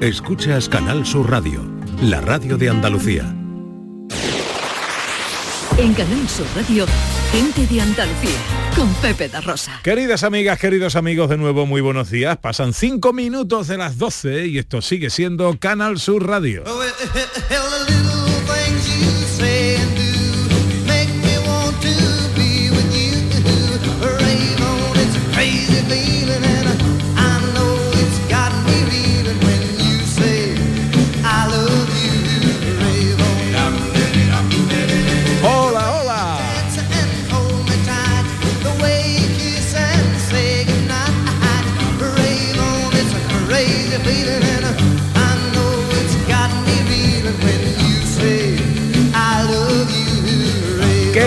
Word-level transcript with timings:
Escuchas 0.00 0.66
Canal 0.66 1.04
Sur 1.04 1.30
Radio, 1.30 1.62
la 2.00 2.22
radio 2.22 2.56
de 2.56 2.70
Andalucía. 2.70 3.36
En 5.76 5.92
Canal 5.92 6.26
Sur 6.26 6.46
Radio, 6.56 6.86
gente 7.30 7.66
de 7.66 7.82
Andalucía, 7.82 8.38
con 8.74 8.88
Pepe 8.94 9.28
da 9.28 9.42
Rosa. 9.42 9.78
Queridas 9.82 10.24
amigas, 10.24 10.58
queridos 10.58 10.96
amigos, 10.96 11.28
de 11.28 11.36
nuevo 11.36 11.66
muy 11.66 11.82
buenos 11.82 12.10
días. 12.10 12.38
Pasan 12.38 12.72
cinco 12.72 13.12
minutos 13.12 13.68
de 13.68 13.76
las 13.76 13.98
12 13.98 14.46
y 14.46 14.56
esto 14.56 14.80
sigue 14.80 15.10
siendo 15.10 15.58
Canal 15.58 15.98
Sur 15.98 16.26
Radio. 16.26 16.64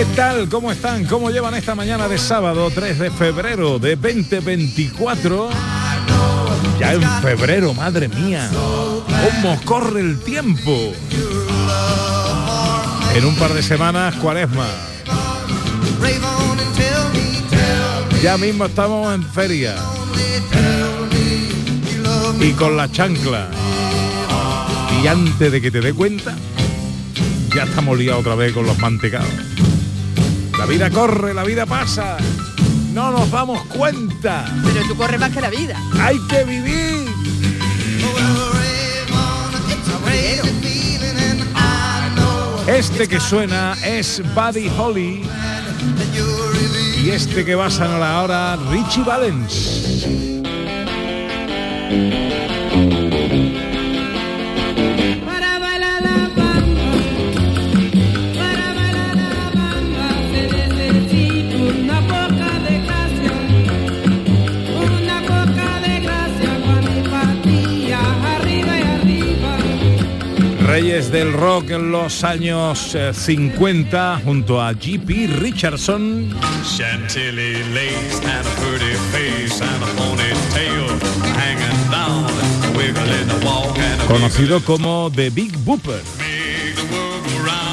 ¿Qué 0.03 0.15
tal? 0.17 0.49
¿Cómo 0.49 0.69
están? 0.69 1.05
¿Cómo 1.05 1.31
llevan 1.31 1.55
esta 1.55 1.75
mañana 1.75 2.09
de 2.09 2.17
sábado 2.17 2.69
3 2.69 2.99
de 2.99 3.09
febrero 3.09 3.79
de 3.79 3.95
2024? 3.95 5.49
Ya 6.77 6.91
en 6.91 7.01
febrero, 7.21 7.73
madre 7.73 8.09
mía. 8.09 8.49
¿Cómo 8.51 9.57
corre 9.63 10.01
el 10.01 10.19
tiempo? 10.19 10.91
En 13.15 13.25
un 13.25 13.33
par 13.37 13.53
de 13.53 13.63
semanas, 13.63 14.13
cuaresma. 14.15 14.67
Ya 18.21 18.37
mismo 18.37 18.65
estamos 18.65 19.15
en 19.15 19.23
feria. 19.23 19.77
Y 22.41 22.51
con 22.51 22.75
la 22.75 22.91
chancla. 22.91 23.47
Y 25.01 25.07
antes 25.07 25.49
de 25.49 25.61
que 25.61 25.71
te 25.71 25.79
dé 25.79 25.93
cuenta, 25.93 26.35
ya 27.55 27.63
estamos 27.63 27.97
liados 27.97 28.19
otra 28.19 28.35
vez 28.35 28.51
con 28.51 28.65
los 28.65 28.77
mantecados. 28.79 29.52
La 30.63 30.69
vida 30.69 30.89
corre, 30.89 31.33
la 31.33 31.43
vida 31.43 31.65
pasa. 31.65 32.15
No 32.93 33.11
nos 33.11 33.29
damos 33.29 33.65
cuenta. 33.65 34.45
Pero 34.63 34.87
tú 34.87 34.95
corres 34.95 35.19
más 35.19 35.29
que 35.29 35.41
la 35.41 35.49
vida. 35.49 35.77
Hay 35.99 36.17
que 36.29 36.45
vivir. 36.45 37.05
Este 42.65 43.09
que 43.09 43.19
suena 43.19 43.75
es 43.83 44.23
Buddy 44.33 44.71
Holly. 44.77 45.23
Y 47.03 47.09
este 47.09 47.43
que 47.43 47.55
va 47.55 47.65
a 47.65 47.69
sonar 47.69 48.01
ahora, 48.01 48.57
Richie 48.71 49.03
Valens. 49.03 50.13
Reyes 70.93 71.11
del 71.11 71.33
rock 71.33 71.71
en 71.71 71.91
los 71.91 72.23
años 72.23 72.93
eh, 72.93 73.13
50 73.15 74.21
junto 74.23 74.61
a 74.61 74.73
G.P. 74.73 75.25
Richardson. 75.39 76.29
Chantilly 76.77 77.63
lace 77.73 78.21
and 78.21 78.45
a 78.45 78.51
pretty 78.61 78.93
face 79.11 79.59
and 79.59 79.83
a 79.83 79.87
ponytail 79.97 80.85
hanging 81.35 81.89
down, 81.89 82.25
wiggling 82.77 83.27
the 83.27 83.43
walk 83.43 83.75
and 83.79 84.01
a 84.01 84.05
conocido 84.05 84.63
como 84.63 85.11
The 85.15 85.31
Big 85.31 85.57
Booper. 85.65 85.99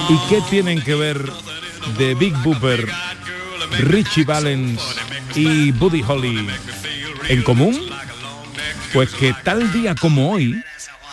¿Y 0.09 0.19
qué 0.31 0.41
tienen 0.49 0.81
que 0.81 0.95
ver 0.95 1.23
The 1.99 2.15
Big 2.15 2.35
Booper, 2.43 2.89
Richie 3.81 4.25
Valens 4.25 4.81
y 5.35 5.73
Buddy 5.73 6.03
Holly 6.09 6.49
en 7.29 7.43
común? 7.43 7.79
Pues 8.95 9.11
que 9.11 9.35
tal 9.45 9.71
día 9.73 9.95
como 9.95 10.33
hoy, 10.33 10.65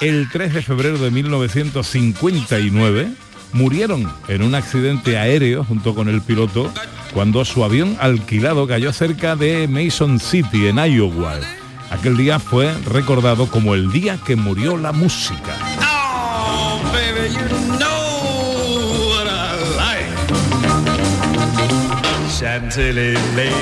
el 0.02 0.30
3 0.30 0.54
de 0.54 0.62
febrero 0.62 0.98
de 0.98 1.12
1959, 1.12 3.10
murieron 3.54 4.12
en 4.28 4.44
un 4.44 4.56
accidente 4.56 5.18
aéreo 5.18 5.64
junto 5.64 5.96
con 5.96 6.10
el 6.10 6.22
piloto 6.22 6.72
cuando 7.14 7.44
su 7.46 7.64
avión 7.64 7.98
alquilado 8.00 8.68
cayó 8.68 8.94
cerca 8.94 9.36
de 9.36 9.68
Mason 9.68 10.20
City, 10.20 10.68
en 10.68 10.78
Iowa. 10.78 11.40
Aquel 11.90 12.18
día 12.18 12.40
fue 12.40 12.74
recordado 12.86 13.48
como 13.48 13.74
el 13.74 13.92
día 13.92 14.20
que 14.24 14.36
murió 14.36 14.78
la 14.78 14.92
música. 14.92 15.77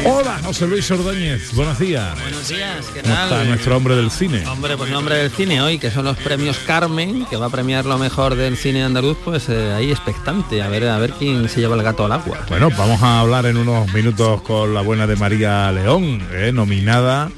Hola, 0.05 0.39
José 0.41 0.67
Luis 0.67 0.89
Ordóñez, 0.89 1.53
buenos 1.53 1.77
días. 1.77 2.17
Buenos 2.21 2.47
días, 2.47 2.85
¿qué 2.93 3.01
¿Cómo 3.01 3.13
tal? 3.13 3.31
está 3.31 3.43
nuestro 3.43 3.75
hombre 3.75 3.95
del 3.97 4.09
cine? 4.09 4.47
Hombre, 4.47 4.77
pues 4.77 4.89
nombre 4.89 5.17
del 5.17 5.31
cine 5.31 5.61
hoy, 5.61 5.79
que 5.79 5.91
son 5.91 6.05
los 6.05 6.15
premios 6.17 6.57
Carmen, 6.59 7.25
que 7.25 7.35
va 7.35 7.47
a 7.47 7.49
premiar 7.49 7.85
lo 7.85 7.97
mejor 7.97 8.35
del 8.35 8.55
cine 8.55 8.83
andaluz, 8.83 9.17
pues 9.25 9.49
eh, 9.49 9.73
ahí 9.73 9.91
expectante, 9.91 10.61
a 10.61 10.69
ver, 10.69 10.87
a 10.87 10.97
ver 10.97 11.11
quién 11.11 11.49
se 11.49 11.59
lleva 11.59 11.75
el 11.75 11.83
gato 11.83 12.05
al 12.05 12.13
agua. 12.13 12.39
Bueno, 12.47 12.69
vamos 12.77 13.03
a 13.03 13.19
hablar 13.19 13.45
en 13.47 13.57
unos 13.57 13.91
minutos 13.93 14.41
con 14.43 14.73
la 14.73 14.79
buena 14.79 15.05
de 15.07 15.17
María 15.17 15.69
León, 15.73 16.25
eh, 16.31 16.51
nominada 16.53 17.29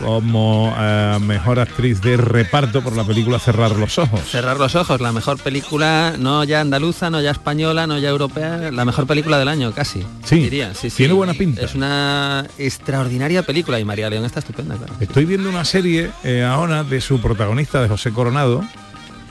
como 0.00 0.74
eh, 0.78 1.18
mejor 1.20 1.58
actriz 1.58 2.00
de 2.00 2.16
reparto 2.16 2.82
por 2.82 2.96
la 2.96 3.04
película 3.04 3.38
Cerrar 3.38 3.72
los 3.72 3.98
Ojos. 3.98 4.20
Cerrar 4.30 4.58
los 4.58 4.74
ojos, 4.74 5.00
la 5.00 5.12
mejor 5.12 5.38
película, 5.38 6.14
no 6.18 6.44
ya 6.44 6.60
andaluza, 6.60 7.10
no 7.10 7.20
ya 7.20 7.30
española, 7.30 7.86
no 7.86 7.98
ya 7.98 8.08
europea, 8.08 8.70
la 8.70 8.84
mejor 8.84 9.06
película 9.06 9.38
del 9.38 9.48
año, 9.48 9.72
casi. 9.72 10.04
Sí, 10.24 10.36
diría. 10.36 10.74
Sí, 10.74 10.90
sí. 10.90 10.96
tiene 10.98 11.14
buena 11.14 11.34
pinta. 11.34 11.62
Es 11.62 11.74
una 11.74 12.46
extraordinaria 12.58 13.42
película 13.42 13.80
y 13.80 13.84
María 13.84 14.10
León 14.10 14.24
está 14.24 14.40
estupenda, 14.40 14.76
claro. 14.76 14.94
Estoy 15.00 15.24
viendo 15.24 15.48
una 15.48 15.64
serie 15.64 16.10
eh, 16.24 16.44
ahora 16.44 16.84
de 16.84 17.00
su 17.00 17.20
protagonista, 17.20 17.80
de 17.82 17.88
José 17.88 18.12
Coronado, 18.12 18.62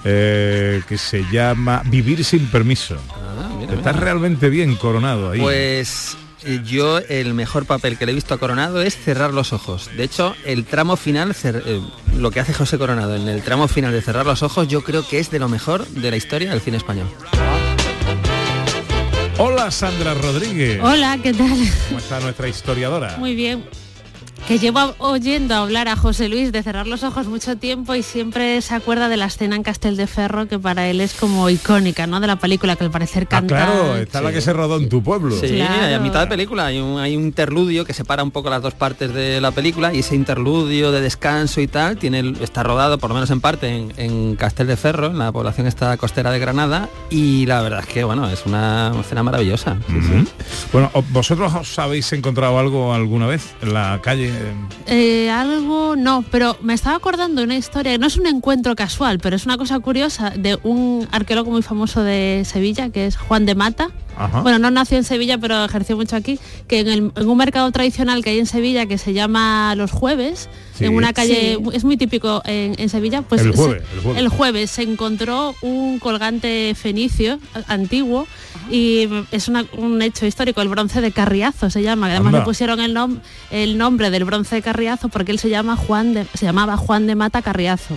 eh, 0.03 0.81
que 0.87 0.97
se 0.97 1.23
llama 1.31 1.81
Vivir 1.85 2.23
sin 2.23 2.47
permiso. 2.47 2.97
Ah, 3.11 3.49
mira, 3.59 3.73
Está 3.73 3.91
mira. 3.93 4.03
realmente 4.05 4.49
bien 4.49 4.75
Coronado 4.75 5.31
ahí. 5.31 5.39
Pues 5.39 6.17
yo 6.65 6.99
el 6.99 7.33
mejor 7.33 7.65
papel 7.65 7.97
que 7.97 8.05
le 8.05 8.11
he 8.11 8.15
visto 8.15 8.33
a 8.33 8.37
Coronado 8.37 8.81
es 8.81 8.95
cerrar 8.97 9.33
los 9.33 9.53
ojos. 9.53 9.89
De 9.97 10.03
hecho, 10.03 10.35
el 10.45 10.65
tramo 10.65 10.95
final, 10.95 11.33
cer- 11.33 11.63
eh, 11.65 11.81
lo 12.17 12.31
que 12.31 12.39
hace 12.39 12.53
José 12.53 12.77
Coronado 12.77 13.15
en 13.15 13.27
el 13.27 13.41
tramo 13.41 13.67
final 13.67 13.91
de 13.91 14.01
cerrar 14.01 14.25
los 14.25 14.43
ojos, 14.43 14.67
yo 14.67 14.83
creo 14.83 15.07
que 15.07 15.19
es 15.19 15.31
de 15.31 15.39
lo 15.39 15.49
mejor 15.49 15.87
de 15.87 16.11
la 16.11 16.17
historia 16.17 16.51
del 16.51 16.61
cine 16.61 16.77
español. 16.77 17.07
Hola 19.37 19.69
Sandra 19.69 20.13
Rodríguez. 20.13 20.79
Hola, 20.81 21.17
¿qué 21.21 21.33
tal? 21.33 21.57
¿Cómo 21.87 21.99
está 21.99 22.19
nuestra 22.21 22.47
historiadora? 22.47 23.17
Muy 23.17 23.35
bien. 23.35 23.65
Que 24.47 24.59
llevo 24.59 24.93
oyendo 24.99 25.55
hablar 25.55 25.87
a 25.87 25.95
José 25.95 26.29
Luis 26.29 26.51
de 26.51 26.61
cerrar 26.61 26.85
los 26.85 27.01
ojos 27.01 27.25
mucho 27.25 27.57
tiempo 27.57 27.95
y 27.95 28.03
siempre 28.03 28.61
se 28.61 28.75
acuerda 28.75 29.09
de 29.09 29.17
la 29.17 29.25
escena 29.25 29.55
en 29.55 29.63
Castel 29.63 29.97
de 29.97 30.05
Ferro 30.05 30.47
que 30.47 30.59
para 30.59 30.87
él 30.87 31.01
es 31.01 31.15
como 31.15 31.49
icónica, 31.49 32.05
¿no? 32.05 32.19
De 32.19 32.27
la 32.27 32.35
película 32.35 32.75
que 32.75 32.83
al 32.83 32.91
parecer 32.91 33.23
Ah, 33.23 33.27
canta. 33.27 33.55
claro, 33.55 33.95
está 33.95 34.21
la 34.21 34.31
que 34.31 34.41
se 34.41 34.53
rodó 34.53 34.77
en 34.77 34.87
tu 34.87 35.01
pueblo. 35.01 35.35
Sí, 35.35 35.47
Claro. 35.47 35.95
a 35.95 35.99
mitad 35.99 36.19
de 36.19 36.27
película 36.27 36.67
hay 36.67 36.77
un, 36.77 36.99
hay 36.99 37.17
un 37.17 37.23
interludio 37.23 37.85
que 37.85 37.93
separa 37.93 38.21
un 38.21 38.29
poco 38.29 38.51
las 38.51 38.61
dos 38.61 38.75
partes 38.75 39.11
de 39.15 39.41
la 39.41 39.49
película 39.49 39.91
y 39.95 39.99
ese 39.99 40.13
interludio 40.13 40.91
de 40.91 41.01
descanso 41.01 41.59
y 41.59 41.65
tal 41.67 41.97
tiene 41.97 42.35
está 42.39 42.61
rodado 42.61 42.99
por 42.99 43.09
lo 43.09 43.15
menos 43.15 43.31
en 43.31 43.41
parte 43.41 43.67
en, 43.75 43.93
en 43.97 44.35
Castel 44.35 44.67
de 44.67 44.77
Ferro, 44.77 45.07
en 45.07 45.17
la 45.17 45.31
población 45.31 45.65
esta 45.65 45.97
costera 45.97 46.29
de 46.29 46.37
Granada 46.37 46.87
y 47.09 47.47
la 47.47 47.63
verdad 47.63 47.79
es 47.79 47.87
que 47.87 48.03
bueno, 48.03 48.29
es 48.29 48.45
una 48.45 48.93
escena 49.01 49.23
maravillosa. 49.23 49.77
sí, 49.87 49.93
sí. 50.03 50.07
Ujú. 50.17 50.27
Bueno, 50.71 50.91
¿o- 50.93 51.03
¿vosotros 51.09 51.51
os 51.55 51.79
habéis 51.79 52.13
encontrado 52.13 52.59
algo 52.59 52.93
alguna 52.93 53.25
vez 53.25 53.55
en 53.63 53.73
la 53.73 53.99
calle? 54.03 54.34
Eh, 54.87 55.29
algo, 55.31 55.95
no, 55.95 56.23
pero 56.29 56.57
me 56.61 56.73
estaba 56.73 56.95
acordando 56.95 57.43
una 57.43 57.55
historia, 57.55 57.97
no 57.97 58.05
es 58.05 58.17
un 58.17 58.27
encuentro 58.27 58.75
casual, 58.75 59.19
pero 59.19 59.35
es 59.35 59.45
una 59.45 59.57
cosa 59.57 59.79
curiosa 59.79 60.29
de 60.29 60.59
un 60.63 61.07
arqueólogo 61.11 61.51
muy 61.51 61.63
famoso 61.63 62.03
de 62.03 62.43
Sevilla, 62.45 62.89
que 62.89 63.07
es 63.07 63.17
Juan 63.17 63.45
de 63.45 63.55
Mata. 63.55 63.89
Ajá. 64.17 64.41
Bueno, 64.41 64.59
no 64.59 64.71
nació 64.71 64.97
en 64.97 65.03
Sevilla, 65.03 65.37
pero 65.37 65.65
ejerció 65.65 65.95
mucho 65.97 66.15
aquí, 66.15 66.39
que 66.67 66.79
en, 66.79 66.87
el- 66.87 67.11
en 67.15 67.29
un 67.29 67.37
mercado 67.37 67.69
tradicional 67.71 68.23
que 68.23 68.31
hay 68.31 68.39
en 68.39 68.45
Sevilla 68.45 68.85
que 68.85 68.97
se 68.97 69.13
llama 69.13 69.75
Los 69.75 69.91
Jueves, 69.91 70.49
Sí. 70.77 70.85
en 70.85 70.93
una 70.95 71.13
calle, 71.13 71.57
Sí. 71.57 71.69
es 71.73 71.83
muy 71.85 71.95
típico 71.95 72.41
en, 72.45 72.75
en 72.77 72.89
Sevilla, 72.89 73.21
pues 73.21 73.41
El 73.41 73.51
se- 73.53 73.57
jueves, 73.57 73.83
el 73.93 73.99
jueves. 74.01 74.21
el 74.21 74.27
jueves 74.29 74.71
se 74.71 74.81
encontró 74.83 75.55
un 75.61 75.99
colgante 75.99 76.73
fenicio 76.75 77.39
a- 77.53 77.73
antiguo 77.73 78.27
y 78.69 79.07
es 79.31 79.47
una- 79.47 79.65
un 79.77 80.01
hecho 80.01 80.25
histórico, 80.25 80.61
el 80.61 80.67
bronce 80.69 80.99
de 81.01 81.11
Carriazo 81.11 81.69
se 81.69 81.81
llama, 81.81 82.07
que 82.07 82.11
además 82.13 82.27
Anda. 82.33 82.39
le 82.39 82.45
pusieron 82.45 82.79
el, 82.81 82.93
nom- 82.95 83.19
el 83.51 83.77
nombre 83.77 84.09
del 84.11 84.25
bronce 84.25 84.55
de 84.55 84.61
Carriazo 84.61 85.07
porque 85.09 85.31
él 85.31 85.39
se 85.39 85.49
llama 85.49 85.75
Juan 85.77 86.13
de, 86.13 86.25
se 86.33 86.45
llamaba 86.45 86.75
Juan 86.77 87.07
de 87.07 87.15
Mata 87.15 87.41
Carriazo. 87.41 87.95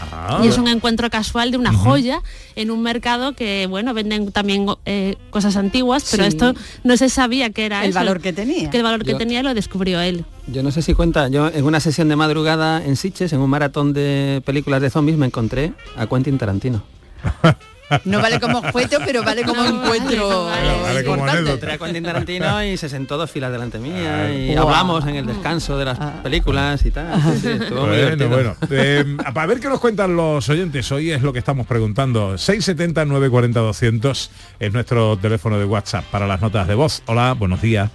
Ah. 0.00 0.40
Y 0.44 0.48
es 0.48 0.58
un 0.58 0.68
encuentro 0.68 1.10
casual 1.10 1.50
de 1.50 1.56
una 1.58 1.72
joya 1.72 2.22
en 2.56 2.70
un 2.70 2.82
mercado 2.82 3.32
que, 3.34 3.66
bueno, 3.66 3.94
venden 3.94 4.30
también 4.32 4.66
eh, 4.84 5.16
cosas 5.30 5.56
antiguas, 5.56 6.06
pero 6.10 6.24
Sí. 6.24 6.28
esto 6.28 6.54
no 6.84 6.96
se 6.96 7.08
sabía 7.08 7.50
que 7.50 7.66
era 7.66 7.82
El 7.84 7.90
eso, 7.90 7.98
valor 7.98 8.20
que 8.20 8.32
tenía. 8.32 8.70
Que 8.70 8.76
el 8.78 8.82
valor 8.82 9.04
que 9.04 9.12
Yo- 9.12 9.18
tenía 9.18 9.42
lo 9.42 9.54
descubrió 9.54 10.00
él. 10.00 10.24
Yo 10.46 10.62
no 10.62 10.70
sé 10.70 10.82
si 10.82 10.94
cuenta, 10.94 11.28
yo 11.28 11.48
en 11.48 11.64
una 11.64 11.80
sesión 11.80 12.08
de 12.08 12.16
madrugada 12.16 12.84
en 12.84 12.96
Sitges, 12.96 13.32
en 13.32 13.40
un 13.40 13.50
maratón 13.50 13.92
de 13.92 14.42
películas 14.46 14.80
de 14.80 14.90
zombies, 14.90 15.18
me 15.18 15.26
encontré 15.26 15.72
a 15.96 16.06
Quentin 16.06 16.38
Tarantino. 16.38 16.82
No 18.04 18.20
vale 18.20 18.38
como 18.40 18.58
objeto, 18.58 18.98
pero 19.04 19.22
vale 19.22 19.42
como 19.44 19.62
No, 19.62 19.84
encuentro 19.84 20.44
vale, 20.46 20.66
vale. 20.66 20.82
Vale, 20.82 21.04
como 21.04 21.16
importante. 21.16 21.30
anécdota. 21.38 21.50
Encontré 21.50 21.72
a 21.72 21.78
Quentin 21.78 22.02
Tarantino 22.04 22.64
y 22.64 22.76
se 22.76 22.88
sentó 22.88 23.16
dos 23.16 23.30
filas 23.30 23.50
delante 23.52 23.78
mía 23.78 24.32
y 24.32 24.54
hablamos 24.56 25.06
en 25.06 25.16
el 25.16 25.26
descanso 25.26 25.76
de 25.78 25.84
las 25.86 25.98
películas 26.22 26.84
y 26.84 26.90
tal. 26.90 27.20
Sí, 27.32 27.40
sí, 27.40 27.48
estuvo 27.48 27.86
muy 27.86 27.96
Bueno, 27.98 28.28
bueno. 28.28 28.56
Eh, 28.70 29.16
a 29.24 29.46
ver 29.46 29.60
qué 29.60 29.68
nos 29.68 29.80
cuentan 29.80 30.16
los 30.16 30.48
oyentes. 30.48 30.90
Hoy 30.92 31.10
es 31.12 31.22
lo 31.22 31.32
que 31.32 31.38
estamos 31.38 31.66
preguntando. 31.66 32.34
670-940-200 32.34 34.28
es 34.60 34.72
nuestro 34.72 35.16
teléfono 35.18 35.58
de 35.58 35.64
WhatsApp 35.64 36.04
para 36.10 36.26
las 36.26 36.40
notas 36.40 36.66
de 36.68 36.74
voz. 36.74 37.02
Hola, 37.06 37.34
buenos 37.34 37.60
días. 37.62 37.90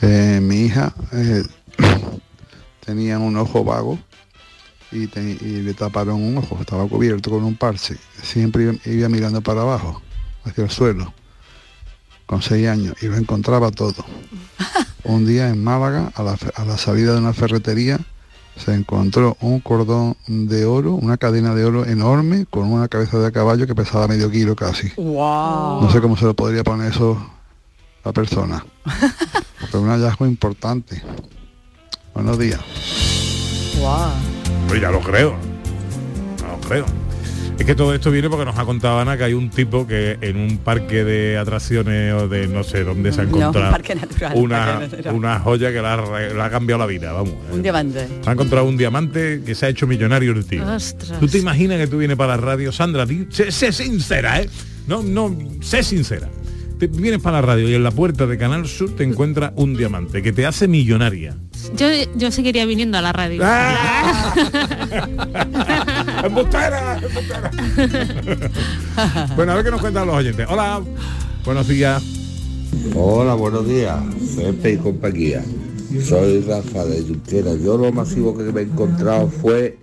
Eh, 0.00 0.38
mi 0.40 0.66
hija 0.66 0.92
eh, 1.12 1.42
tenía 2.84 3.18
un 3.18 3.36
ojo 3.36 3.64
vago 3.64 3.98
y, 4.92 5.06
te- 5.06 5.20
y 5.40 5.62
le 5.62 5.74
taparon 5.74 6.22
un 6.22 6.38
ojo, 6.38 6.58
estaba 6.60 6.86
cubierto 6.86 7.30
con 7.30 7.44
un 7.44 7.56
parche. 7.56 7.96
Siempre 8.22 8.64
iba, 8.64 8.74
iba 8.86 9.08
mirando 9.08 9.40
para 9.40 9.62
abajo, 9.62 10.00
hacia 10.44 10.64
el 10.64 10.70
suelo, 10.70 11.12
con 12.26 12.42
seis 12.42 12.68
años, 12.68 12.94
y 13.02 13.06
lo 13.06 13.16
encontraba 13.16 13.70
todo. 13.70 14.04
Un 15.04 15.24
día 15.26 15.48
en 15.48 15.62
Málaga, 15.62 16.12
a 16.14 16.22
la, 16.22 16.32
a 16.56 16.76
salida 16.76 17.12
de 17.12 17.18
una 17.20 17.32
ferretería, 17.32 17.98
se 18.56 18.74
encontró 18.74 19.36
un 19.40 19.60
cordón 19.60 20.16
de 20.26 20.64
oro, 20.64 20.94
una 20.94 21.16
cadena 21.16 21.54
de 21.54 21.64
oro 21.64 21.86
enorme, 21.86 22.44
con 22.50 22.70
una 22.70 22.88
cabeza 22.88 23.18
de 23.20 23.30
caballo 23.32 23.66
que 23.66 23.74
pesaba 23.74 24.08
medio 24.08 24.30
kilo 24.30 24.56
casi. 24.56 24.90
Wow. 24.96 25.80
No 25.82 25.90
sé 25.92 26.00
cómo 26.00 26.16
se 26.16 26.24
lo 26.24 26.34
podría 26.34 26.64
poner 26.64 26.92
eso 26.92 27.16
la 28.04 28.12
persona. 28.12 28.66
Pero 29.70 29.82
un 29.82 29.88
hallazgo 29.88 30.26
importante. 30.26 31.00
Buenos 32.12 32.38
días. 32.38 32.60
Wow. 33.78 34.10
Pues 34.68 34.80
ya 34.80 34.90
lo 34.90 35.00
creo. 35.00 35.36
Ya 36.40 36.48
lo 36.48 36.60
creo. 36.60 36.84
Es 37.58 37.66
que 37.66 37.74
todo 37.74 37.92
esto 37.92 38.12
viene 38.12 38.30
porque 38.30 38.44
nos 38.44 38.56
ha 38.56 38.64
contado 38.64 39.00
Ana 39.00 39.16
que 39.16 39.24
hay 39.24 39.34
un 39.34 39.50
tipo 39.50 39.84
que 39.84 40.16
en 40.20 40.36
un 40.36 40.58
parque 40.58 41.02
de 41.02 41.36
atracciones 41.36 42.14
o 42.14 42.28
de 42.28 42.46
no 42.46 42.62
sé 42.62 42.84
dónde 42.84 43.10
se 43.12 43.22
ha 43.22 43.24
No, 43.24 43.30
encontrado 43.30 43.66
un 43.66 43.72
parque 43.72 43.94
natural, 43.96 44.32
una, 44.36 44.64
parque 44.64 44.96
natural. 44.96 45.14
una 45.16 45.40
joya 45.40 45.72
que 45.72 45.82
le 45.82 46.42
ha, 46.42 46.50
cambiado 46.50 46.78
la 46.78 46.86
vida, 46.86 47.12
vamos. 47.12 47.34
Un 47.52 47.62
diamante. 47.62 48.06
Se 48.22 48.30
ha 48.30 48.32
encontrado 48.32 48.64
un 48.66 48.76
diamante 48.76 49.42
que 49.44 49.56
se 49.56 49.66
ha 49.66 49.68
hecho 49.70 49.88
millonario 49.88 50.32
el 50.32 50.44
tío. 50.44 50.64
Ostras. 50.72 51.18
¿Tú 51.18 51.26
te 51.26 51.38
imaginas 51.38 51.78
que 51.78 51.88
tú 51.88 51.98
vienes 51.98 52.16
para 52.16 52.36
la 52.36 52.42
radio, 52.42 52.70
Sandra? 52.70 53.06
Sé, 53.30 53.50
sé 53.50 53.72
sincera, 53.72 54.40
¿eh? 54.40 54.48
No, 54.86 55.02
no, 55.02 55.36
sé 55.60 55.82
sincera. 55.82 56.28
Te 56.78 56.86
vienes 56.86 57.20
para 57.20 57.40
la 57.40 57.46
radio 57.46 57.68
y 57.68 57.74
en 57.74 57.82
la 57.82 57.90
puerta 57.90 58.26
de 58.26 58.38
Canal 58.38 58.68
Sur 58.68 58.94
te 58.94 59.02
encuentra 59.02 59.52
un 59.56 59.76
diamante 59.76 60.22
que 60.22 60.32
te 60.32 60.46
hace 60.46 60.68
millonaria. 60.68 61.36
Yo, 61.76 61.88
yo 62.14 62.30
seguiría 62.30 62.66
viniendo 62.66 62.96
a 62.98 63.02
la 63.02 63.12
radio. 63.12 63.42
¡Ah! 63.44 64.32
¡Embustera! 66.24 67.00
embustera! 67.02 67.50
bueno, 69.34 69.52
a 69.52 69.54
ver 69.56 69.64
qué 69.64 69.70
nos 69.72 69.80
cuentan 69.80 70.06
los 70.06 70.14
oyentes. 70.14 70.46
Hola, 70.48 70.80
buenos 71.44 71.66
días. 71.66 72.00
Hola, 72.94 73.34
buenos 73.34 73.66
días, 73.66 73.98
Pepe 74.36 74.74
y 74.74 74.76
compañía. 74.76 75.42
Soy 76.00 76.42
Rafa 76.42 76.84
de 76.84 77.02
Junquera. 77.02 77.54
Yo 77.56 77.76
lo 77.76 77.90
masivo 77.90 78.36
que 78.36 78.44
me 78.44 78.60
he 78.60 78.64
encontrado 78.64 79.28
fue 79.28 79.78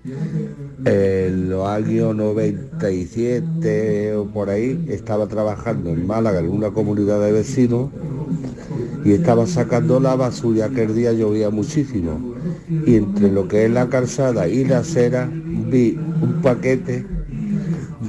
en 0.85 1.49
los 1.49 1.67
años 1.67 2.15
97 2.15 4.15
o 4.15 4.25
por 4.25 4.49
ahí. 4.49 4.85
Estaba 4.89 5.27
trabajando 5.27 5.89
en 5.89 6.05
Málaga 6.07 6.39
en 6.39 6.49
una 6.49 6.71
comunidad 6.71 7.19
de 7.21 7.31
vecinos 7.31 7.89
y 9.03 9.13
estaba 9.13 9.45
sacando 9.47 9.99
la 9.99 10.15
basura. 10.15 10.65
Aquel 10.65 10.95
día 10.95 11.13
llovía 11.13 11.49
muchísimo. 11.49 12.35
Y 12.85 12.95
entre 12.95 13.31
lo 13.31 13.47
que 13.47 13.65
es 13.65 13.71
la 13.71 13.89
calzada 13.89 14.47
y 14.47 14.65
la 14.65 14.79
acera 14.79 15.29
vi 15.31 15.97
un 16.21 16.41
paquete 16.41 17.05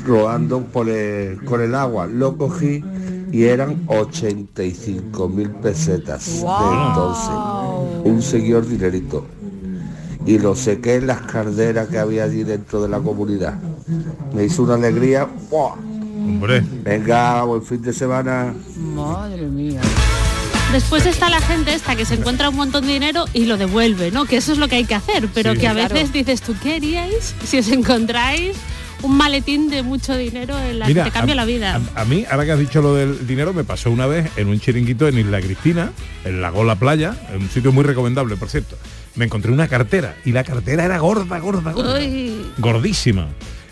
rodando 0.06 0.60
por 0.64 0.88
el- 0.88 1.42
con 1.44 1.60
el 1.62 1.74
agua. 1.74 2.06
Lo 2.06 2.36
cogí 2.36 2.82
y 3.32 3.44
eran 3.44 3.82
85 3.86 5.28
mil 5.28 5.50
pesetas 5.50 6.40
de 6.40 6.86
entonces. 6.88 7.34
Un 8.04 8.22
señor 8.22 8.66
dinerito. 8.66 9.24
Y 10.26 10.38
lo 10.38 10.56
sequé 10.56 10.96
en 10.96 11.06
las 11.06 11.20
carderas 11.22 11.88
que 11.88 11.98
había 11.98 12.24
allí 12.24 12.42
dentro 12.42 12.82
de 12.82 12.88
la 12.88 12.98
comunidad. 12.98 13.58
Me 14.34 14.44
hizo 14.44 14.62
una 14.64 14.74
alegría. 14.74 15.28
¡buah! 15.50 15.72
Hombre, 15.74 16.64
Venga, 16.82 17.42
buen 17.44 17.62
fin 17.62 17.80
de 17.82 17.92
semana. 17.92 18.52
Madre 18.76 19.42
mía. 19.46 19.80
Después 20.72 21.06
está 21.06 21.30
la 21.30 21.40
gente 21.40 21.72
esta 21.72 21.94
que 21.94 22.04
se 22.04 22.14
encuentra 22.14 22.48
un 22.48 22.56
montón 22.56 22.84
de 22.86 22.94
dinero 22.94 23.26
y 23.32 23.44
lo 23.44 23.56
devuelve, 23.56 24.10
¿no? 24.10 24.24
Que 24.24 24.38
eso 24.38 24.50
es 24.50 24.58
lo 24.58 24.66
que 24.66 24.74
hay 24.76 24.84
que 24.84 24.96
hacer, 24.96 25.28
pero 25.32 25.52
Sí. 25.52 25.60
que 25.60 25.68
a 25.68 25.72
Claro. 25.74 25.94
veces 25.94 26.12
dices, 26.12 26.42
¿tú 26.42 26.56
qué 26.60 26.74
haríais 26.74 27.34
si 27.46 27.58
os 27.58 27.68
encontráis 27.68 28.56
un 29.02 29.16
maletín 29.16 29.68
de 29.70 29.84
mucho 29.84 30.16
dinero 30.16 30.58
en 30.58 30.80
la 30.80 30.86
que 30.88 30.94
te 30.94 31.10
cambia 31.12 31.34
a, 31.34 31.36
la 31.36 31.44
vida? 31.44 31.80
A, 31.94 32.00
a 32.00 32.04
mí, 32.04 32.24
ahora 32.28 32.44
que 32.44 32.50
has 32.52 32.58
dicho 32.58 32.82
lo 32.82 32.96
del 32.96 33.24
dinero, 33.28 33.54
me 33.54 33.62
pasó 33.62 33.92
una 33.92 34.06
vez 34.06 34.28
en 34.36 34.48
un 34.48 34.58
chiringuito 34.58 35.06
en 35.06 35.18
Isla 35.20 35.40
Cristina, 35.40 35.92
en 36.24 36.40
la 36.42 36.50
Gola 36.50 36.74
Playa, 36.74 37.14
en 37.32 37.42
un 37.42 37.48
sitio 37.48 37.70
muy 37.70 37.84
recomendable, 37.84 38.34
por 38.36 38.48
cierto. 38.48 38.76
Me 39.16 39.24
encontré 39.24 39.50
una 39.50 39.66
cartera 39.68 40.14
y 40.24 40.32
la 40.32 40.44
cartera 40.44 40.84
era 40.84 40.98
gorda, 40.98 41.38
gorda, 41.38 41.72
gorda. 41.72 41.98
Uy. 41.98 42.34
Gordísima. 42.58 43.28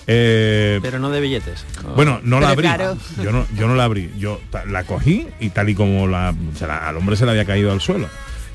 Eh, 0.07 0.81
Pero 0.83 0.99
no 0.99 1.11
de 1.11 1.21
billetes. 1.21 1.65
bueno, 1.97 2.21
no 2.25 2.41
la 2.41 2.51
abrí. 2.51 2.63
Claro. 2.67 2.97
Yo 3.23 3.33
no, 3.33 3.47
yo 3.57 3.69
no 3.69 3.75
la 3.75 3.85
abrí. 3.85 4.11
Yo 4.19 4.41
la 4.69 4.85
cogí 4.85 5.29
y 5.41 5.51
tal 5.51 5.69
y 5.71 5.75
como 5.75 6.07
la, 6.07 6.35
se 6.59 6.67
la- 6.67 6.89
al 6.89 6.97
hombre 6.97 7.17
se 7.17 7.25
le 7.25 7.31
había 7.33 7.45
caído 7.45 7.73
al 7.73 7.81
suelo. 7.81 8.09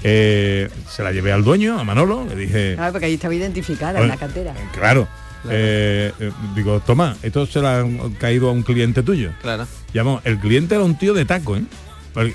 Eh, 0.03 0.69
se 0.87 1.03
la 1.03 1.11
llevé 1.11 1.31
al 1.31 1.43
dueño, 1.43 1.79
a 1.79 1.83
Manolo, 1.83 2.25
le 2.27 2.35
dije. 2.35 2.73
Claro, 2.75 2.91
porque 2.91 3.07
ahí 3.07 3.15
estaba 3.15 3.33
identificada 3.35 3.99
en 4.01 4.07
la 4.07 4.17
cartera. 4.17 4.53
Claro. 4.73 5.07
Eh, 5.49 6.11
eh, 6.19 6.31
digo, 6.55 6.81
toma, 6.81 7.15
esto 7.23 7.45
se 7.45 7.61
le 7.61 7.67
ha 7.67 7.85
caído 8.19 8.49
a 8.49 8.51
un 8.51 8.61
cliente 8.63 9.03
tuyo. 9.03 9.31
Claro. 9.41 9.65
Llamó, 9.93 10.21
el 10.25 10.37
cliente 10.37 10.75
era 10.75 10.83
un 10.83 10.97
tío 10.97 11.13
de 11.13 11.25
taco, 11.25 11.55
¿eh? 11.57 11.63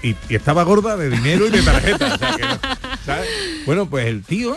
Y, 0.02 0.16
y 0.28 0.34
estaba 0.34 0.62
gorda 0.62 0.96
de 0.96 1.10
dinero 1.10 1.46
y 1.46 1.50
de 1.50 1.62
tarjeta. 1.62 2.14
o 2.14 2.18
sea 2.18 2.36
que, 2.36 2.42
¿sabes? 3.06 3.28
Bueno, 3.66 3.86
pues 3.88 4.06
el 4.06 4.22
tío 4.22 4.56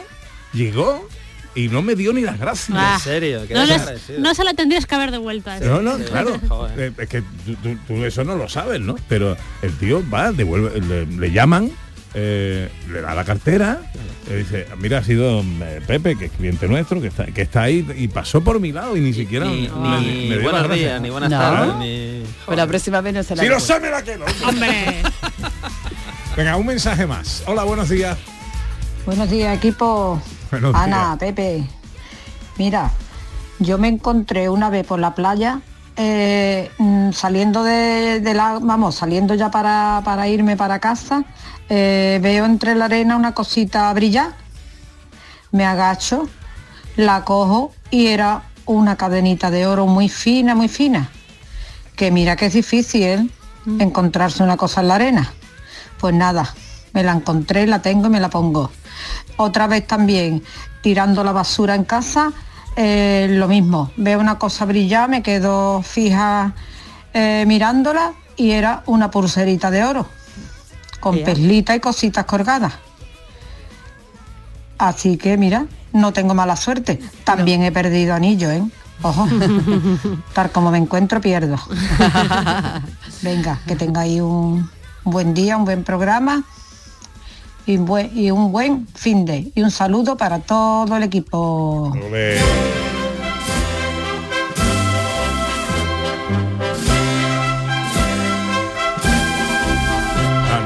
llegó 0.53 1.07
y 1.55 1.69
no 1.69 1.81
me 1.81 1.95
dio 1.95 2.13
ni 2.13 2.21
las 2.21 2.39
gracias. 2.39 2.77
Ah, 2.79 2.93
En 2.95 3.01
serio, 3.03 3.41
no, 3.49 3.65
les- 3.65 4.19
no 4.19 4.33
se 4.35 4.43
la 4.43 4.53
tendrías 4.53 4.85
que 4.85 4.93
haber 4.95 5.11
devuelto. 5.11 5.49
a. 5.49 5.59
No, 5.59 5.81
no, 5.81 5.97
claro. 5.97 6.39
Eh, 6.77 6.91
Es 6.97 7.09
que 7.09 7.21
tú, 7.45 7.55
tú- 7.63 7.77
tú 7.87 8.05
eso 8.05 8.23
no 8.23 8.35
lo 8.35 8.47
sabes, 8.47 8.79
¿no? 8.79 8.95
Pero 9.09 9.35
el 9.63 9.73
tío 9.77 10.03
va, 10.09 10.31
devuelve, 10.31 10.79
le, 10.81 11.05
le 11.07 11.31
llaman, 11.31 11.71
eh, 12.19 12.69
le 12.91 13.01
da 13.01 13.13
la 13.13 13.23
cartera, 13.23 13.79
le 14.27 14.37
dice, 14.37 14.65
mira, 14.79 14.97
ha 14.97 15.03
sido 15.03 15.41
eh, 15.41 15.81
Pepe, 15.85 16.15
que 16.17 16.25
es 16.25 16.31
cliente 16.31 16.67
nuestro, 16.67 16.99
que 16.99 17.07
está, 17.09 17.25
que 17.27 17.43
está 17.43 17.61
ahí 17.63 17.85
y 17.95 18.07
pasó 18.07 18.41
por 18.43 18.59
mi 18.59 18.71
lado 18.71 18.97
y 18.97 19.01
ni 19.01 19.13
siquiera 19.13 19.45
Ni, 19.45 19.69
me- 19.69 20.01
ni 20.01 20.29
me 20.29 20.39
buenos 20.39 20.69
días, 20.73 20.99
ni 20.99 21.09
buenas 21.11 21.29
No. 21.29 21.37
tardes, 21.37 21.75
ni... 21.75 22.23
Pues 22.45 22.57
la 22.57 22.65
próxima 22.65 23.01
vez 23.01 23.13
no 23.13 23.21
se 23.23 23.35
la 23.35 23.43
Si 23.43 23.49
lo 23.49 23.59
sé, 23.59 23.79
me 23.79 23.89
la 23.91 24.01
quedo. 24.01 24.25
Hombre, 24.47 25.01
Venga, 26.35 26.55
un 26.57 26.65
mensaje 26.65 27.05
más. 27.07 27.43
Hola, 27.47 27.63
buenos 27.63 27.89
días. 27.89 28.17
Buenos 29.05 29.29
días, 29.29 29.55
equipo. 29.55 30.21
Buenos 30.51 30.75
Ana, 30.75 31.15
días. 31.15 31.17
Pepe. 31.19 31.63
Mira, 32.57 32.91
yo 33.59 33.77
me 33.77 33.87
encontré 33.87 34.49
una 34.49 34.69
vez 34.69 34.85
por 34.85 34.99
la 34.99 35.15
playa, 35.15 35.61
eh, 35.95 36.69
mm, 36.77 37.11
saliendo 37.11 37.63
de, 37.63 38.19
de 38.19 38.33
la, 38.33 38.59
vamos, 38.61 38.95
saliendo 38.95 39.33
ya 39.33 39.49
para, 39.49 40.01
para 40.05 40.27
irme 40.27 40.55
para 40.57 40.79
casa, 40.79 41.23
eh, 41.69 42.19
veo 42.21 42.45
entre 42.45 42.75
la 42.75 42.85
arena 42.85 43.15
una 43.15 43.33
cosita 43.33 43.91
brillar, 43.93 44.31
me 45.51 45.65
agacho, 45.65 46.27
la 46.95 47.23
cojo 47.23 47.73
y 47.91 48.07
era 48.07 48.43
una 48.65 48.95
cadenita 48.95 49.49
de 49.49 49.65
oro 49.65 49.85
muy 49.85 50.09
fina, 50.09 50.55
muy 50.55 50.67
fina. 50.67 51.09
Que 51.95 52.11
mira 52.11 52.35
que 52.35 52.47
es 52.47 52.53
difícil 52.53 53.31
encontrarse 53.79 54.43
una 54.43 54.57
cosa 54.57 54.81
en 54.81 54.87
la 54.87 54.95
arena. 54.95 55.33
Pues 55.99 56.13
nada, 56.13 56.53
me 56.93 57.03
la 57.03 57.13
encontré, 57.13 57.65
la 57.67 57.81
tengo 57.81 58.07
y 58.07 58.09
me 58.09 58.19
la 58.19 58.29
pongo. 58.29 58.71
Otra 59.37 59.67
vez 59.67 59.85
también, 59.87 60.43
tirando 60.81 61.23
la 61.23 61.31
basura 61.31 61.75
en 61.75 61.83
casa, 61.83 62.31
eh, 62.75 63.27
lo 63.31 63.47
mismo. 63.47 63.91
Veo 63.97 64.19
una 64.19 64.37
cosa 64.37 64.65
brillar, 64.65 65.09
me 65.09 65.23
quedo 65.23 65.81
fija 65.81 66.53
eh, 67.13 67.43
mirándola 67.47 68.13
y 68.35 68.51
era 68.51 68.83
una 68.85 69.09
pulserita 69.09 69.71
de 69.71 69.83
oro, 69.83 70.07
con 70.99 71.23
perlitas 71.23 71.75
y 71.75 71.79
cositas 71.79 72.25
colgadas. 72.25 72.73
Así 74.77 75.17
que 75.17 75.37
mira, 75.37 75.65
no 75.93 76.13
tengo 76.13 76.33
mala 76.33 76.55
suerte. 76.55 76.99
También 77.23 77.63
he 77.63 77.71
perdido 77.71 78.13
anillo, 78.13 78.51
¿eh? 78.51 78.63
Ojo. 79.01 79.27
Tal 80.33 80.51
como 80.51 80.71
me 80.71 80.77
encuentro, 80.77 81.21
pierdo. 81.21 81.57
Venga, 83.21 83.59
que 83.67 83.75
tengáis 83.75 84.21
un 84.21 84.69
buen 85.03 85.33
día, 85.33 85.57
un 85.57 85.65
buen 85.65 85.83
programa 85.83 86.43
y 87.65 87.77
un 87.77 87.85
buen, 87.85 88.17
y 88.17 88.31
un 88.31 88.51
buen 88.51 88.87
fin 88.87 89.25
de. 89.25 89.51
Y 89.53 89.61
un 89.61 89.71
saludo 89.71 90.17
para 90.17 90.39
todo 90.39 90.95
el 90.95 91.03
equipo. 91.03 91.93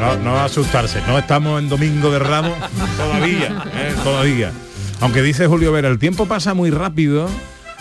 A 0.02 0.46
asustarse. 0.46 1.00
No 1.08 1.20
estamos 1.20 1.62
en 1.62 1.70
Domingo 1.70 2.10
de 2.10 2.18
Ramos 2.18 2.58
todavía, 2.98 3.64
eh, 3.76 3.94
todavía. 4.04 4.52
Aunque 5.00 5.22
dice 5.22 5.46
Julio 5.46 5.72
Vera, 5.72 5.90
el 5.90 6.00
tiempo 6.00 6.26
pasa 6.26 6.56
muy 6.56 6.72
rápido, 6.72 7.30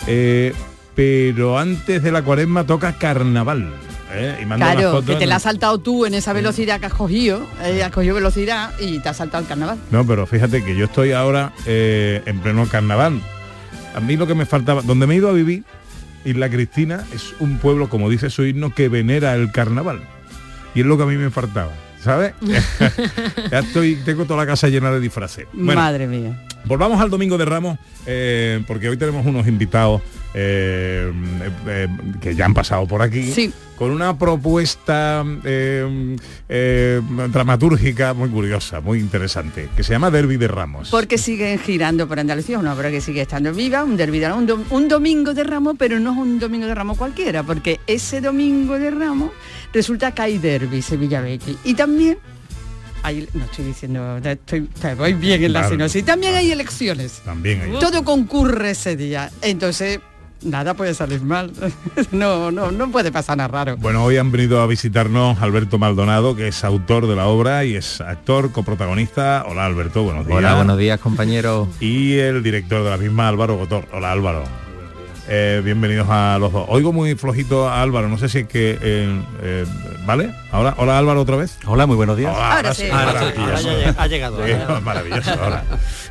eh, 0.05 0.53
pero 0.95 1.57
antes 1.57 2.03
de 2.03 2.11
la 2.11 2.21
cuaresma 2.21 2.63
toca 2.63 2.93
carnaval. 2.93 3.73
eh, 4.13 4.39
y 4.41 4.45
manda 4.45 4.71
Claro, 4.73 4.91
fotos 4.91 5.05
que 5.05 5.15
te 5.15 5.25
la 5.25 5.37
has 5.37 5.43
saltado 5.43 5.79
tú 5.79 6.05
en 6.05 6.13
esa 6.13 6.31
velocidad 6.33 6.79
que 6.79 6.85
has 6.85 6.93
cogido, 6.93 7.41
eh, 7.63 7.83
has 7.83 7.91
cogido 7.91 8.13
velocidad 8.15 8.71
y 8.79 8.99
te 8.99 9.09
has 9.09 9.17
saltado 9.17 9.41
el 9.41 9.49
carnaval. 9.49 9.79
No, 9.89 10.05
pero 10.05 10.27
fíjate 10.27 10.63
que 10.63 10.75
yo 10.75 10.85
estoy 10.85 11.13
ahora 11.13 11.53
eh, 11.65 12.21
en 12.27 12.39
pleno 12.39 12.67
carnaval. 12.67 13.19
A 13.95 13.99
mí 13.99 14.15
lo 14.15 14.27
que 14.27 14.35
me 14.35 14.45
faltaba, 14.45 14.83
donde 14.83 15.07
me 15.07 15.15
he 15.15 15.17
ido 15.17 15.29
a 15.29 15.33
vivir, 15.33 15.63
Isla 16.23 16.49
Cristina, 16.49 17.03
es 17.15 17.33
un 17.39 17.57
pueblo, 17.57 17.89
como 17.89 18.09
dice 18.11 18.29
su 18.29 18.45
himno, 18.45 18.75
que 18.75 18.89
venera 18.89 19.33
el 19.33 19.51
carnaval. 19.51 20.01
Y 20.75 20.81
es 20.81 20.85
lo 20.85 20.97
que 20.97 21.03
a 21.03 21.07
mí 21.07 21.15
me 21.17 21.29
faltaba, 21.31 21.71
¿sabes? 22.03 22.33
ya 23.51 23.59
estoy, 23.59 23.95
tengo 24.05 24.25
toda 24.25 24.41
la 24.41 24.45
casa 24.47 24.67
llena 24.67 24.91
de 24.91 24.99
disfraces. 24.99 25.47
Bueno, 25.53 25.81
Madre 25.81 26.07
mía. 26.07 26.45
Volvamos 26.65 27.01
al 27.01 27.09
Domingo 27.09 27.37
de 27.39 27.45
Ramos, 27.45 27.79
eh, 28.05 28.63
porque 28.67 28.87
hoy 28.89 28.95
tenemos 28.97 29.25
unos 29.25 29.47
invitados 29.47 30.01
eh, 30.33 31.11
eh, 31.67 31.87
que 32.21 32.35
ya 32.35 32.45
han 32.45 32.53
pasado 32.53 32.85
por 32.87 33.01
aquí. 33.01 33.31
Sí. 33.31 33.51
Con 33.77 33.89
una 33.89 34.15
propuesta 34.15 35.23
dramatúrgica 37.07 38.13
muy 38.13 38.29
curiosa, 38.29 38.79
muy 38.79 38.99
interesante, 38.99 39.69
que 39.75 39.83
se 39.83 39.93
llama 39.93 40.11
Derby 40.11 40.37
de 40.37 40.47
Ramos. 40.47 40.89
Porque 40.89 41.17
siguen 41.17 41.57
girando 41.59 42.07
por 42.07 42.19
Andalucía, 42.19 42.59
una 42.59 42.73
obra 42.73 42.91
que 42.91 43.01
sigue 43.01 43.21
estando 43.21 43.51
viva, 43.53 43.83
un 43.83 43.97
derbi 43.97 44.19
de- 44.19 44.31
un, 44.31 44.65
un 44.69 44.87
domingo 44.87 45.33
de 45.33 45.43
Ramos, 45.43 45.75
pero 45.79 45.99
no 45.99 46.11
es 46.11 46.17
un 46.19 46.39
domingo 46.39 46.67
de 46.67 46.75
Ramos 46.75 46.97
cualquiera, 46.97 47.41
porque 47.43 47.79
ese 47.87 48.21
domingo 48.21 48.77
de 48.77 48.91
Ramos 48.91 49.31
resulta 49.73 50.11
que 50.13 50.21
hay 50.21 50.37
derby 50.37 50.81
Sevilla 50.81 51.21
Betis. 51.21 51.57
Y 51.63 51.73
también 51.73 52.17
hay, 53.03 53.27
no 53.33 53.45
estoy 53.45 53.65
diciendo, 53.65 54.17
estoy, 54.23 54.69
voy 54.97 55.13
bien 55.13 55.43
en 55.43 55.53
la 55.53 55.59
Claro. 55.61 55.75
sinopsis, 55.75 56.05
también 56.05 56.35
hay 56.35 56.51
elecciones. 56.51 57.21
También 57.25 57.61
hay. 57.61 57.71
Todo 57.79 58.03
concurre 58.03 58.71
ese 58.71 58.95
día. 58.95 59.31
Entonces, 59.41 59.99
nada 60.43 60.73
puede 60.75 60.93
salir 60.93 61.21
mal. 61.21 61.51
No, 62.11 62.51
no, 62.51 62.71
no 62.71 62.91
puede 62.91 63.11
pasar 63.11 63.37
nada 63.37 63.47
raro. 63.47 63.77
Bueno, 63.77 64.03
hoy 64.03 64.17
han 64.17 64.31
venido 64.31 64.61
a 64.61 64.67
visitarnos 64.67 65.41
Alberto 65.41 65.77
Maldonado, 65.79 66.35
que 66.35 66.47
es 66.49 66.63
autor 66.63 67.07
de 67.07 67.15
la 67.15 67.27
obra 67.27 67.63
y 67.65 67.75
es 67.75 68.01
actor, 68.01 68.51
coprotagonista. 68.51 69.45
Hola 69.47 69.65
Alberto, 69.65 70.03
buenos 70.03 70.25
días. 70.27 70.37
Hola, 70.37 70.55
buenos 70.55 70.77
días 70.77 70.99
compañeros. 70.99 71.69
Y 71.79 72.17
el 72.17 72.43
director 72.43 72.83
de 72.83 72.89
la 72.89 72.97
misma, 72.97 73.27
Álvaro 73.27 73.55
Gotor. 73.57 73.87
Hola 73.93 74.11
Álvaro. 74.11 74.43
Eh, 75.27 75.61
bienvenidos 75.63 76.07
a 76.09 76.37
los 76.39 76.51
dos. 76.51 76.65
Oigo 76.67 76.91
muy 76.91 77.15
flojito 77.15 77.69
a 77.69 77.81
Álvaro, 77.81 78.09
no 78.09 78.17
sé 78.17 78.27
si 78.27 78.39
es 78.39 78.47
que... 78.47 78.77
eh, 78.81 79.21
eh, 79.43 79.65
¿Vale? 80.03 80.33
Ahora, 80.51 80.73
hola 80.77 80.97
Álvaro 80.97 81.21
otra 81.21 81.35
vez. 81.35 81.57
Hola, 81.65 81.85
muy 81.85 81.95
buenos 81.95 82.17
días. 82.17 82.33
Hola, 82.35 82.55
ahora 82.57 82.73
sí. 82.73 82.85
Maravilloso. 82.91 83.69
ha 83.97 84.07
llegado. 84.07 84.45
Sí, 84.45 84.51
maravilloso. 84.83 85.31
ahora. 85.31 85.63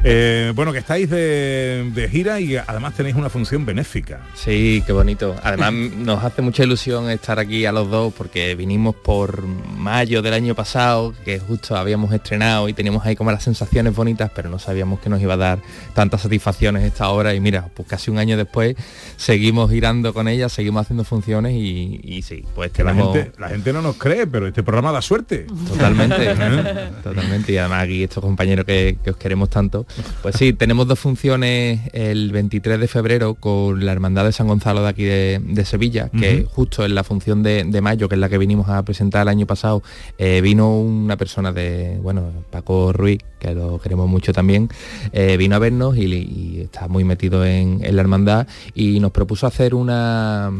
Eh, 0.05 0.53
bueno, 0.55 0.73
que 0.73 0.79
estáis 0.79 1.11
de, 1.11 1.91
de 1.93 2.09
gira 2.09 2.39
y 2.41 2.57
además 2.57 2.95
tenéis 2.95 3.17
una 3.17 3.29
función 3.29 3.67
benéfica. 3.67 4.21
Sí, 4.35 4.83
qué 4.87 4.93
bonito. 4.93 5.35
Además 5.43 5.73
nos 5.97 6.23
hace 6.25 6.41
mucha 6.41 6.63
ilusión 6.63 7.11
estar 7.11 7.41
aquí 7.41 7.67
a 7.67 7.73
los 7.73 7.91
dos 7.91 8.15
porque 8.17 8.55
vinimos 8.55 8.95
por 8.95 9.43
mayo 9.45 10.23
del 10.23 10.35
año 10.35 10.55
pasado, 10.55 11.13
que 11.25 11.41
justo 11.41 11.77
habíamos 11.77 12.13
estrenado 12.13 12.69
y 12.69 12.73
teníamos 12.73 13.05
ahí 13.05 13.17
como 13.17 13.33
las 13.33 13.43
sensaciones 13.43 13.95
bonitas, 13.95 14.31
pero 14.35 14.49
no 14.49 14.61
sabíamos 14.61 15.01
que 15.01 15.11
nos 15.11 15.21
iba 15.21 15.35
a 15.35 15.39
dar 15.39 15.59
tantas 15.95 16.23
satisfacciones 16.23 16.85
esta 16.85 17.09
obra 17.11 17.35
y 17.35 17.41
mira, 17.41 17.67
pues 17.75 17.89
casi 17.89 18.11
un 18.11 18.19
año 18.19 18.37
después 18.37 18.77
seguimos 19.17 19.71
girando 19.71 20.13
con 20.15 20.29
ella, 20.29 20.49
seguimos 20.49 20.83
haciendo 20.83 21.05
funciones 21.05 21.55
y, 21.55 22.01
y 22.03 22.23
sí, 22.23 22.45
pues 22.55 22.71
Que 22.73 22.85
la 22.85 22.95
gente, 22.95 23.33
la 23.39 23.49
gente 23.49 23.73
no 23.73 23.83
nos 23.83 23.97
cree, 23.97 24.27
pero 24.27 24.47
este 24.47 24.63
programa 24.63 24.93
da 24.93 25.03
suerte. 25.03 25.47
Totalmente, 25.69 26.17
¿Eh? 26.31 26.91
totalmente. 27.03 27.53
Y 27.53 27.57
además 27.59 27.85
aquí 27.85 28.03
estos 28.03 28.23
compañeros 28.23 28.65
que, 28.65 28.99
que 29.03 29.11
os 29.11 29.17
queremos 29.17 29.51
tanto. 29.51 29.87
Pues 30.23 30.37
sí, 30.37 30.53
tenemos 30.53 30.87
dos 30.87 30.99
funciones 30.99 31.81
el 31.93 32.33
23 32.33 32.81
de 32.81 32.89
febrero 32.89 33.35
con 33.35 33.85
la 33.85 33.93
Hermandad 33.93 34.25
de 34.25 34.33
San 34.33 34.47
Gonzalo 34.47 34.83
de 34.83 34.89
aquí 34.89 35.05
de, 35.05 35.41
de 35.43 35.65
Sevilla, 35.65 36.11
que 36.11 36.47
justo 36.51 36.85
en 36.85 36.95
la 36.95 37.05
función 37.05 37.43
de, 37.43 37.65
de 37.65 37.81
mayo, 37.81 38.09
que 38.09 38.15
es 38.15 38.21
la 38.21 38.29
que 38.29 38.39
vinimos 38.39 38.69
a 38.69 38.83
presentar 38.85 39.23
el 39.23 39.29
año 39.29 39.47
pasado, 39.47 39.83
eh, 40.19 40.41
vino 40.41 40.79
una 40.81 41.17
persona 41.17 41.53
de, 41.53 41.99
bueno, 42.03 42.31
Paco 42.51 42.93
Ruiz, 42.93 43.21
que 43.39 43.55
lo 43.55 43.81
queremos 43.81 44.09
mucho 44.09 44.33
también, 44.33 44.69
eh, 45.13 45.37
vino 45.37 45.57
a 45.57 45.59
vernos 45.59 45.97
y, 45.97 46.05
y 46.05 46.61
está 46.63 46.89
muy 46.89 47.05
metido 47.05 47.45
en, 47.45 47.81
en 47.83 47.97
la 47.97 48.03
hermandad 48.03 48.47
y 48.75 48.90
nos 48.99 49.13
propuso 49.13 49.47
hacer 49.47 49.75
una, 49.75 50.51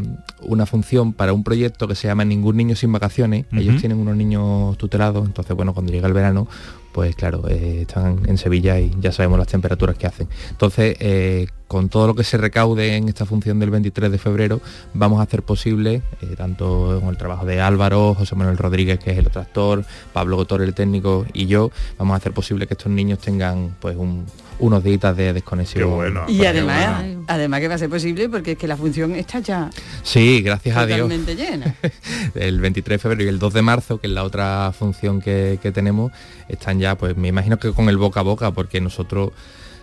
una 0.43 0.67
función 0.67 1.13
para 1.13 1.33
un 1.33 1.43
proyecto 1.43 1.89
que 1.89 1.95
se 1.95 2.07
llama 2.07 2.25
Ningún 2.25 2.57
Niño 2.57 2.77
Sin 2.77 2.93
Vacaciones. 2.93 3.47
Ellos 3.53 3.81
tienen 3.81 3.99
unos 3.99 4.15
niños 4.17 4.79
tutelados, 4.79 5.27
entonces 5.27 5.57
bueno, 5.57 5.75
cuando 5.75 5.91
llega 5.91 6.07
el 6.07 6.15
verano, 6.15 6.47
pues 6.93 7.15
claro, 7.17 7.45
eh, 7.49 7.83
están 7.83 8.21
en 8.27 8.37
Sevilla 8.39 8.79
y 8.81 8.91
ya 9.01 9.13
sabemos 9.13 9.39
las 9.39 9.49
temperaturas 9.49 9.97
que 9.97 10.07
hacen. 10.07 10.29
Entonces, 10.51 10.97
eh, 11.01 11.47
con 11.69 11.89
todo 11.89 12.09
lo 12.09 12.15
que 12.17 12.25
se 12.25 12.37
recaude 12.37 12.97
en 12.97 13.09
esta 13.09 13.25
función 13.27 13.61
del 13.61 13.71
23 13.71 14.11
de 14.11 14.19
febrero, 14.19 14.61
vamos 14.93 15.21
a 15.21 15.23
hacer 15.23 15.43
posible, 15.45 16.03
eh, 16.21 16.35
tanto 16.37 16.99
con 17.01 17.11
el 17.11 17.17
trabajo 17.17 17.47
de 17.47 17.61
Álvaro, 17.61 18.15
José 18.15 18.35
Manuel 18.35 18.59
Rodríguez, 18.59 18.99
que 18.99 19.13
es 19.13 19.19
el 19.19 19.29
otro 19.29 19.41
actor, 19.41 19.85
Pablo 20.13 20.35
Gotor, 20.37 20.63
el 20.63 20.75
técnico, 20.75 21.27
y 21.33 21.47
yo, 21.47 21.71
vamos 21.97 22.15
a 22.15 22.17
hacer 22.17 22.33
posible 22.33 22.67
que 22.67 22.75
estos 22.75 22.91
niños 22.91 23.21
tengan 23.21 23.77
pues 23.81 23.97
un- 23.97 24.27
unos 24.59 24.83
días 24.85 25.17
de 25.17 25.33
desconexión. 25.33 25.89
Qué 25.89 25.95
bueno. 25.95 26.25
Y 26.29 26.45
además, 26.45 27.05
además 27.29 27.61
que 27.61 27.69
va 27.69 27.77
a 27.77 27.79
ser 27.79 27.89
posible 27.89 28.29
porque 28.29 28.53
es 28.53 28.59
que 28.59 28.67
la 28.69 28.77
función 28.77 29.15
está 29.15 29.39
ya 29.39 29.71
Sí, 30.03 30.43
gracias 30.43 30.77
a 30.77 30.85
Dios. 30.87 30.99
totalmente 31.09 31.35
llena. 31.37 31.75
el 32.35 32.61
23 32.61 32.97
de 32.97 32.99
febrero 32.99 33.25
y 33.25 33.29
el 33.29 33.39
2 33.39 33.55
de 33.55 33.63
marzo, 33.63 33.99
que 34.01 34.09
es 34.09 34.13
la 34.13 34.25
otra 34.25 34.73
función 34.77 35.21
que, 35.23 35.59
que 35.63 35.71
tenemos, 35.73 36.11
están 36.49 36.79
ya, 36.81 36.97
pues 36.99 37.17
me 37.17 37.29
imagino 37.29 37.59
que 37.59 37.73
con 37.73 37.89
el 37.89 37.97
boca 37.99 38.21
a 38.21 38.23
boca, 38.25 38.51
porque 38.53 38.81
nosotros 38.81 39.31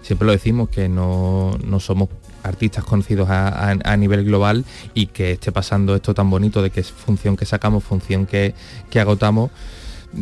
siempre 0.02 0.26
lo 0.26 0.32
decimos 0.32 0.70
que 0.70 0.90
no, 0.90 1.58
no 1.66 1.80
somos 1.80 2.10
artistas 2.44 2.84
conocidos 2.84 3.30
a, 3.30 3.72
a- 3.72 3.78
a 3.84 3.98
nivel 3.98 4.24
global 4.24 4.64
y 4.94 5.08
que 5.08 5.34
esté 5.34 5.52
pasando 5.52 5.96
esto 5.96 6.14
tan 6.14 6.30
bonito 6.30 6.62
de 6.62 6.70
que 6.70 6.80
es 6.80 6.92
función 6.92 7.36
que 7.36 7.46
sacamos, 7.46 7.84
función 7.84 8.26
que, 8.26 8.54
que 8.90 9.00
agotamos, 9.00 9.52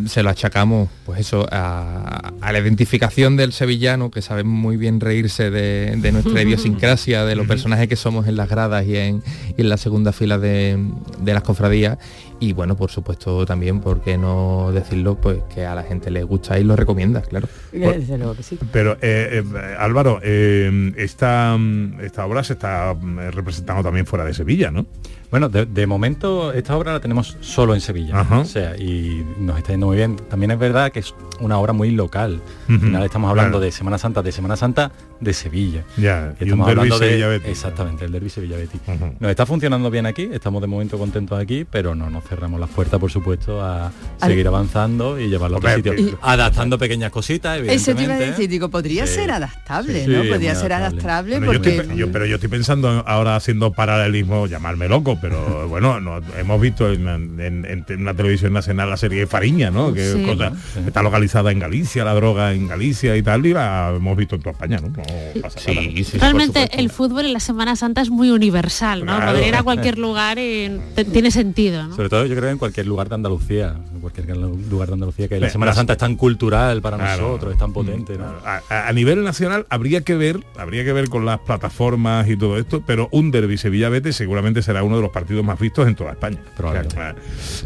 se 0.08 0.24
lo 0.24 0.32
achacamos 0.32 0.90
pues 1.06 1.20
eso 1.20 1.46
a, 1.52 2.32
a 2.42 2.52
la 2.52 2.58
identificación 2.60 3.38
del 3.38 3.54
sevillano 3.54 4.10
que 4.10 4.24
sabe 4.24 4.44
muy 4.44 4.78
bien 4.78 5.00
reírse 5.00 5.52
de, 5.52 5.96
de 5.98 6.12
nuestra 6.12 6.42
idiosincrasia 6.42 7.24
de 7.24 7.36
los 7.36 7.46
personajes 7.46 7.88
que 7.88 7.96
somos 7.96 8.28
en 8.28 8.36
las 8.36 8.50
gradas 8.50 8.84
y 8.88 8.98
en, 8.98 9.22
y 9.56 9.62
en 9.62 9.70
la 9.70 9.78
segunda 9.78 10.12
fila 10.12 10.40
de, 10.40 10.84
de 11.22 11.34
las 11.36 11.44
cofradías 11.44 12.00
y 12.40 12.54
bueno 12.54 12.76
por 12.76 12.92
supuesto 12.92 13.46
también 13.46 13.80
por 13.82 14.02
qué 14.02 14.18
no 14.18 14.72
decirlo 14.74 15.16
pues 15.16 15.40
que 15.54 15.66
a 15.66 15.74
la 15.76 15.84
gente 15.84 16.12
le 16.12 16.24
gusta 16.24 16.60
y 16.60 16.64
lo 16.64 16.76
recomienda 16.76 17.22
claro 17.22 17.48
Desde 17.72 18.18
luego 18.18 18.36
que 18.36 18.44
sí. 18.44 18.58
Pero 18.72 18.94
eh, 19.02 19.44
eh, 19.44 19.76
Álvaro, 19.80 20.20
eh, 20.24 20.94
esta, 20.98 21.58
esta 22.02 22.26
obra 22.26 22.44
se 22.44 22.54
está 22.54 22.94
mm, 22.94 23.32
representando 23.32 23.84
también 23.84 24.06
fuera 24.06 24.26
de 24.26 24.34
Sevilla, 24.34 24.72
¿no? 24.72 24.86
Bueno, 25.32 25.50
de, 25.50 25.66
de 25.66 25.88
momento 25.88 26.54
esta 26.54 26.78
obra 26.78 26.94
la 26.94 27.00
tenemos 27.02 27.36
solo 27.42 27.74
en 27.74 27.82
Sevilla. 27.82 28.22
Ajá. 28.22 28.40
O 28.40 28.46
sea, 28.46 28.78
y 28.78 29.26
nos 29.40 29.58
está 29.58 29.72
yendo 29.74 29.88
muy 29.88 29.98
bien. 29.98 30.16
También 30.30 30.52
es 30.52 30.60
verdad 30.60 30.92
que 30.92 31.00
es 31.00 31.14
una 31.42 31.58
obra 31.60 31.74
muy 31.74 31.92
local. 31.92 32.42
Al 32.70 32.80
final 32.80 33.04
estamos 33.04 33.30
hablando 33.32 33.58
Claro. 33.58 33.66
de 33.66 33.72
Semana 33.72 33.98
Santa, 33.98 34.22
de 34.22 34.32
Semana 34.32 34.56
Santa 34.56 34.92
de 35.20 35.34
Sevilla. 35.34 35.84
Ya, 35.98 36.34
y 36.40 36.44
un 36.44 36.50
estamos 36.50 36.68
derbi 36.68 36.82
hablando 36.92 37.00
de 37.00 37.36
exactamente 37.50 38.06
el 38.06 38.12
derby 38.12 38.30
Sevilla 38.30 38.58
Betis. 38.58 38.82
Nos 39.20 39.30
está 39.32 39.46
funcionando 39.46 39.90
bien 39.90 40.06
aquí, 40.06 40.30
estamos 40.32 40.62
de 40.62 40.68
momento 40.68 40.98
contentos 40.98 41.40
aquí, 41.40 41.66
pero 41.70 41.96
no 41.96 42.10
nos 42.10 42.24
cerramos 42.26 42.60
las 42.60 42.70
puertas, 42.70 43.00
por 43.00 43.10
supuesto, 43.12 43.62
a 43.62 43.88
Al- 43.88 44.30
seguir 44.30 44.48
avanzando 44.48 45.20
y 45.20 45.28
llevarlo 45.30 45.58
a 45.58 45.60
otro 45.60 45.74
Hombre, 45.74 45.92
sitio. 45.94 46.10
y- 46.14 46.18
adaptando 46.22 46.78
pequeñas 46.78 47.12
cositas, 47.12 47.60
Eso 47.60 47.66
te 47.66 47.72
iba 47.72 47.76
a 47.76 47.76
evidentemente. 48.04 48.26
decir, 48.32 48.50
digo, 48.50 48.70
podría 48.70 49.08
Sí. 49.08 49.16
ser 49.16 49.32
adaptable, 49.32 50.06
Sí, 50.06 50.12
¿no? 50.12 50.24
sí, 50.24 50.30
Podría 50.30 50.56
ser 50.56 50.74
adaptable. 50.74 51.40
yo 51.40 51.52
estoy- 51.54 51.98
yo- 51.98 52.12
pero 52.12 52.26
yo 52.26 52.36
estoy 52.36 52.50
pensando 52.50 53.04
ahora 53.08 53.36
haciendo 53.36 53.72
paralelismo, 53.72 54.48
llamarme 54.48 54.88
loco, 54.90 55.18
pero 55.22 55.36
bueno, 55.70 56.00
no- 56.02 56.20
hemos 56.38 56.60
visto 56.62 56.92
en, 56.92 57.08
en- 57.40 57.66
en 57.66 57.86
una 58.02 58.14
televisión 58.14 58.54
nacional 58.54 58.90
la 58.90 58.98
serie 58.98 59.26
Fariña, 59.28 59.72
¿no? 59.72 59.94
Que 59.94 60.12
Sí. 60.12 60.24
cosa- 60.26 60.52
está 60.86 61.02
localizada 61.02 61.52
en 61.52 61.60
Galicia, 61.60 62.04
la 62.04 62.14
droga 62.14 62.54
en 62.54 62.68
Galicia 62.68 63.16
y 63.16 63.24
tal, 63.24 63.46
y 63.46 63.54
la 63.54 63.94
hemos 63.96 64.18
visto 64.18 64.36
en 64.36 64.42
toda 64.42 64.52
España, 64.54 64.78
¿no? 64.82 65.05
Pasa 65.42 65.60
nada. 65.74 65.88
Realmente 66.20 66.70
el 66.80 66.90
fútbol 66.90 67.26
en 67.26 67.34
la 67.34 67.40
Semana 67.40 67.76
Santa 67.76 68.02
es 68.02 68.10
muy 68.10 68.30
universal, 68.30 69.06
¿no? 69.06 69.16
Claro. 69.16 69.32
Poder 69.32 69.48
ir 69.48 69.56
a 69.56 69.64
cualquier 69.64 69.98
lugar 69.98 70.40
y 70.40 70.80
tiene 71.12 71.32
sentido, 71.32 71.84
¿no? 71.88 71.96
Sobre 71.96 72.10
todo 72.10 72.26
yo 72.26 72.36
creo 72.36 72.50
en 72.50 72.58
cualquier 72.58 72.88
lugar 72.88 73.10
de 73.10 73.16
Andalucía, 73.16 73.76
cualquier 74.12 74.38
lugar 74.38 74.88
de 74.90 74.94
Andalucía, 74.94 75.28
que 75.28 75.40
la 75.40 75.50
Semana 75.50 75.74
Santa 75.74 75.94
es 75.94 76.00
tan 76.00 76.16
cultural 76.16 76.82
para 76.82 76.98
Claro. 76.98 77.24
nosotros, 77.24 77.54
es 77.54 77.60
tan 77.60 77.74
potente, 77.74 78.18
¿no? 78.18 78.26
A, 78.46 78.62
a- 78.70 78.88
a 78.88 78.94
nivel 78.94 79.24
nacional 79.24 79.66
habría 79.70 80.02
que 80.02 80.16
ver, 80.16 80.40
habría 80.58 80.84
que 80.84 80.94
ver 80.94 81.10
con 81.10 81.26
las 81.26 81.40
plataformas 81.40 82.28
y 82.30 82.38
todo 82.38 82.58
esto, 82.58 82.84
pero 82.86 83.10
un 83.12 83.32
derby 83.32 83.58
Sevilla 83.58 83.90
Betis 83.90 84.16
seguramente 84.16 84.62
será 84.62 84.84
uno 84.84 84.96
de 84.98 85.02
los 85.02 85.12
partidos 85.12 85.44
más 85.44 85.60
vistos 85.60 85.88
en 85.88 85.96
toda 85.96 86.12
España. 86.12 86.38
Probablemente. 86.56 86.96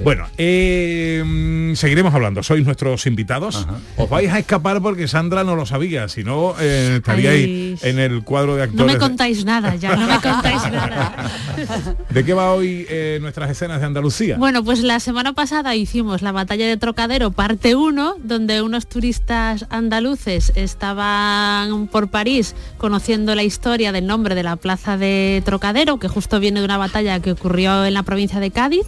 Bueno, 0.03 0.27
eh, 0.37 1.73
seguiremos 1.75 2.13
hablando. 2.13 2.43
Sois 2.43 2.63
nuestros 2.65 3.05
invitados. 3.05 3.67
Os 3.97 4.09
vais 4.09 4.31
a 4.31 4.39
escapar 4.39 4.81
porque 4.81 5.07
Sandra 5.07 5.43
no 5.43 5.55
lo 5.55 5.65
sabía, 5.65 6.07
si 6.07 6.23
no 6.23 6.55
eh, 6.59 6.95
estaríais 6.97 7.83
Ay. 7.83 7.89
en 7.89 7.99
el 7.99 8.23
cuadro 8.23 8.55
de 8.55 8.59
No 8.67 8.71
actores. 8.71 8.93
me 8.93 8.99
contáis 8.99 9.45
nada 9.45 9.75
ya, 9.75 9.95
no 9.95 10.07
me 10.07 10.15
contáis 10.21 10.61
nada. 10.71 11.29
¿De 12.09 12.23
qué 12.25 12.33
va 12.33 12.53
hoy 12.53 12.85
eh, 12.89 13.19
nuestras 13.21 13.49
escenas 13.49 13.79
de 13.79 13.85
Andalucía? 13.85 14.37
Bueno, 14.37 14.63
pues 14.63 14.79
la 14.81 14.99
semana 14.99 15.33
pasada 15.33 15.75
hicimos 15.75 16.21
la 16.21 16.28
batalla 16.31 16.67
de 16.67 16.77
Trocadero, 16.77 17.31
parte 17.31 17.75
1, 17.75 18.15
donde 18.23 18.61
unos 18.61 18.87
turistas 18.87 19.65
andaluces 19.69 20.51
estaban 20.55 21.87
por 21.87 22.09
París 22.09 22.55
conociendo 22.77 23.35
la 23.35 23.43
historia 23.43 23.91
del 23.91 24.07
nombre 24.07 24.35
de 24.35 24.43
la 24.43 24.55
plaza 24.55 24.97
de 24.97 25.41
Trocadero, 25.45 25.99
que 25.99 26.07
justo 26.07 26.39
viene 26.39 26.59
de 26.59 26.65
una 26.65 26.77
batalla 26.77 27.19
que 27.19 27.31
ocurrió 27.31 27.85
en 27.85 27.93
la 27.93 28.03
provincia 28.03 28.39
de 28.39 28.51
Cádiz. 28.51 28.85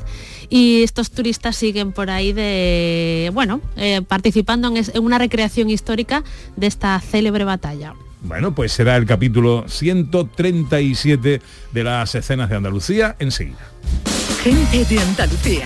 Y 0.50 0.84
estos 0.84 1.12
turistas 1.12 1.56
siguen 1.56 1.94
por 1.94 2.10
ahí 2.10 2.34
de, 2.34 3.32
bueno, 3.34 3.62
eh, 3.78 4.02
participando 4.06 4.68
en, 4.68 4.78
es- 4.78 4.92
en 4.94 5.04
una 5.04 5.18
recreación 5.18 5.70
histórica 5.70 6.24
de 6.58 6.68
esta 6.68 7.00
célebre 7.00 7.46
batalla. 7.46 7.94
Bueno, 8.24 8.54
pues 8.54 8.72
será 8.72 8.98
el 8.98 9.06
capítulo 9.06 9.66
137 9.68 11.42
de 11.72 11.84
las 11.84 12.14
escenas 12.16 12.50
de 12.50 12.56
Andalucía 12.58 13.16
enseguida. 13.20 13.58
Gente 14.44 14.86
de 14.86 15.00
Andalucía. 15.00 15.66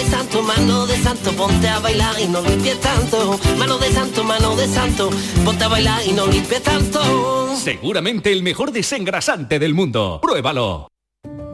de 0.00 0.06
santo, 0.06 0.42
mano 0.42 0.86
de 0.86 0.96
santo, 0.96 1.30
ponte 1.32 1.68
a 1.68 1.78
bailar 1.78 2.14
y 2.18 2.26
no 2.26 2.40
limpies 2.40 2.80
tanto, 2.80 3.38
mano 3.58 3.76
de 3.76 3.92
santo, 3.92 4.24
mano 4.24 4.56
de 4.56 4.66
santo, 4.66 5.10
ponte 5.44 5.64
a 5.64 5.68
bailar 5.68 6.00
y 6.06 6.12
no 6.12 6.26
limpies 6.26 6.62
tanto. 6.62 7.54
Seguramente 7.56 8.32
el 8.32 8.42
mejor 8.42 8.72
desengrasante 8.72 9.58
del 9.58 9.74
mundo. 9.74 10.20
Pruébalo. 10.22 10.88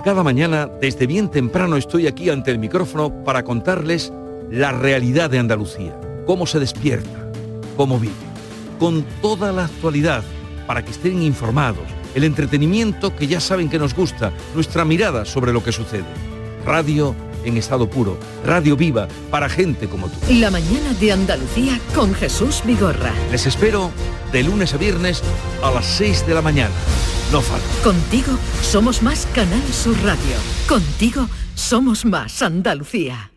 Cada 0.05 0.23
mañana, 0.23 0.67
desde 0.81 1.09
bien 1.09 1.29
temprano, 1.29 1.77
estoy 1.77 2.07
aquí 2.07 2.31
ante 2.31 2.53
el 2.53 2.61
micrófono 2.61 3.25
para 3.25 3.43
contarles 3.43 4.13
la 4.49 4.71
realidad 4.71 5.29
de 5.29 5.41
Andalucía, 5.41 5.99
cómo 6.25 6.47
se 6.47 6.61
despierta, 6.61 7.33
cómo 7.77 7.99
vive, 7.99 8.15
con 8.79 9.05
toda 9.23 9.51
la 9.51 9.65
actualidad, 9.65 10.23
para 10.69 10.85
que 10.85 10.93
estén 10.93 11.21
informados, 11.21 11.85
el 12.15 12.23
entretenimiento 12.23 13.17
que 13.17 13.27
ya 13.27 13.41
saben 13.41 13.69
que 13.69 13.81
nos 13.81 13.93
gusta, 13.93 14.33
nuestra 14.55 14.85
mirada 14.85 15.25
sobre 15.25 15.53
lo 15.53 15.65
que 15.65 15.73
sucede. 15.73 16.05
Radio 16.65 17.17
en 17.47 17.57
estado 17.57 17.89
puro, 17.89 18.19
radio 18.45 18.77
viva 18.77 19.09
para 19.31 19.49
gente 19.49 19.89
como 19.89 20.09
tú. 20.09 20.17
La 20.35 20.51
mañana 20.51 20.93
de 21.01 21.13
Andalucía 21.13 21.81
con 21.95 22.15
Jesús 22.15 22.63
Vigorra. 22.65 23.13
Les 23.31 23.47
espero 23.47 23.91
de 24.33 24.43
lunes 24.43 24.75
a 24.75 24.77
viernes 24.77 25.23
a 25.63 25.71
las 25.71 25.87
6 25.87 26.27
de 26.27 26.35
la 26.35 26.43
mañana. 26.43 26.75
No 27.33 27.41
falta. 27.41 27.67
Contigo 27.83 28.33
somos 28.63 29.03
más 29.03 29.27
Canal 29.35 29.63
Sur 29.73 29.97
Radio. 30.03 30.37
Contigo 30.69 31.29
somos 31.55 32.05
más 32.05 32.43
Andalucía. 32.43 33.31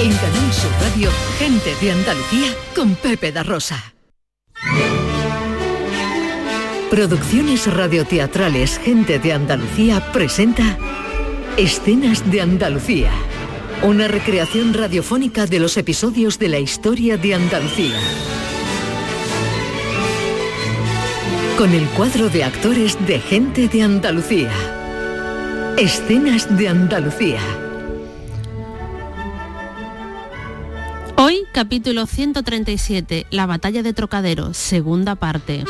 En 0.00 0.12
Canal 0.12 0.52
Sur 0.52 0.72
Radio, 0.80 1.10
gente 1.38 1.74
de 1.80 1.92
Andalucía 1.92 2.54
con 2.74 2.94
Pepe 2.96 3.30
da 3.30 3.42
Rosa. 3.42 3.92
Producciones 6.92 7.72
radioteatrales 7.72 8.78
Gente 8.78 9.18
de 9.18 9.32
Andalucía 9.32 10.12
presenta 10.12 10.76
Escenas 11.58 12.30
de 12.30 12.40
Andalucía. 12.40 13.10
Una 13.82 14.08
recreación 14.08 14.72
radiofónica 14.72 15.44
de 15.44 15.60
los 15.60 15.76
episodios 15.76 16.38
de 16.38 16.48
la 16.48 16.58
historia 16.58 17.18
de 17.18 17.34
Andalucía. 17.34 18.00
Con 21.58 21.74
el 21.74 21.84
cuadro 21.88 22.30
de 22.30 22.44
actores 22.44 22.96
de 23.06 23.18
Gente 23.18 23.68
de 23.68 23.82
Andalucía. 23.82 24.50
Escenas 25.76 26.56
de 26.56 26.68
Andalucía. 26.68 27.40
Hoy, 31.18 31.44
capítulo 31.52 32.06
137, 32.06 33.26
La 33.30 33.44
batalla 33.44 33.82
de 33.82 33.92
Trocadero, 33.92 34.54
segunda 34.54 35.16
parte. 35.16 35.64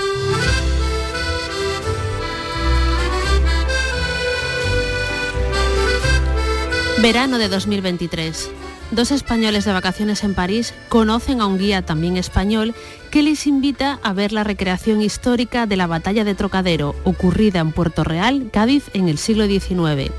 Verano 7.02 7.38
de 7.38 7.48
2023. 7.48 8.48
Dos 8.92 9.10
españoles 9.10 9.64
de 9.64 9.72
vacaciones 9.72 10.22
en 10.22 10.34
París 10.34 10.72
conocen 10.88 11.40
a 11.40 11.46
un 11.46 11.58
guía 11.58 11.82
también 11.82 12.16
español 12.16 12.76
que 13.10 13.24
les 13.24 13.48
invita 13.48 13.98
a 14.04 14.12
ver 14.12 14.30
la 14.30 14.44
recreación 14.44 15.02
histórica 15.02 15.66
de 15.66 15.76
la 15.76 15.88
batalla 15.88 16.22
de 16.22 16.36
Trocadero, 16.36 16.94
ocurrida 17.02 17.58
en 17.58 17.72
Puerto 17.72 18.04
Real, 18.04 18.50
Cádiz, 18.52 18.84
en 18.94 19.08
el 19.08 19.18
siglo 19.18 19.48
XIX. 19.48 20.12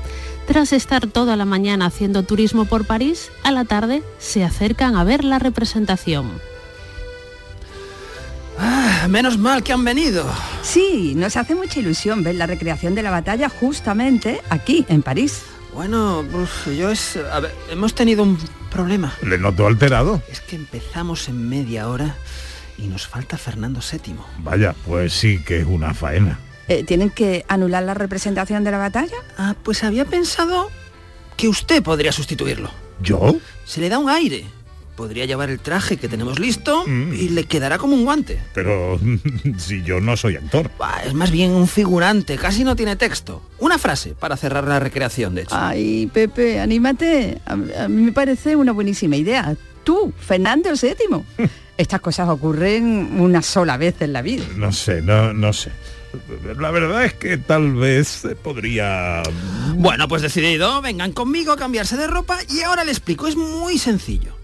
Tras 0.46 0.74
estar 0.74 1.06
toda 1.06 1.36
la 1.36 1.46
mañana 1.46 1.86
haciendo 1.86 2.22
turismo 2.22 2.66
por 2.66 2.86
París, 2.86 3.30
a 3.44 3.50
la 3.50 3.64
tarde 3.64 4.02
se 4.18 4.44
acercan 4.44 4.94
a 4.94 5.04
ver 5.04 5.24
la 5.24 5.38
representación. 5.38 6.32
Ah, 8.58 9.06
menos 9.08 9.38
mal 9.38 9.62
que 9.62 9.72
han 9.72 9.84
venido. 9.84 10.26
Sí, 10.60 11.14
nos 11.16 11.38
hace 11.38 11.54
mucha 11.54 11.80
ilusión 11.80 12.22
ver 12.22 12.34
la 12.34 12.46
recreación 12.46 12.94
de 12.94 13.02
la 13.02 13.10
batalla 13.10 13.48
justamente 13.48 14.42
aquí, 14.50 14.84
en 14.90 15.00
París. 15.00 15.44
Bueno, 15.74 16.20
uf, 16.32 16.68
yo 16.68 16.90
es... 16.90 17.16
A 17.16 17.40
ver, 17.40 17.52
hemos 17.68 17.94
tenido 17.94 18.22
un 18.22 18.38
problema. 18.70 19.12
Le 19.22 19.38
noto 19.38 19.66
alterado. 19.66 20.22
Es 20.30 20.40
que 20.40 20.54
empezamos 20.54 21.28
en 21.28 21.48
media 21.48 21.88
hora 21.88 22.16
y 22.78 22.86
nos 22.86 23.08
falta 23.08 23.36
Fernando 23.36 23.80
VII. 23.80 24.14
Vaya, 24.38 24.74
pues 24.86 25.12
sí 25.12 25.42
que 25.42 25.58
es 25.58 25.66
una 25.66 25.92
faena. 25.92 26.38
Eh, 26.68 26.84
¿Tienen 26.84 27.10
que 27.10 27.44
anular 27.48 27.82
la 27.82 27.94
representación 27.94 28.62
de 28.62 28.70
la 28.70 28.78
batalla? 28.78 29.16
Ah, 29.36 29.56
pues 29.62 29.82
había 29.82 30.04
pensado 30.04 30.70
que 31.36 31.48
usted 31.48 31.82
podría 31.82 32.12
sustituirlo. 32.12 32.70
¿Yo? 33.02 33.36
Se 33.64 33.80
le 33.80 33.88
da 33.88 33.98
un 33.98 34.08
aire. 34.08 34.46
Podría 34.96 35.24
llevar 35.24 35.50
el 35.50 35.58
traje 35.58 35.96
que 35.96 36.08
tenemos 36.08 36.38
listo 36.38 36.84
y 36.86 37.30
le 37.30 37.44
quedará 37.44 37.78
como 37.78 37.94
un 37.94 38.04
guante. 38.04 38.40
Pero 38.54 38.98
si 39.58 39.82
yo 39.82 40.00
no 40.00 40.16
soy 40.16 40.36
actor. 40.36 40.70
Bah, 40.78 41.02
es 41.04 41.14
más 41.14 41.30
bien 41.30 41.50
un 41.50 41.66
figurante, 41.66 42.36
casi 42.36 42.64
no 42.64 42.76
tiene 42.76 42.96
texto. 42.96 43.42
Una 43.58 43.78
frase 43.78 44.14
para 44.14 44.36
cerrar 44.36 44.64
la 44.68 44.78
recreación, 44.78 45.34
de 45.34 45.42
hecho. 45.42 45.54
Ay, 45.58 46.08
Pepe, 46.12 46.60
anímate. 46.60 47.40
A, 47.46 47.52
a 47.52 47.88
mí 47.88 48.02
me 48.02 48.12
parece 48.12 48.56
una 48.56 48.72
buenísima 48.72 49.16
idea. 49.16 49.56
Tú, 49.82 50.12
Fernando 50.18 50.70
VII. 50.70 51.48
Estas 51.76 52.00
cosas 52.00 52.28
ocurren 52.28 53.20
una 53.20 53.42
sola 53.42 53.76
vez 53.76 54.00
en 54.00 54.12
la 54.12 54.22
vida. 54.22 54.44
No 54.56 54.72
sé, 54.72 55.02
no, 55.02 55.32
no 55.32 55.52
sé. 55.52 55.72
La 56.58 56.70
verdad 56.70 57.04
es 57.04 57.14
que 57.14 57.36
tal 57.36 57.74
vez 57.74 58.22
podría... 58.44 59.22
Bueno, 59.74 60.06
pues 60.06 60.22
decidido, 60.22 60.80
vengan 60.80 61.10
conmigo 61.12 61.50
a 61.52 61.56
cambiarse 61.56 61.96
de 61.96 62.06
ropa 62.06 62.38
y 62.48 62.60
ahora 62.60 62.84
le 62.84 62.92
explico, 62.92 63.26
es 63.26 63.34
muy 63.34 63.78
sencillo. 63.78 64.36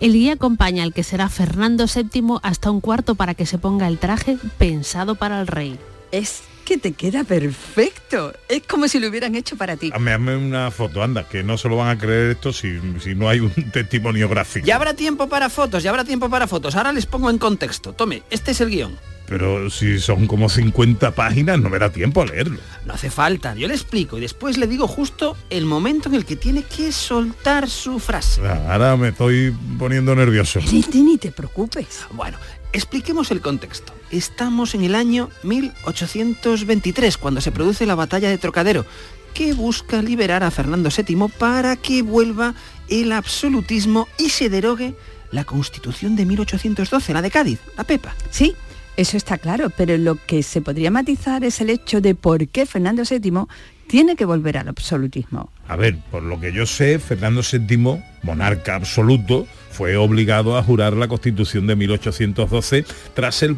El 0.00 0.14
guía 0.14 0.32
acompaña 0.32 0.82
al 0.82 0.94
que 0.94 1.02
será 1.02 1.28
Fernando 1.28 1.84
VII 1.84 2.38
hasta 2.42 2.70
un 2.70 2.80
cuarto 2.80 3.16
para 3.16 3.34
que 3.34 3.44
se 3.44 3.58
ponga 3.58 3.86
el 3.86 3.98
traje 3.98 4.38
pensado 4.56 5.14
para 5.14 5.42
el 5.42 5.46
rey. 5.46 5.78
Es 6.10 6.40
que 6.64 6.78
te 6.78 6.92
queda 6.92 7.22
perfecto. 7.22 8.32
Es 8.48 8.62
como 8.62 8.88
si 8.88 8.98
lo 8.98 9.08
hubieran 9.08 9.34
hecho 9.34 9.56
para 9.56 9.76
ti. 9.76 9.90
Hazme, 9.92 10.14
hazme 10.14 10.36
una 10.36 10.70
foto, 10.70 11.02
anda, 11.02 11.28
que 11.28 11.42
no 11.42 11.58
se 11.58 11.68
lo 11.68 11.76
van 11.76 11.90
a 11.90 11.98
creer 11.98 12.30
esto 12.30 12.50
si, 12.50 12.80
si 12.98 13.14
no 13.14 13.28
hay 13.28 13.40
un 13.40 13.52
testimonio 13.72 14.26
gráfico. 14.30 14.66
Ya 14.66 14.76
habrá 14.76 14.94
tiempo 14.94 15.28
para 15.28 15.50
fotos, 15.50 15.82
ya 15.82 15.90
habrá 15.90 16.04
tiempo 16.04 16.30
para 16.30 16.46
fotos. 16.46 16.76
Ahora 16.76 16.92
les 16.92 17.04
pongo 17.04 17.28
en 17.28 17.36
contexto. 17.36 17.92
Tome, 17.92 18.22
este 18.30 18.52
es 18.52 18.60
el 18.62 18.70
guion. 18.70 18.96
Pero 19.30 19.70
si 19.70 20.00
son 20.00 20.26
como 20.26 20.48
50 20.48 21.12
páginas, 21.12 21.60
no 21.60 21.70
me 21.70 21.78
da 21.78 21.90
tiempo 21.92 22.20
a 22.20 22.26
leerlo. 22.26 22.58
No 22.84 22.94
hace 22.94 23.10
falta, 23.10 23.54
yo 23.54 23.68
le 23.68 23.74
explico 23.74 24.18
y 24.18 24.20
después 24.20 24.58
le 24.58 24.66
digo 24.66 24.88
justo 24.88 25.36
el 25.50 25.66
momento 25.66 26.08
en 26.08 26.16
el 26.16 26.24
que 26.24 26.34
tiene 26.34 26.64
que 26.64 26.90
soltar 26.90 27.70
su 27.70 28.00
frase. 28.00 28.40
Ahora 28.44 28.96
me 28.96 29.10
estoy 29.10 29.54
poniendo 29.78 30.16
nervioso. 30.16 30.58
Ni, 30.72 30.82
ni 31.00 31.16
te 31.16 31.30
preocupes. 31.30 32.06
Bueno, 32.10 32.38
expliquemos 32.72 33.30
el 33.30 33.40
contexto. 33.40 33.92
Estamos 34.10 34.74
en 34.74 34.82
el 34.82 34.96
año 34.96 35.30
1823, 35.44 37.16
cuando 37.16 37.40
se 37.40 37.52
produce 37.52 37.86
la 37.86 37.94
batalla 37.94 38.30
de 38.30 38.38
Trocadero, 38.38 38.84
que 39.32 39.52
busca 39.52 40.02
liberar 40.02 40.42
a 40.42 40.50
Fernando 40.50 40.90
VII 40.90 41.28
para 41.38 41.76
que 41.76 42.02
vuelva 42.02 42.56
el 42.88 43.12
absolutismo 43.12 44.08
y 44.18 44.30
se 44.30 44.50
derogue 44.50 44.96
la 45.30 45.44
constitución 45.44 46.16
de 46.16 46.26
1812, 46.26 47.12
la 47.12 47.22
de 47.22 47.30
Cádiz, 47.30 47.60
la 47.76 47.84
Pepa. 47.84 48.16
Sí, 48.30 48.56
eso 49.00 49.16
está 49.16 49.38
claro, 49.38 49.70
pero 49.74 49.96
lo 49.96 50.16
que 50.16 50.42
se 50.42 50.60
podría 50.60 50.90
matizar 50.90 51.42
es 51.42 51.62
el 51.62 51.70
hecho 51.70 52.02
de 52.02 52.14
por 52.14 52.46
qué 52.48 52.66
Fernando 52.66 53.02
VII 53.08 53.46
tiene 53.86 54.14
que 54.14 54.26
volver 54.26 54.58
al 54.58 54.68
absolutismo. 54.68 55.50
A 55.68 55.76
ver, 55.76 55.96
por 56.10 56.22
lo 56.22 56.38
que 56.38 56.52
yo 56.52 56.66
sé, 56.66 56.98
Fernando 56.98 57.40
VII, 57.40 58.02
monarca 58.22 58.74
absoluto, 58.74 59.46
fue 59.70 59.96
obligado 59.96 60.58
a 60.58 60.62
jurar 60.62 60.92
la 60.92 61.08
Constitución 61.08 61.66
de 61.66 61.76
1812 61.76 62.84
tras 63.14 63.42
el 63.42 63.56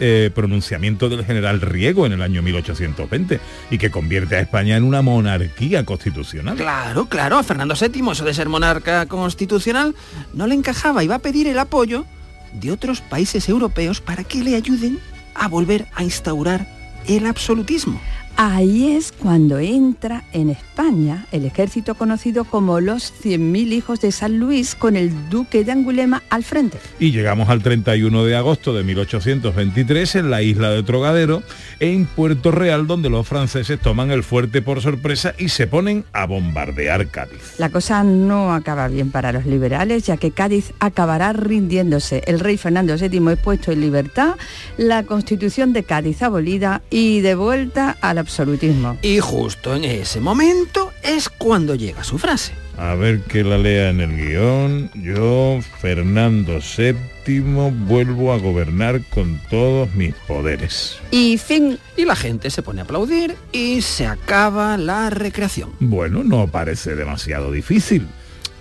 eh, 0.00 0.30
pronunciamiento 0.34 1.10
del 1.10 1.24
general 1.24 1.60
Riego 1.60 2.06
en 2.06 2.12
el 2.12 2.22
año 2.22 2.40
1820 2.40 3.40
y 3.70 3.76
que 3.76 3.90
convierte 3.90 4.36
a 4.36 4.40
España 4.40 4.76
en 4.76 4.84
una 4.84 5.02
monarquía 5.02 5.84
constitucional. 5.84 6.56
Claro, 6.56 7.06
claro, 7.06 7.36
a 7.36 7.42
Fernando 7.42 7.74
VII 7.78 8.10
eso 8.10 8.24
de 8.24 8.32
ser 8.32 8.48
monarca 8.48 9.04
constitucional 9.04 9.94
no 10.32 10.46
le 10.46 10.54
encajaba 10.54 11.04
y 11.04 11.08
va 11.08 11.16
a 11.16 11.20
pedir 11.20 11.46
el 11.46 11.58
apoyo 11.58 12.06
de 12.52 12.72
otros 12.72 13.00
países 13.00 13.48
europeos 13.48 14.00
para 14.00 14.24
que 14.24 14.42
le 14.42 14.54
ayuden 14.54 14.98
a 15.34 15.48
volver 15.48 15.86
a 15.94 16.04
instaurar 16.04 16.66
el 17.06 17.26
absolutismo. 17.26 18.00
Ahí 18.40 18.92
es 18.92 19.10
cuando 19.10 19.58
entra 19.58 20.22
en 20.32 20.48
España 20.48 21.26
el 21.32 21.44
ejército 21.44 21.96
conocido 21.96 22.44
como 22.44 22.78
los 22.78 23.12
100.000 23.12 23.72
hijos 23.72 24.00
de 24.00 24.12
San 24.12 24.38
Luis 24.38 24.76
con 24.76 24.94
el 24.94 25.28
duque 25.28 25.64
de 25.64 25.72
Angulema 25.72 26.22
al 26.30 26.44
frente. 26.44 26.78
Y 27.00 27.10
llegamos 27.10 27.48
al 27.48 27.64
31 27.64 28.24
de 28.24 28.36
agosto 28.36 28.72
de 28.74 28.84
1823 28.84 30.14
en 30.14 30.30
la 30.30 30.42
isla 30.42 30.70
de 30.70 30.84
Trogadero, 30.84 31.42
en 31.80 32.06
Puerto 32.06 32.52
Real, 32.52 32.86
donde 32.86 33.10
los 33.10 33.26
franceses 33.26 33.80
toman 33.80 34.12
el 34.12 34.22
fuerte 34.22 34.62
por 34.62 34.82
sorpresa 34.82 35.34
y 35.36 35.48
se 35.48 35.66
ponen 35.66 36.04
a 36.12 36.26
bombardear 36.26 37.08
Cádiz. 37.08 37.58
La 37.58 37.70
cosa 37.70 38.04
no 38.04 38.54
acaba 38.54 38.86
bien 38.86 39.10
para 39.10 39.32
los 39.32 39.46
liberales, 39.46 40.04
ya 40.04 40.16
que 40.16 40.30
Cádiz 40.30 40.74
acabará 40.78 41.32
rindiéndose. 41.32 42.22
El 42.24 42.38
rey 42.38 42.56
Fernando 42.56 42.96
VII 42.96 43.32
es 43.32 43.38
puesto 43.40 43.72
en 43.72 43.80
libertad, 43.80 44.36
la 44.76 45.02
constitución 45.02 45.72
de 45.72 45.82
Cádiz 45.82 46.22
abolida 46.22 46.82
y 46.88 47.20
de 47.20 47.34
vuelta 47.34 47.96
al 48.00 48.27
absolutismo. 48.28 48.98
Y 49.00 49.20
justo 49.20 49.74
en 49.74 49.84
ese 49.84 50.20
momento 50.20 50.92
es 51.02 51.30
cuando 51.30 51.74
llega 51.74 52.04
su 52.04 52.18
frase. 52.18 52.52
A 52.76 52.94
ver 52.94 53.22
que 53.22 53.42
la 53.42 53.56
lea 53.58 53.88
en 53.88 54.00
el 54.00 54.14
guion. 54.16 54.90
Yo, 54.94 55.58
Fernando 55.80 56.58
VII, 56.60 57.40
vuelvo 57.86 58.32
a 58.32 58.38
gobernar 58.38 59.00
con 59.06 59.40
todos 59.48 59.92
mis 59.94 60.14
poderes. 60.14 60.98
Y 61.10 61.38
fin. 61.38 61.78
Y 61.96 62.04
la 62.04 62.14
gente 62.14 62.50
se 62.50 62.62
pone 62.62 62.82
a 62.82 62.84
aplaudir 62.84 63.34
y 63.50 63.80
se 63.80 64.06
acaba 64.06 64.76
la 64.76 65.08
recreación. 65.10 65.70
Bueno, 65.80 66.22
no 66.22 66.46
parece 66.48 66.94
demasiado 66.94 67.50
difícil. 67.50 68.06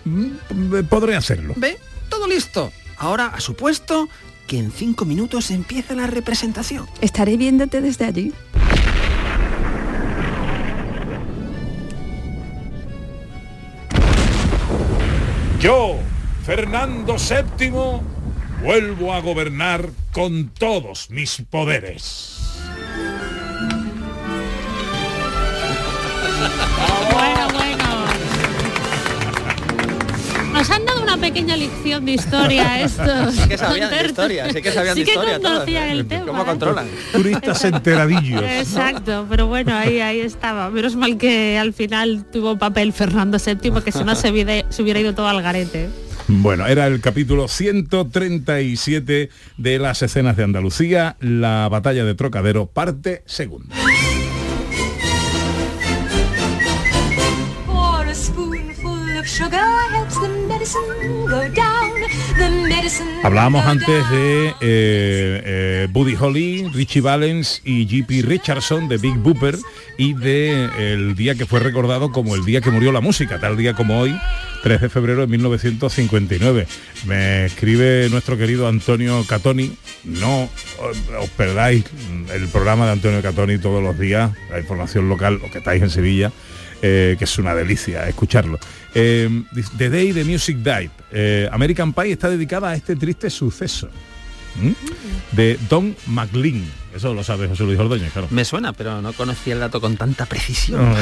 Mm, 0.06 0.86
Podré 0.90 1.16
hacerlo. 1.18 1.54
¿Ve? 1.58 1.78
Todo 2.10 2.26
listo. 2.28 2.72
Ahora 2.98 3.28
a 3.28 3.42
su 3.42 3.54
puesto 3.56 4.08
que 4.48 4.58
en 4.58 4.72
cinco 4.72 5.04
minutos 5.04 5.52
empieza 5.52 5.94
la 5.94 6.08
representación. 6.08 6.88
Estaré 7.02 7.36
viéndote 7.36 7.82
desde 7.82 8.06
allí. 8.06 8.34
Yo, 15.68 16.00
Fernando 16.46 17.18
VII, 17.18 17.72
vuelvo 18.64 19.14
a 19.14 19.20
gobernar 19.20 19.90
con 20.14 20.48
todos 20.48 21.10
mis 21.10 21.44
poderes. 21.50 22.62
Nos 30.58 30.72
han 30.72 30.86
dado 30.86 31.04
una 31.04 31.18
pequeña 31.18 31.56
lección 31.56 32.04
de 32.06 32.14
historia 32.14 32.82
estos. 32.82 33.36
Sí 33.36 33.48
que 33.48 33.60
sabían 33.60 33.92
de 33.92 34.08
historia, 34.08 34.52
sí 34.52 34.60
que 34.60 34.72
sabían 34.72 34.96
de 34.96 35.02
Sí 35.02 35.06
que 35.06 35.12
historia 35.12 35.40
todos, 35.40 35.54
conocían 35.54 35.84
¿eh? 35.90 35.92
el 35.92 36.08
tema. 36.08 36.26
¿Cómo 36.26 36.46
controlan? 36.46 36.88
Turistas 37.12 37.64
enteradillos. 37.64 38.42
Exacto, 38.42 39.28
pero 39.30 39.46
bueno, 39.46 39.76
ahí, 39.76 40.00
ahí 40.00 40.20
estaba. 40.20 40.72
Menos 40.72 40.96
mal 40.96 41.20
que 41.20 41.60
al 41.60 41.74
final 41.74 42.26
tuvo 42.32 42.58
papel 42.58 42.92
Fernando 42.92 43.38
VII, 43.38 43.84
que 43.84 43.92
si 43.92 44.04
no 44.04 44.16
se 44.16 44.32
hubiera, 44.32 44.72
se 44.72 44.82
hubiera 44.82 45.00
ido 45.00 45.14
todo 45.14 45.28
al 45.28 45.44
garete. 45.44 45.90
Bueno, 46.28 46.66
era 46.66 46.88
el 46.88 47.02
capítulo 47.02 47.48
137 47.48 49.30
de 49.58 49.80
las 49.80 50.02
escenas 50.02 50.38
de 50.38 50.44
Andalucía, 50.44 51.18
la 51.20 51.70
batalla 51.70 52.04
de 52.04 52.16
Trocadero, 52.16 52.66
parte 52.66 53.22
segunda. 53.28 53.76
Hablábamos 63.24 63.66
antes 63.66 64.10
de 64.10 64.48
eh, 64.48 64.54
eh, 64.62 65.88
Buddy 65.92 66.16
Holly, 66.16 66.70
Richie 66.74 67.02
Valens 67.02 67.62
y 67.66 67.86
J.P. 67.86 68.22
Richardson 68.22 68.88
de 68.88 68.98
Big 68.98 69.16
Booper 69.16 69.58
y 69.98 70.14
de 70.14 70.70
el 70.94 71.16
día 71.16 71.36
que 71.36 71.46
fue 71.46 71.60
recordado 71.60 72.12
como 72.12 72.36
el 72.36 72.46
día 72.46 72.62
que 72.62 72.72
murió 72.72 72.92
la 72.92 73.02
música, 73.02 73.40
tal 73.40 73.58
día 73.58 73.74
como 73.74 74.00
hoy, 74.00 74.18
3 74.64 74.82
de 74.82 74.90
febrero 74.90 75.22
de 75.22 75.28
1959. 75.28 76.68
Me 77.06 77.46
escribe 77.46 78.08
nuestro 78.10 78.38
querido 78.38 78.68
Antonio 78.68 79.26
Catoni, 79.28 79.76
no 80.04 80.50
os 81.20 81.30
perdáis 81.36 81.84
el 82.34 82.48
programa 82.48 82.86
de 82.86 82.94
Antonio 82.94 83.22
Catoni 83.22 83.58
todos 83.58 83.84
los 83.84 83.98
días, 84.00 84.32
la 84.50 84.60
información 84.60 85.10
local, 85.10 85.42
o 85.44 85.52
que 85.52 85.58
estáis 85.58 85.82
en 85.84 85.90
Sevilla, 85.90 86.32
eh, 86.82 87.16
que 87.18 87.26
es 87.26 87.38
una 87.38 87.56
delicia 87.56 88.08
escucharlo. 88.08 88.60
Eh, 89.00 89.30
The 89.78 89.90
Day 89.92 90.12
the 90.12 90.24
Music 90.24 90.58
Died. 90.58 90.90
Eh, 91.12 91.48
American 91.52 91.94
Pie 91.94 92.14
está 92.14 92.30
dedicada 92.30 92.70
a 92.70 92.76
este 92.76 92.96
triste 92.96 93.30
suceso. 93.30 93.90
De 95.34 95.60
Don 95.70 95.96
McLean. 96.08 96.64
Eso 96.96 97.14
lo 97.14 97.24
sabe 97.24 97.48
José 97.48 97.64
Luis 97.64 97.78
Ordóñez, 97.78 98.12
claro. 98.12 98.28
Me 98.32 98.44
suena, 98.44 98.74
pero 98.74 99.04
no 99.04 99.14
conocía 99.14 99.54
el 99.54 99.60
dato 99.60 99.80
con 99.80 99.98
tanta 99.98 100.26
precisión. 100.26 100.82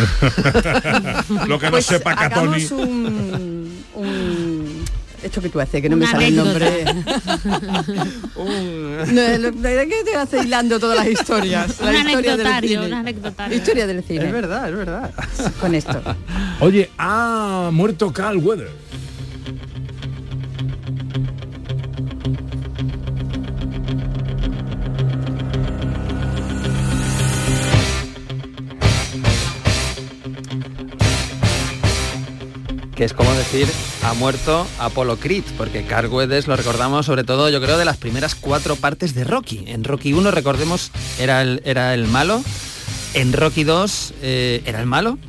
lo 1.47 1.57
que 1.57 1.65
no 1.67 1.71
Pues 1.71 1.85
sepa 1.85 2.15
Catoni. 2.15 2.63
hagamos 2.65 2.71
un, 2.71 3.71
un- 3.93 4.85
Esto 5.25 5.41
que 5.41 5.49
tú 5.49 5.59
haces, 5.59 5.81
que 5.81 5.89
no 5.89 5.97
me 5.97 6.05
sale 6.05 6.27
el 6.27 6.35
nombre. 6.35 6.85
No, 8.35 9.37
lo- 9.37 9.51
¿De 9.51 9.87
qué 9.87 10.03
te 10.03 10.15
haces 10.15 10.45
hilando 10.45 10.79
todas 10.79 10.97
las 10.97 11.07
historias? 11.07 11.79
La 11.81 11.89
Un 11.89 11.95
historia 12.09 12.37
del 12.37 12.59
cine. 12.69 12.85
un 12.85 12.93
anecdotario. 12.93 13.57
Historia 13.57 13.87
del 13.87 14.03
cine. 14.03 14.25
Es 14.25 14.31
verdad, 14.31 14.69
es 14.69 14.75
verdad. 14.75 15.11
Con 15.59 15.73
esto. 15.75 16.01
Oye, 16.59 16.89
ha 16.97 17.69
muerto 17.71 18.11
Carl 18.13 18.37
Weather. 18.37 18.69
Es 33.05 33.13
como 33.13 33.31
decir 33.33 33.67
ha 34.03 34.13
muerto 34.15 34.65
Apollo 34.79 35.17
Creed, 35.17 35.43
porque 35.57 35.85
Carl 35.85 36.09
Weathers 36.11 36.47
lo 36.47 36.55
recordamos 36.55 37.05
sobre 37.05 37.23
todo, 37.23 37.49
yo 37.49 37.61
creo, 37.61 37.77
de 37.77 37.85
las 37.85 37.97
primeras 37.97 38.33
cuatro 38.33 38.75
partes 38.75 39.13
de 39.13 39.23
Rocky. 39.23 39.63
En 39.67 39.83
Rocky 39.83 40.13
1, 40.13 40.31
recordemos, 40.31 40.91
era 41.19 41.43
el, 41.43 41.61
era 41.65 41.93
el 41.93 42.07
malo, 42.07 42.43
en 43.13 43.31
Rocky 43.31 43.63
2 43.63 44.13
eh, 44.23 44.63
era 44.65 44.79
el 44.79 44.87
malo, 44.87 45.19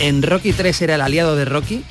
en 0.00 0.22
Rocky 0.22 0.52
3 0.52 0.82
era 0.82 0.96
el 0.96 1.00
aliado 1.00 1.34
de 1.34 1.46
Rocky, 1.46 1.82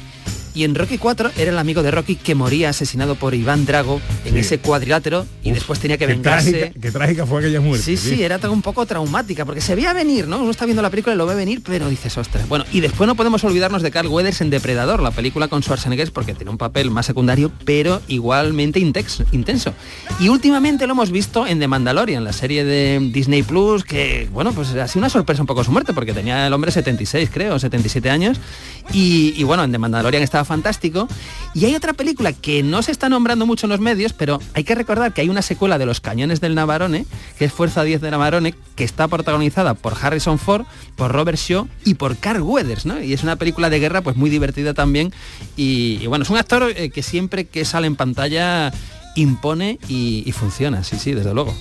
y 0.58 0.64
en 0.64 0.74
Rocky 0.76 0.98
4 0.98 1.32
era 1.38 1.52
el 1.52 1.58
amigo 1.58 1.84
de 1.84 1.92
Rocky 1.92 2.16
que 2.16 2.34
moría 2.36 2.70
asesinado 2.70 3.16
por 3.16 3.34
Iván 3.36 3.66
Drago 3.66 4.02
en 4.26 4.34
Sí. 4.34 4.40
ese 4.40 4.58
cuadrilátero 4.60 5.26
y 5.44 5.52
después 5.52 5.80
tenía 5.80 5.98
que 5.98 6.08
Qué 6.08 6.14
vengarse. 6.14 6.52
trágica, 6.52 6.80
qué 6.82 6.92
trágica 6.92 7.26
fue 7.26 7.40
aquella 7.42 7.62
muerte. 7.62 7.84
Sí, 7.86 7.96
sí, 7.98 8.24
era 8.24 8.40
todo 8.40 8.52
un 8.52 8.62
poco 8.62 8.86
traumática, 8.86 9.46
porque 9.46 9.62
se 9.62 9.76
veía 9.76 9.94
venir, 9.94 10.28
¿no? 10.28 10.40
Uno 10.40 10.50
está 10.52 10.66
viendo 10.66 10.82
la 10.82 10.90
película 10.90 11.14
y 11.14 11.18
lo 11.18 11.26
ve 11.28 11.36
venir, 11.36 11.62
pero 11.64 11.88
dices, 11.90 12.18
ostras. 12.18 12.48
Bueno, 12.50 12.66
y 12.72 12.80
después 12.80 13.08
no 13.08 13.16
podemos 13.16 13.44
olvidarnos 13.44 13.82
de 13.84 13.92
Carl 13.92 14.08
Weathers 14.08 14.42
en 14.42 14.50
Depredador, 14.50 15.02
la 15.02 15.12
película 15.12 15.48
con 15.48 15.62
Schwarzenegger, 15.62 16.12
porque 16.12 16.34
tiene 16.34 16.50
un 16.52 16.58
papel 16.58 16.90
más 16.90 17.06
secundario, 17.06 17.52
pero 17.64 18.02
igualmente 18.08 18.80
intex- 18.80 19.26
intenso. 19.32 19.74
Y 20.20 20.30
últimamente 20.30 20.88
lo 20.88 20.94
hemos 20.94 21.12
visto 21.12 21.46
en 21.46 21.60
The 21.60 21.68
Mandalorian, 21.68 22.24
la 22.24 22.34
serie 22.34 22.64
de 22.66 23.00
Disney 23.14 23.44
Plus, 23.44 23.84
que, 23.84 24.28
bueno, 24.34 24.52
pues 24.54 24.70
ha 24.70 24.88
sido 24.88 25.00
una 25.02 25.10
sorpresa 25.10 25.42
un 25.44 25.48
poco 25.48 25.64
su 25.64 25.72
muerte, 25.72 25.94
porque 25.94 26.14
tenía 26.14 26.48
el 26.48 26.54
hombre 26.54 26.72
76, 26.72 27.30
creo, 27.32 27.60
77 27.60 28.10
años. 28.10 28.40
Y, 28.94 29.34
y 29.36 29.44
bueno, 29.44 29.64
en 29.64 29.72
The 29.72 29.78
Mandalorian 29.78 30.24
estaba 30.24 30.46
fantástico. 30.48 31.08
Y 31.54 31.66
hay 31.66 31.76
otra 31.76 31.94
película 31.94 32.34
que 32.34 32.64
no 32.64 32.82
se 32.82 32.92
está 32.92 33.10
nombrando 33.10 33.46
mucho 33.46 33.68
en 33.68 33.72
los 33.72 33.80
medios, 33.80 34.14
pero 34.14 34.40
hay 34.54 34.64
que 34.64 34.76
recordar 34.76 35.14
que 35.14 35.22
hay 35.22 35.30
una 35.30 35.42
secuela 35.42 35.78
de 35.78 35.86
Los 35.86 36.02
Cañones 36.02 36.42
del 36.42 36.56
Navarone, 36.56 37.06
que 37.38 37.46
es 37.46 37.54
Fuerza 37.54 37.84
10 37.84 38.02
de 38.02 38.12
Navarone, 38.12 38.56
que 38.76 38.84
está 38.84 39.08
protagonizada 39.08 39.74
por 39.76 39.94
Harrison 40.02 40.40
Ford, 40.40 40.66
por 40.96 41.12
Robert 41.12 41.38
Shaw 41.38 41.68
y 41.86 41.96
por 41.96 42.18
Carl 42.18 42.42
Weathers. 42.42 42.86
Y 43.04 43.14
es 43.14 43.24
una 43.24 43.36
película 43.36 43.70
de 43.70 43.80
guerra 43.80 44.02
pues 44.02 44.16
muy 44.16 44.30
divertida 44.30 44.74
también. 44.74 45.14
Y, 45.56 46.00
y 46.02 46.08
bueno, 46.08 46.24
es 46.24 46.30
un 46.30 46.38
actor 46.38 46.72
eh, 46.76 46.90
que 46.90 47.04
siempre 47.04 47.46
que 47.46 47.66
sale 47.66 47.88
en 47.88 47.96
pantalla 47.96 48.72
impone 49.18 49.80
y, 49.88 50.24
y 50.26 50.32
funciona, 50.32 50.84
sí, 50.84 50.98
sí, 50.98 51.14
desde 51.14 51.34
luego. 51.34 51.54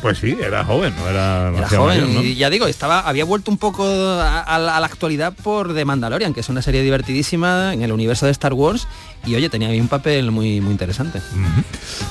Pues 0.00 0.18
sí, 0.18 0.36
era 0.40 0.64
joven, 0.64 0.94
no 0.96 1.08
era 1.08 1.40
Era 1.40 1.50
demasiado 1.50 1.84
joven 1.84 2.00
mayor, 2.00 2.14
¿no? 2.14 2.22
y 2.22 2.34
ya 2.36 2.48
digo, 2.50 2.66
estaba, 2.66 3.00
había 3.00 3.24
vuelto 3.24 3.50
un 3.50 3.58
poco 3.58 3.84
a, 3.86 4.40
a 4.40 4.58
la, 4.58 4.76
a 4.76 4.80
la 4.80 4.86
actualidad 4.86 5.32
por 5.34 5.74
The 5.74 5.84
Mandalorian, 5.84 6.32
que 6.32 6.40
es 6.40 6.48
una 6.48 6.62
serie 6.62 6.82
divertidísima 6.82 7.72
en 7.74 7.82
el 7.82 7.92
universo 7.92 8.26
de 8.26 8.32
Star 8.32 8.52
Wars 8.54 8.86
y 9.26 9.34
oye, 9.34 9.48
tenía 9.50 9.68
ahí 9.68 9.80
un 9.80 9.88
papel 9.88 10.30
muy, 10.30 10.60
muy 10.60 10.72
interesante. 10.72 11.20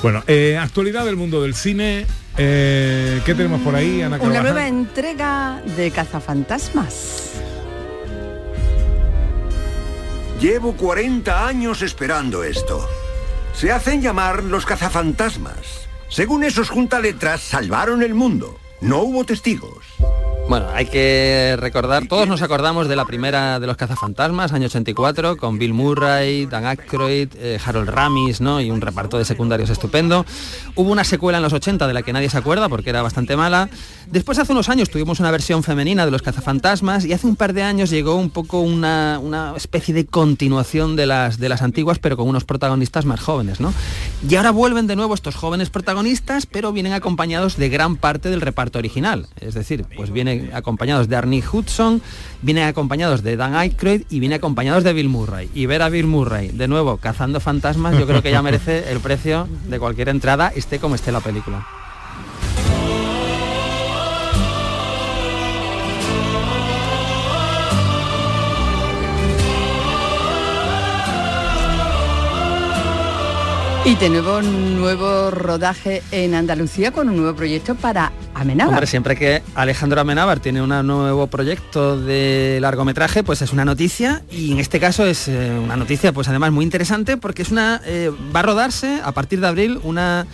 Bueno, 0.04 0.24
eh, 0.28 0.58
actualidad 0.60 1.06
del 1.06 1.16
mundo 1.16 1.42
del 1.42 1.56
cine. 1.56 2.06
eh, 2.38 3.22
¿Qué 3.26 3.34
tenemos 3.34 3.62
por 3.62 3.76
ahí, 3.76 4.02
Ana 4.02 4.18
Una 4.22 4.42
nueva 4.42 4.68
entrega 4.68 5.62
de 5.78 5.92
Cazafantasmas. 5.92 7.30
Llevo 10.40 10.74
40 10.74 11.48
años 11.48 11.82
esperando 11.82 12.44
esto. 12.44 12.88
Se 13.54 13.72
hacen 13.72 14.02
llamar 14.02 14.44
los 14.44 14.66
cazafantasmas. 14.66 15.88
Según 16.10 16.44
esos 16.44 16.70
juntaletras, 16.70 17.42
salvaron 17.42 18.04
el 18.04 18.14
mundo. 18.14 18.58
No 18.82 19.00
hubo 19.00 19.24
testigos. 19.24 19.86
Bueno, 20.50 20.68
hay 20.74 20.88
que 20.88 21.56
recordar, 21.58 22.08
todos 22.08 22.28
nos 22.28 22.42
acordamos 22.42 22.90
de 22.90 22.98
la 22.98 23.06
primera 23.06 23.60
de 23.60 23.68
los 23.68 23.78
cazafantasmas, 23.78 24.52
año 24.52 24.66
84, 24.66 25.38
con 25.38 25.58
Bill 25.58 25.74
Murray, 25.74 26.46
Dan 26.46 26.66
Aykroyd, 26.66 27.30
eh, 27.38 27.58
Harold 27.64 27.88
Ramis, 27.88 28.42
¿no? 28.42 28.60
Y 28.60 28.70
un 28.70 28.82
reparto 28.82 29.18
de 29.18 29.24
secundarios 29.24 29.70
estupendo. 29.70 30.26
Hubo 30.76 30.92
una 30.92 31.06
secuela 31.06 31.38
en 31.38 31.44
los 31.44 31.54
80 31.54 31.88
de 31.88 31.94
la 31.94 32.02
que 32.02 32.12
nadie 32.12 32.30
se 32.30 32.38
acuerda 32.38 32.68
porque 32.68 32.90
era 32.90 33.02
bastante 33.02 33.38
mala. 33.38 33.70
Después, 34.12 34.38
hace 34.40 34.52
unos 34.52 34.68
años, 34.68 34.90
tuvimos 34.90 35.22
una 35.22 35.32
versión 35.32 35.64
femenina 35.64 36.04
de 36.04 36.12
los 36.12 36.22
cazafantasmas 36.22 37.06
y 37.06 37.14
hace 37.14 37.28
un 37.28 37.38
par 37.38 37.54
de 37.54 37.64
años 37.64 37.90
llegó 37.90 38.16
un 38.16 38.30
poco 38.30 38.60
una, 38.60 39.20
una 39.24 39.54
especie 39.56 39.94
de 39.94 40.06
continuación 40.06 40.98
de 40.98 41.06
las, 41.06 41.40
de 41.40 41.48
las 41.48 41.62
antiguas, 41.62 41.98
pero 41.98 42.18
con 42.18 42.28
unos 42.28 42.44
protagonistas 42.44 43.06
más 43.06 43.22
jóvenes, 43.22 43.62
¿no? 43.62 43.74
Y 44.28 44.36
ahora 44.36 44.52
vuelven 44.52 44.86
de 44.86 44.98
nuevo 44.98 45.14
estos 45.14 45.36
jóvenes 45.36 45.70
protagonistas, 45.70 46.46
pero 46.46 46.74
vienen 46.74 46.92
acompañados 46.92 47.56
de 47.56 47.70
gran 47.70 47.96
parte 47.96 48.30
del 48.30 48.42
reparto 48.42 48.80
original. 48.80 49.28
Es 49.40 49.54
decir, 49.54 49.86
pues 49.96 50.12
vienen 50.12 50.52
acompañados 50.54 51.08
de 51.08 51.16
Arnie 51.16 51.42
Hudson, 51.50 52.02
vienen 52.42 52.66
acompañados 52.66 53.24
de 53.24 53.38
Dan 53.38 53.56
Aykroyd 53.56 54.02
y 54.10 54.20
vienen 54.20 54.40
acompañados 54.40 54.84
de 54.84 54.92
Bill 54.92 55.08
Murray. 55.08 55.50
Y 55.54 55.68
ver 55.68 55.82
a 55.84 55.88
Bill 55.88 56.08
Murray 56.08 56.50
de 56.50 56.68
nuevo 56.68 56.98
cazando 56.98 57.40
fantasmas, 57.40 57.98
yo 57.98 58.06
creo 58.06 58.22
que 58.22 58.32
ya 58.32 58.42
merece 58.42 58.92
el 58.92 59.00
precio 59.00 59.48
de 59.70 59.80
cualquier 59.80 60.10
entrada, 60.10 60.52
esté 60.54 60.80
como 60.80 60.96
esté 60.96 61.14
la 61.14 61.22
película. 61.22 61.66
Y 73.84 73.96
nuevo 73.96 74.38
un 74.38 74.76
nuevo 74.80 75.32
rodaje 75.32 76.04
en 76.12 76.36
Andalucía 76.36 76.92
con 76.92 77.10
un 77.10 77.18
nuevo 77.18 77.36
proyecto 77.36 77.74
para 77.74 78.12
Amenábar. 78.36 78.86
Siempre 78.86 79.16
que 79.16 79.42
Alejandro 79.56 80.00
Amenábar 80.00 80.40
tiene 80.40 80.62
un 80.62 80.70
nuevo 80.86 81.26
proyecto 81.26 82.00
de 82.00 82.60
largometraje, 82.62 83.24
pues 83.24 83.42
es 83.42 83.52
una 83.52 83.66
noticia 83.66 84.22
y 84.30 84.52
en 84.52 84.60
este 84.60 84.80
caso 84.80 85.08
es 85.08 85.28
eh, 85.28 85.52
una 85.52 85.78
noticia 85.78 86.14
pues 86.14 86.28
además 86.28 86.52
muy 86.52 86.64
interesante 86.64 87.18
porque 87.18 87.42
es 87.42 87.50
una 87.50 87.82
eh, 87.86 88.12
va 88.34 88.42
a 88.42 88.44
rodarse 88.44 89.02
a 89.04 89.14
partir 89.14 89.42
de 89.42 89.48
abril 89.48 89.80
una 89.84 90.28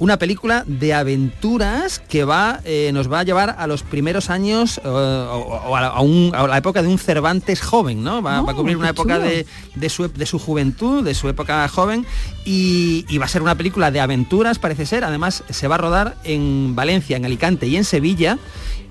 una 0.00 0.18
película 0.18 0.64
de 0.66 0.92
aventuras 0.92 2.00
que 2.00 2.24
va 2.24 2.60
eh, 2.64 2.90
nos 2.92 3.10
va 3.12 3.20
a 3.20 3.22
llevar 3.22 3.54
a 3.58 3.66
los 3.66 3.82
primeros 3.82 4.28
años 4.28 4.78
eh, 4.78 4.88
o, 4.88 4.90
o 5.68 5.76
a, 5.76 5.80
la, 5.80 5.86
a 5.88 6.00
un- 6.00 6.32
a 6.34 6.46
la 6.46 6.58
época 6.58 6.82
de 6.82 6.88
un 6.88 6.98
Cervantes 6.98 7.60
joven, 7.60 8.02
¿no? 8.02 8.20
Va, 8.22 8.40
va 8.42 8.50
a 8.50 8.54
Oh, 8.54 8.56
cubrir 8.56 8.76
una 8.76 8.90
época 8.90 9.18
de, 9.18 9.46
de 9.74 9.88
su, 9.88 10.08
de 10.08 10.26
su 10.26 10.38
juventud, 10.38 11.04
de 11.04 11.14
su 11.14 11.28
época 11.28 11.66
joven 11.68 12.04
y, 12.44 13.04
y 13.08 13.18
va 13.18 13.26
a 13.26 13.28
ser 13.28 13.42
una 13.42 13.54
película 13.54 13.90
de 13.90 14.00
aventuras, 14.00 14.58
parece 14.58 14.84
ser. 14.86 15.04
Además, 15.04 15.44
se 15.48 15.68
va 15.68 15.76
a 15.76 15.78
rodar 15.78 16.16
en 16.24 16.74
Valencia, 16.74 17.16
en 17.16 17.24
Alicante 17.24 17.66
y 17.68 17.76
en 17.76 17.84
Sevilla 17.84 18.38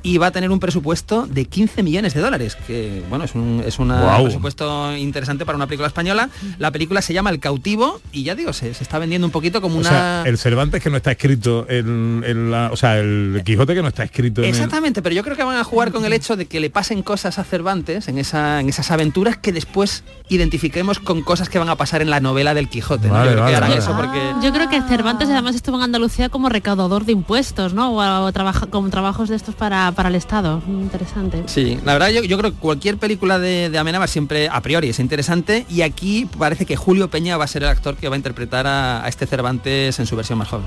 y 0.03 0.17
va 0.17 0.27
a 0.27 0.31
tener 0.31 0.51
un 0.51 0.59
presupuesto 0.59 1.25
de 1.27 1.45
15 1.45 1.81
millones 1.81 2.13
de 2.13 2.19
dólares, 2.21 2.57
que 2.67 3.01
bueno, 3.09 3.23
es 3.25 3.33
un, 3.35 3.63
es 3.65 3.79
una- 3.79 4.17
un 4.17 4.23
presupuesto 4.25 4.95
interesante 4.97 5.45
para 5.45 5.55
una 5.55 5.65
película 5.65 5.87
española. 5.87 6.29
La 6.59 6.71
película 6.71 7.01
se 7.01 7.13
llama 7.13 7.29
El 7.29 7.39
cautivo 7.39 8.01
y 8.11 8.23
ya 8.23 8.35
digo, 8.35 8.51
se, 8.53 8.73
se 8.73 8.83
está 8.83 8.99
vendiendo 8.99 9.25
un 9.25 9.31
poquito 9.31 9.61
como 9.61 9.75
O 9.77 9.79
una... 9.79 9.89
sea, 9.89 10.23
el 10.25 10.37
Cervantes 10.37 10.83
que 10.83 10.89
no 10.89 10.97
está 10.97 11.11
escrito 11.11 11.65
en, 11.69 12.23
en 12.27 12.51
la... 12.51 12.69
O 12.71 12.75
sea, 12.75 12.99
el 12.99 13.41
Quijote 13.45 13.73
que 13.75 13.81
no 13.81 13.87
está 13.87 14.03
escrito 14.03 14.41
en 14.41 14.49
el- 14.49 14.53
Exactamente, 14.53 15.01
pero 15.01 15.15
yo 15.15 15.23
creo 15.23 15.37
que 15.37 15.43
van 15.43 15.57
a 15.57 15.63
jugar 15.63 15.91
con 15.93 16.03
el 16.05 16.11
hecho 16.13 16.35
de 16.35 16.45
que 16.47 16.59
le 16.59 16.69
pasen 16.69 17.01
cosas 17.01 17.39
a 17.39 17.43
Cervantes 17.45 18.07
en, 18.09 18.17
esa, 18.17 18.59
en 18.59 18.67
esas 18.67 18.91
aventuras 18.91 19.37
que 19.37 19.53
después 19.53 20.03
identifiquemos 20.27 20.99
con 20.99 21.21
cosas 21.21 21.47
que 21.47 21.59
van 21.59 21.69
a 21.69 21.75
pasar 21.77 22.01
en 22.01 22.09
la 22.09 22.19
novela 22.19 22.53
del 22.53 22.67
Quijote. 22.67 23.07
¿no? 23.07 23.13
Vale, 23.13 23.27
Yo 23.31 23.35
creo 23.35 23.45
que 23.45 23.51
vale, 23.53 23.55
harán 23.57 23.69
vale. 23.69 23.81
eso 23.81 23.95
porque... 23.95 24.45
Yo 24.45 24.51
creo 24.53 24.69
que 24.69 24.81
Cervantes 24.81 25.29
además 25.29 25.55
estuvo 25.55 25.77
en 25.77 25.83
Andalucía 25.83 26.27
como 26.29 26.49
recaudador 26.49 27.05
de 27.05 27.13
impuestos, 27.13 27.73
¿no? 27.73 27.93
O, 27.93 28.25
o 28.25 28.31
trabaja, 28.33 28.65
como 28.67 28.89
trabajos 28.89 29.29
de 29.29 29.35
estos 29.35 29.55
para, 29.55 29.91
para 29.93 30.09
el 30.09 30.15
Estado. 30.15 30.61
Interesante. 30.67 31.43
Sí, 31.45 31.79
la 31.83 31.93
verdad 31.93 32.09
yo, 32.09 32.23
yo 32.23 32.37
creo 32.37 32.51
que 32.51 32.57
cualquier 32.57 32.97
película 32.97 33.39
de, 33.39 33.69
de 33.69 33.77
Amenábar 33.77 34.09
siempre 34.09 34.49
a 34.49 34.61
priori 34.61 34.89
es 34.89 34.99
interesante 34.99 35.65
y 35.69 35.81
aquí 35.81 36.27
parece 36.37 36.65
que 36.65 36.75
Julio 36.75 37.09
Peña 37.09 37.37
va 37.37 37.45
a 37.45 37.47
ser 37.47 37.63
el 37.63 37.69
actor 37.69 37.95
que 37.95 38.09
va 38.09 38.15
a 38.15 38.17
interpretar 38.17 38.67
a, 38.67 39.03
a 39.03 39.07
este 39.07 39.25
Cervantes 39.25 39.99
en 39.99 40.05
su 40.05 40.15
versión 40.15 40.37
más 40.37 40.49
joven. 40.49 40.65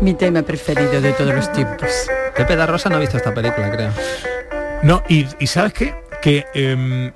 Mi 0.00 0.14
tema 0.14 0.42
preferido 0.42 1.00
de 1.00 1.12
todos 1.12 1.32
los 1.32 1.52
tiempos. 1.52 1.88
Pepe 2.36 2.56
da 2.56 2.66
Rosa 2.66 2.88
no 2.88 2.96
ha 2.96 2.98
visto 2.98 3.16
esta 3.16 3.32
película, 3.32 3.70
creo. 3.70 3.92
No, 4.82 5.00
y, 5.08 5.26
y 5.38 5.46
¿sabes 5.46 5.72
qué? 5.72 5.94
Que 6.20 6.44
em, 6.54 7.12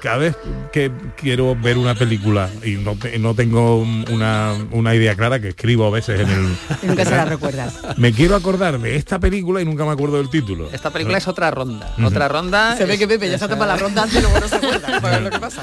cada 0.00 0.16
vez 0.18 0.36
que 0.72 0.90
quiero 1.16 1.54
ver 1.56 1.78
una 1.78 1.94
película 1.94 2.48
y 2.64 2.72
no, 2.72 2.96
no 3.18 3.34
tengo 3.34 3.78
una, 3.78 4.54
una 4.70 4.94
idea 4.94 5.14
clara, 5.16 5.40
que 5.40 5.48
escribo 5.48 5.86
a 5.86 5.90
veces 5.90 6.20
en 6.20 6.28
el... 6.30 6.56
Y 6.82 6.86
nunca 6.88 7.04
se 7.04 7.10
la 7.12 7.24
recuerdas. 7.26 7.74
Me 7.96 8.12
quiero 8.12 8.36
acordar 8.36 8.78
de 8.78 8.96
esta 8.96 9.18
película 9.18 9.60
y 9.60 9.64
nunca 9.64 9.84
me 9.84 9.92
acuerdo 9.92 10.16
del 10.18 10.30
título. 10.30 10.68
Esta 10.72 10.90
película 10.90 11.18
es 11.18 11.28
otra 11.28 11.50
ronda. 11.50 11.94
Otra 12.04 12.28
ronda. 12.28 12.76
Se 12.76 12.84
ve 12.84 12.94
es- 12.94 12.98
que 12.98 13.08
Pepe 13.08 13.30
ya 13.30 13.38
se 13.38 13.44
ha 13.44 13.48
tomado 13.48 13.72
la 13.72 13.76
ronda 13.78 14.02
antes 14.02 14.18
y 14.18 14.22
luego 14.22 14.40
no 14.40 14.48
se 14.48 14.56
acuerda. 14.56 14.98
Es 15.18 15.22
lo 15.22 15.30
que 15.30 15.38
pasa. 15.38 15.62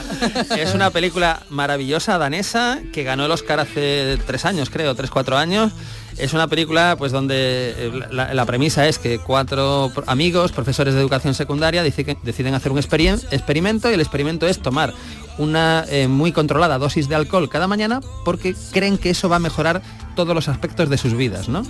Es 0.58 0.74
una 0.74 0.90
película 0.90 1.44
maravillosa 1.50 2.18
danesa 2.18 2.80
que 2.94 3.04
ganó 3.04 3.26
el 3.26 3.32
Oscar 3.32 3.60
hace 3.60 4.18
tres 4.26 4.46
años, 4.46 4.70
creo, 4.70 4.96
tres, 4.96 5.10
cuatro 5.12 5.38
años. 5.38 5.72
Es 6.18 6.34
una 6.34 6.48
película 6.48 6.96
pues 6.98 7.12
donde 7.12 7.36
eh, 7.78 7.92
la, 8.10 8.34
la 8.34 8.46
premisa 8.46 8.88
es 8.88 9.00
que 9.00 9.20
cuatro 9.20 9.92
amigos, 10.08 10.52
profesores 10.52 10.94
de 10.94 11.02
educación 11.02 11.34
secundaria, 11.34 11.84
deciden, 11.84 12.18
deciden 12.24 12.54
hacer 12.54 12.72
un 12.72 12.78
experimento 12.78 13.92
y 13.92 13.94
el 13.94 14.02
experimento 14.02 14.48
es 14.48 14.60
tomar 14.60 14.94
una 15.38 15.86
eh, 15.90 16.08
muy 16.08 16.32
controlada 16.32 16.78
dosis 16.78 17.10
de 17.10 17.16
alcohol 17.16 17.50
cada 17.50 17.68
mañana 17.68 18.02
porque 18.24 18.56
creen 18.72 18.98
que 18.98 19.10
eso 19.10 19.28
va 19.28 19.38
a 19.38 19.40
mejorar 19.40 19.82
todos 20.16 20.34
los 20.34 20.48
aspectos 20.48 20.90
de 20.90 20.98
sus 20.98 21.14
vidas, 21.14 21.50
¿no? 21.50 21.64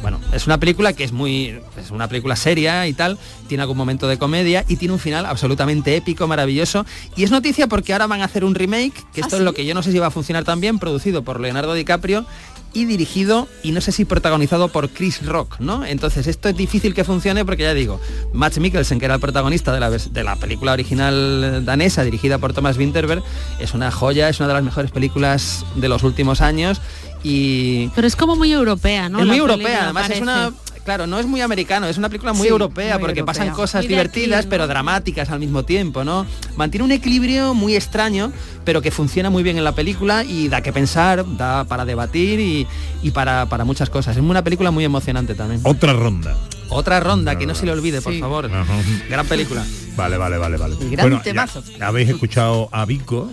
Bueno, 0.00 0.20
es 0.32 0.46
una 0.46 0.58
película 0.58 0.92
que 0.92 1.02
es 1.02 1.10
muy. 1.10 1.58
es 1.76 1.90
una 1.90 2.06
película 2.06 2.36
seria 2.36 2.86
y 2.86 2.92
tal, 2.92 3.18
tiene 3.48 3.62
algún 3.62 3.76
momento 3.76 4.06
de 4.06 4.16
comedia 4.16 4.64
y 4.68 4.76
tiene 4.76 4.94
un 4.94 5.00
final 5.00 5.26
absolutamente 5.26 5.96
épico, 5.96 6.28
maravilloso. 6.28 6.86
Y 7.16 7.24
es 7.24 7.32
noticia 7.32 7.66
porque 7.66 7.92
ahora 7.92 8.06
van 8.06 8.20
a 8.20 8.26
hacer 8.26 8.44
un 8.44 8.54
remake, 8.54 8.94
que 9.12 9.20
esto 9.20 9.36
es 9.36 9.42
lo 9.42 9.54
que 9.54 9.66
yo 9.66 9.74
no 9.74 9.82
sé 9.82 9.90
si 9.90 9.98
va 9.98 10.06
a 10.06 10.10
funcionar 10.12 10.44
también, 10.44 10.78
producido 10.78 11.22
por 11.22 11.40
Leonardo 11.40 11.74
DiCaprio 11.74 12.24
y 12.72 12.84
dirigido 12.84 13.48
y 13.62 13.72
no 13.72 13.80
sé 13.80 13.92
si 13.92 14.04
protagonizado 14.04 14.68
por 14.68 14.88
Chris 14.90 15.24
Rock, 15.26 15.58
¿no? 15.60 15.84
Entonces 15.84 16.26
esto 16.26 16.48
es 16.48 16.56
difícil 16.56 16.94
que 16.94 17.04
funcione 17.04 17.44
porque 17.44 17.64
ya 17.64 17.74
digo, 17.74 18.00
Matt 18.32 18.58
Mikkelsen, 18.58 18.98
que 18.98 19.06
era 19.06 19.14
el 19.14 19.20
protagonista 19.20 19.72
de 19.72 19.80
la, 19.80 19.90
de 19.90 20.24
la 20.24 20.36
película 20.36 20.72
original 20.72 21.64
danesa 21.64 22.04
dirigida 22.04 22.38
por 22.38 22.52
Thomas 22.52 22.76
Winterberg, 22.76 23.22
es 23.58 23.74
una 23.74 23.90
joya, 23.90 24.28
es 24.28 24.38
una 24.40 24.48
de 24.48 24.54
las 24.54 24.62
mejores 24.62 24.90
películas 24.90 25.64
de 25.76 25.88
los 25.88 26.02
últimos 26.02 26.40
años 26.40 26.80
y 27.22 27.88
Pero 27.88 28.06
es 28.06 28.16
como 28.16 28.36
muy 28.36 28.52
europea, 28.52 29.08
¿no? 29.08 29.20
es 29.20 29.26
muy 29.26 29.38
europea, 29.38 29.84
además 29.84 30.10
es 30.10 30.20
una 30.20 30.52
claro, 30.88 31.06
no 31.06 31.18
es 31.18 31.26
muy 31.26 31.42
americano, 31.42 31.86
es 31.86 31.98
una 31.98 32.08
película 32.08 32.32
muy 32.32 32.44
Sí, 32.46 32.48
europea 32.48 32.94
muy 32.94 33.02
porque 33.02 33.20
europea. 33.20 33.42
pasan 33.44 33.54
cosas 33.54 33.84
Y 33.84 33.88
de 33.88 33.94
aquí, 33.94 34.20
divertidas 34.20 34.46
¿no? 34.46 34.50
pero 34.50 34.66
dramáticas 34.66 35.28
al 35.28 35.38
mismo 35.38 35.62
tiempo, 35.62 36.02
¿no? 36.02 36.24
Mantiene 36.56 36.84
un 36.84 36.92
equilibrio 36.92 37.52
muy 37.52 37.76
extraño, 37.76 38.32
pero 38.64 38.80
que 38.80 38.90
funciona 38.90 39.28
muy 39.28 39.42
bien 39.42 39.58
en 39.58 39.64
la 39.64 39.72
película 39.72 40.24
y 40.24 40.48
da 40.48 40.62
que 40.62 40.72
pensar, 40.72 41.26
da 41.36 41.64
para 41.64 41.84
debatir 41.84 42.40
y, 42.40 42.66
y 43.02 43.10
para, 43.10 43.44
para 43.50 43.66
muchas 43.66 43.90
cosas. 43.90 44.16
Es 44.16 44.22
una 44.22 44.42
película 44.42 44.70
muy 44.70 44.82
emocionante 44.84 45.34
también. 45.34 45.60
Otra 45.64 45.92
ronda. 45.92 46.34
Otra 46.70 47.00
ronda, 47.00 47.36
que 47.38 47.46
no 47.46 47.54
se 47.54 47.64
le 47.66 47.72
olvide, 47.72 48.00
por 48.02 48.18
favor. 48.18 48.46
Ajá. 48.46 48.74
Gran 49.10 49.26
película. 49.26 49.64
Vale, 49.96 50.16
vale, 50.18 50.36
vale, 50.38 50.56
vale. 50.58 50.76
Y 50.80 50.90
gran 50.90 51.10
ya- 51.10 51.22
temazo. 51.22 51.62
ya 51.78 51.86
habéis 51.88 52.08
escuchado 52.10 52.68
a 52.72 52.84
Vico, 52.86 53.30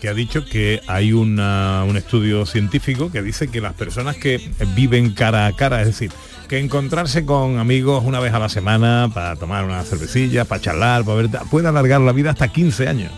que 0.00 0.08
ha 0.08 0.14
dicho 0.14 0.44
que 0.46 0.80
hay 0.86 1.12
una- 1.12 1.84
un 1.86 1.96
estudio 1.98 2.44
científico 2.46 3.10
que 3.12 3.22
dice 3.22 3.48
que 3.48 3.60
las 3.62 3.72
personas 3.74 4.16
que 4.16 4.50
viven 4.74 5.10
cara 5.12 5.46
a 5.46 5.52
cara, 5.54 5.80
es 5.82 5.86
decir, 5.88 6.10
que 6.48 6.58
encontrarse 6.58 7.24
con 7.24 7.58
amigos 7.58 8.02
una 8.04 8.20
vez 8.20 8.32
a 8.32 8.38
la 8.38 8.48
semana 8.48 9.10
para 9.12 9.36
tomar 9.36 9.64
una 9.64 9.82
cervecilla, 9.84 10.44
para 10.44 10.60
charlar, 10.60 11.04
para 11.04 11.16
ver, 11.16 11.30
puede 11.50 11.68
alargar 11.68 12.00
la 12.00 12.12
vida 12.12 12.30
hasta 12.30 12.48
15 12.48 12.88
años. 12.88 13.12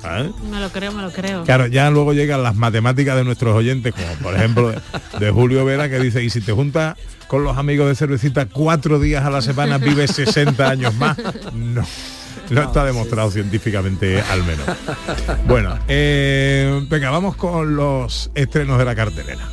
¿sabes? 0.00 0.30
Me 0.50 0.60
lo 0.60 0.70
creo, 0.70 0.92
me 0.92 1.02
lo 1.02 1.12
creo. 1.12 1.44
Claro, 1.44 1.66
ya 1.66 1.90
luego 1.90 2.12
llegan 2.12 2.42
las 2.42 2.56
matemáticas 2.56 3.16
de 3.16 3.24
nuestros 3.24 3.54
oyentes, 3.54 3.92
como 3.92 4.14
por 4.22 4.34
ejemplo 4.34 4.70
de, 4.70 4.80
de 5.18 5.30
Julio 5.30 5.64
Vera, 5.64 5.88
que 5.88 5.98
dice, 5.98 6.22
y 6.22 6.30
si 6.30 6.40
te 6.40 6.52
juntas 6.52 6.96
con 7.28 7.44
los 7.44 7.56
amigos 7.58 7.88
de 7.88 7.94
cervecita 7.94 8.46
cuatro 8.46 8.98
días 8.98 9.24
a 9.24 9.30
la 9.30 9.42
semana, 9.42 9.78
vives 9.78 10.12
60 10.12 10.68
años 10.68 10.94
más. 10.94 11.16
No. 11.52 11.84
No 12.50 12.62
está 12.62 12.84
demostrado 12.84 13.30
científicamente 13.30 14.20
al 14.20 14.44
menos. 14.44 14.66
Bueno, 15.46 15.76
eh, 15.88 16.80
venga, 16.88 17.10
vamos 17.10 17.34
con 17.34 17.74
los 17.74 18.30
estrenos 18.34 18.78
de 18.78 18.84
la 18.84 18.94
cartelera. 18.94 19.48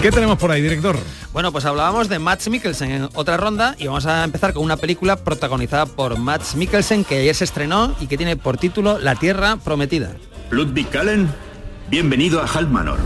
¿Qué 0.00 0.12
tenemos 0.12 0.38
por 0.38 0.52
ahí, 0.52 0.62
director? 0.62 0.96
Bueno, 1.32 1.50
pues 1.50 1.64
hablábamos 1.64 2.08
de 2.08 2.20
Max 2.20 2.48
Mikkelsen 2.48 2.90
en 2.92 3.08
otra 3.14 3.36
ronda 3.36 3.74
y 3.78 3.88
vamos 3.88 4.06
a 4.06 4.22
empezar 4.22 4.52
con 4.52 4.62
una 4.62 4.76
película 4.76 5.16
protagonizada 5.16 5.86
por 5.86 6.16
Max 6.16 6.54
Mikkelsen 6.54 7.04
que 7.04 7.18
ayer 7.18 7.34
se 7.34 7.42
estrenó 7.42 7.96
y 7.98 8.06
que 8.06 8.16
tiene 8.16 8.36
por 8.36 8.58
título 8.58 8.98
La 9.00 9.16
Tierra 9.16 9.56
Prometida. 9.56 10.14
Ludwig 10.50 10.88
Kallen, 10.88 11.28
bienvenido 11.90 12.40
a 12.40 12.46
Hal 12.46 12.70
Manor. 12.70 12.98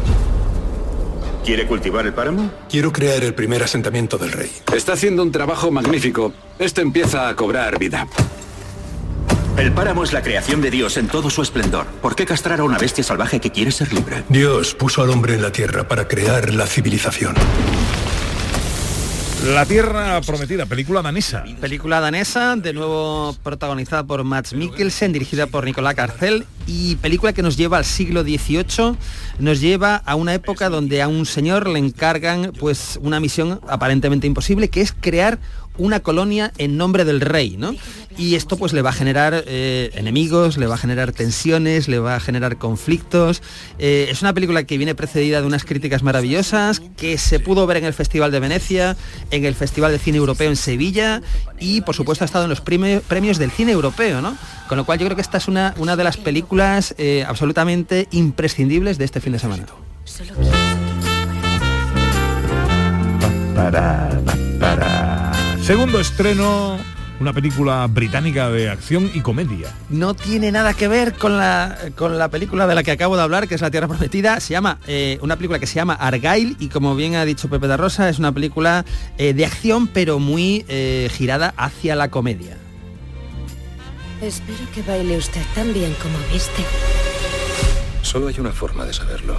¿Quiere 1.46 1.66
cultivar 1.66 2.04
el 2.04 2.12
páramo? 2.12 2.50
Quiero 2.68 2.92
crear 2.92 3.24
el 3.24 3.32
primer 3.32 3.62
asentamiento 3.62 4.18
del 4.18 4.30
rey. 4.30 4.50
Está 4.74 4.92
haciendo 4.92 5.22
un 5.22 5.32
trabajo 5.32 5.70
magnífico. 5.70 6.34
Esto 6.58 6.82
empieza 6.82 7.26
a 7.26 7.34
cobrar 7.34 7.78
vida. 7.78 8.06
El 9.56 9.70
páramo 9.72 10.02
es 10.02 10.14
la 10.14 10.22
creación 10.22 10.62
de 10.62 10.70
Dios 10.70 10.96
en 10.96 11.08
todo 11.08 11.28
su 11.28 11.42
esplendor. 11.42 11.86
¿Por 12.00 12.16
qué 12.16 12.24
castrar 12.24 12.60
a 12.60 12.64
una 12.64 12.78
bestia 12.78 13.04
salvaje 13.04 13.38
que 13.38 13.50
quiere 13.50 13.70
ser 13.70 13.92
libre? 13.92 14.24
Dios 14.30 14.74
puso 14.74 15.02
al 15.02 15.10
hombre 15.10 15.34
en 15.34 15.42
la 15.42 15.52
tierra 15.52 15.86
para 15.86 16.08
crear 16.08 16.54
la 16.54 16.66
civilización. 16.66 17.34
La 19.44 19.66
Tierra 19.66 20.20
Prometida, 20.20 20.66
película 20.66 21.02
danesa. 21.02 21.42
Película 21.60 21.98
danesa, 21.98 22.54
de 22.54 22.72
nuevo 22.72 23.36
protagonizada 23.42 24.04
por 24.04 24.22
Max 24.22 24.52
Mikkelsen, 24.52 25.12
dirigida 25.12 25.48
por 25.48 25.64
Nicolás 25.64 25.96
Carcel 25.96 26.46
y 26.68 26.94
película 26.96 27.32
que 27.32 27.42
nos 27.42 27.56
lleva 27.56 27.76
al 27.76 27.84
siglo 27.84 28.22
XVIII, 28.22 28.96
nos 29.40 29.60
lleva 29.60 29.96
a 29.96 30.14
una 30.14 30.32
época 30.32 30.68
donde 30.68 31.02
a 31.02 31.08
un 31.08 31.26
señor 31.26 31.68
le 31.68 31.80
encargan 31.80 32.52
pues 32.60 33.00
una 33.02 33.18
misión 33.18 33.60
aparentemente 33.66 34.28
imposible, 34.28 34.70
que 34.70 34.80
es 34.80 34.92
crear 34.92 35.40
una 35.78 36.00
colonia 36.00 36.52
en 36.58 36.76
nombre 36.76 37.04
del 37.04 37.20
rey, 37.20 37.56
¿no? 37.56 37.74
Y 38.18 38.34
esto 38.34 38.56
pues 38.56 38.72
le 38.72 38.82
va 38.82 38.90
a 38.90 38.92
generar 38.92 39.44
eh, 39.46 39.90
enemigos, 39.94 40.58
le 40.58 40.66
va 40.66 40.74
a 40.74 40.78
generar 40.78 41.12
tensiones, 41.12 41.88
le 41.88 41.98
va 41.98 42.16
a 42.16 42.20
generar 42.20 42.58
conflictos. 42.58 43.42
Eh, 43.78 44.08
es 44.10 44.20
una 44.22 44.34
película 44.34 44.64
que 44.64 44.76
viene 44.76 44.94
precedida 44.94 45.40
de 45.40 45.46
unas 45.46 45.64
críticas 45.64 46.02
maravillosas, 46.02 46.80
que 46.96 47.16
se 47.16 47.40
pudo 47.40 47.66
ver 47.66 47.78
en 47.78 47.84
el 47.84 47.94
Festival 47.94 48.30
de 48.30 48.40
Venecia, 48.40 48.96
en 49.30 49.44
el 49.44 49.54
Festival 49.54 49.92
de 49.92 49.98
Cine 49.98 50.18
Europeo 50.18 50.50
en 50.50 50.56
Sevilla 50.56 51.22
y 51.58 51.80
por 51.80 51.94
supuesto 51.94 52.24
ha 52.24 52.26
estado 52.26 52.44
en 52.44 52.50
los 52.50 52.60
premios 52.60 53.38
del 53.38 53.50
cine 53.50 53.72
europeo, 53.72 54.20
¿no? 54.20 54.36
Con 54.68 54.76
lo 54.78 54.84
cual 54.84 54.98
yo 54.98 55.06
creo 55.06 55.16
que 55.16 55.22
esta 55.22 55.38
es 55.38 55.48
una, 55.48 55.74
una 55.78 55.96
de 55.96 56.04
las 56.04 56.16
películas 56.16 56.94
eh, 56.98 57.24
absolutamente 57.26 58.08
imprescindibles 58.10 58.98
de 58.98 59.04
este 59.04 59.20
fin 59.20 59.32
de 59.32 59.38
semana. 59.38 59.66
Para, 63.54 64.20
para. 64.58 65.41
Segundo 65.62 66.00
estreno, 66.00 66.76
una 67.20 67.32
película 67.32 67.86
británica 67.86 68.50
de 68.50 68.68
acción 68.68 69.08
y 69.14 69.20
comedia. 69.20 69.72
No 69.90 70.12
tiene 70.12 70.50
nada 70.50 70.74
que 70.74 70.88
ver 70.88 71.14
con 71.14 71.36
la, 71.36 71.78
con 71.94 72.18
la 72.18 72.28
película 72.28 72.66
de 72.66 72.74
la 72.74 72.82
que 72.82 72.90
acabo 72.90 73.16
de 73.16 73.22
hablar, 73.22 73.46
que 73.46 73.54
es 73.54 73.60
La 73.60 73.70
Tierra 73.70 73.86
Prometida. 73.86 74.40
Se 74.40 74.54
llama, 74.54 74.80
eh, 74.88 75.20
una 75.22 75.36
película 75.36 75.60
que 75.60 75.68
se 75.68 75.76
llama 75.76 75.94
Argyle 75.94 76.56
y 76.58 76.66
como 76.66 76.96
bien 76.96 77.14
ha 77.14 77.24
dicho 77.24 77.48
Pepe 77.48 77.68
da 77.68 77.76
Rosa, 77.76 78.08
es 78.08 78.18
una 78.18 78.32
película 78.32 78.84
eh, 79.18 79.34
de 79.34 79.46
acción 79.46 79.86
pero 79.86 80.18
muy 80.18 80.64
eh, 80.66 81.08
girada 81.14 81.54
hacia 81.56 81.94
la 81.94 82.10
comedia. 82.10 82.56
Espero 84.20 84.58
que 84.74 84.82
baile 84.82 85.16
usted 85.16 85.42
tan 85.54 85.72
bien 85.72 85.94
como 86.02 86.18
viste. 86.32 86.64
Solo 88.02 88.26
hay 88.26 88.34
una 88.40 88.50
forma 88.50 88.84
de 88.84 88.92
saberlo. 88.92 89.38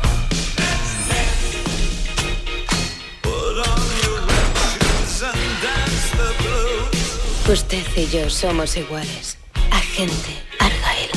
Usted 7.49 7.84
y 7.97 8.08
yo 8.08 8.29
somos 8.29 8.77
iguales. 8.77 9.38
Agente 9.69 10.32
Argyle. 10.60 11.12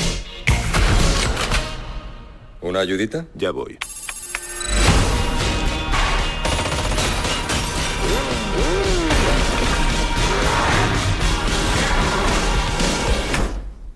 ¿Una 2.61 2.81
ayudita? 2.81 3.27
Ya 3.35 3.53
voy. 3.53 3.79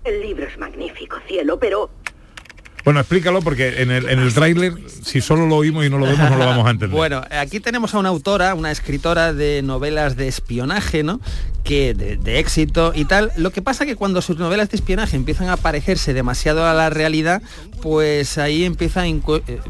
El 0.05 0.21
libro 0.21 0.45
es 0.45 0.57
magnífico, 0.57 1.17
cielo, 1.27 1.59
pero 1.59 1.89
Bueno, 2.83 2.99
explícalo 2.99 3.41
porque 3.41 3.81
en 3.81 3.91
el, 3.91 4.09
en 4.09 4.19
el 4.19 4.33
tráiler, 4.33 4.73
si 5.03 5.21
solo 5.21 5.45
lo 5.47 5.55
oímos 5.55 5.85
y 5.85 5.89
no 5.89 5.97
lo 5.97 6.05
vemos, 6.05 6.29
no 6.29 6.37
lo 6.37 6.45
vamos 6.45 6.67
a 6.67 6.71
entender. 6.71 6.95
Bueno, 6.97 7.21
aquí 7.31 7.59
tenemos 7.59 7.93
a 7.93 7.99
una 7.99 8.09
autora, 8.09 8.53
una 8.55 8.71
escritora 8.71 9.33
de 9.33 9.61
novelas 9.61 10.15
de 10.15 10.27
espionaje, 10.27 11.03
¿no? 11.03 11.19
Que 11.63 11.93
de, 11.93 12.39
éxito 12.39 12.91
y 12.95 13.05
tal. 13.05 13.31
Lo 13.37 13.51
que 13.51 13.61
pasa 13.61 13.85
que 13.85 13.95
cuando 13.95 14.21
sus 14.21 14.37
novelas 14.37 14.69
de 14.69 14.77
espionaje 14.77 15.15
empiezan 15.15 15.49
a 15.49 15.57
parecerse 15.57 16.13
demasiado 16.13 16.65
a 16.65 16.73
la 16.73 16.89
realidad, 16.89 17.41
pues 17.83 18.37
ahí 18.39 18.63
empieza 18.63 19.07
eh, 19.07 19.19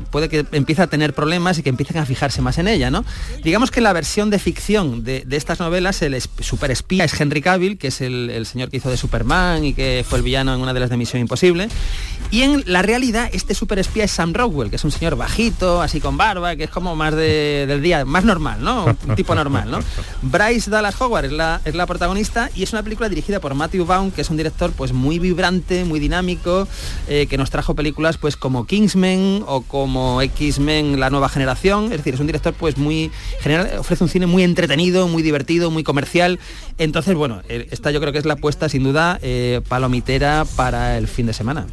puede 0.10 0.30
que 0.30 0.46
empiece 0.54 0.82
a 0.82 0.88
tener 0.88 1.14
problemas 1.14 1.58
y 1.58 1.64
que 1.64 1.70
empiecen 1.70 1.98
a 1.98 2.06
fijarse 2.06 2.42
más 2.42 2.58
en 2.60 2.68
ella, 2.70 2.92
¿no? 2.92 3.04
Digamos 3.44 3.72
que 3.72 3.82
la 3.82 3.92
versión 3.94 4.30
de 4.30 4.40
ficción 4.40 5.04
de, 5.04 5.24
de 5.26 5.38
estas 5.38 5.60
novelas, 5.60 6.02
el 6.02 6.14
esp- 6.14 6.42
superespía 6.42 7.04
es 7.04 7.20
Henry 7.20 7.42
Cavill, 7.42 7.78
que 7.78 7.88
es 7.88 8.00
el, 8.02 8.30
el 8.30 8.46
señor 8.46 8.70
que 8.70 8.78
hizo 8.78 8.90
de 8.90 8.96
Superman 8.98 9.66
y 9.66 9.74
que 9.74 10.06
fue 10.08 10.18
el 10.20 10.24
villano 10.24 10.54
en 10.54 10.62
una 10.62 10.74
de 10.74 10.80
las 10.80 10.90
de 10.90 10.98
Misión 10.98 11.22
Imposible. 11.22 11.68
Y 12.32 12.44
en 12.44 12.64
la 12.66 12.82
realidad, 12.82 13.01
este 13.10 13.56
superespía 13.56 14.04
es 14.04 14.12
Sam 14.12 14.34
Rockwell, 14.34 14.70
que 14.70 14.76
es 14.76 14.84
un 14.84 14.92
señor 14.92 15.16
bajito, 15.16 15.82
así 15.82 16.00
con 16.00 16.18
barba, 16.18 16.56
que 16.56 16.66
es 16.66 16.70
como 16.70 16.96
más 16.96 17.16
de- 17.16 17.66
del 17.68 17.82
día, 17.82 18.06
más 18.06 18.24
normal, 18.24 18.64
¿no? 18.64 18.86
Un 19.08 19.16
tipo 19.16 19.34
normal, 19.34 19.72
¿no? 19.72 19.80
Bryce 20.22 20.70
Dallas 20.70 21.00
Howard 21.02 21.26
es 21.26 21.32
la, 21.32 21.62
es 21.66 21.74
la 21.74 21.88
protagonista 21.88 22.50
y 22.56 22.62
es 22.64 22.72
una 22.74 22.84
película 22.84 23.10
dirigida 23.10 23.40
por 23.40 23.56
Matthew 23.56 23.86
Vaughn, 23.86 24.12
que 24.12 24.22
es 24.22 24.30
un 24.30 24.38
director 24.38 24.72
pues 24.72 24.94
muy 24.94 25.18
vibrante, 25.20 25.84
muy 25.84 26.00
dinámico, 26.00 26.68
eh, 27.08 27.26
que 27.28 27.38
nos 27.38 27.50
trajo 27.50 27.74
películas 27.76 28.18
pues 28.18 28.38
como 28.38 28.66
Kingsman 28.68 29.44
o 29.48 29.62
como 29.62 30.22
X-Men 30.22 31.00
La 31.00 31.10
Nueva 31.10 31.28
Generación. 31.30 31.86
Es 31.86 31.98
decir, 31.98 32.14
es 32.14 32.20
un 32.20 32.28
director 32.28 32.54
pues 32.54 32.78
muy 32.78 33.12
general, 33.40 33.72
ofrece 33.80 34.04
un 34.04 34.10
cine 34.10 34.28
muy 34.28 34.44
entretenido, 34.44 35.08
muy 35.08 35.24
divertido, 35.24 35.72
muy 35.72 35.84
comercial. 35.84 36.40
Entonces, 36.78 37.16
bueno, 37.16 37.42
eh, 37.50 37.68
esta 37.72 37.90
yo 37.92 38.00
creo 38.00 38.14
que 38.14 38.20
es 38.20 38.26
la 38.26 38.34
apuesta 38.34 38.70
sin 38.70 38.84
duda 38.84 39.18
eh, 39.22 39.62
palomitera 39.68 40.46
para 40.56 40.98
el 40.98 41.08
fin 41.08 41.26
de 41.26 41.34
semana. 41.34 41.66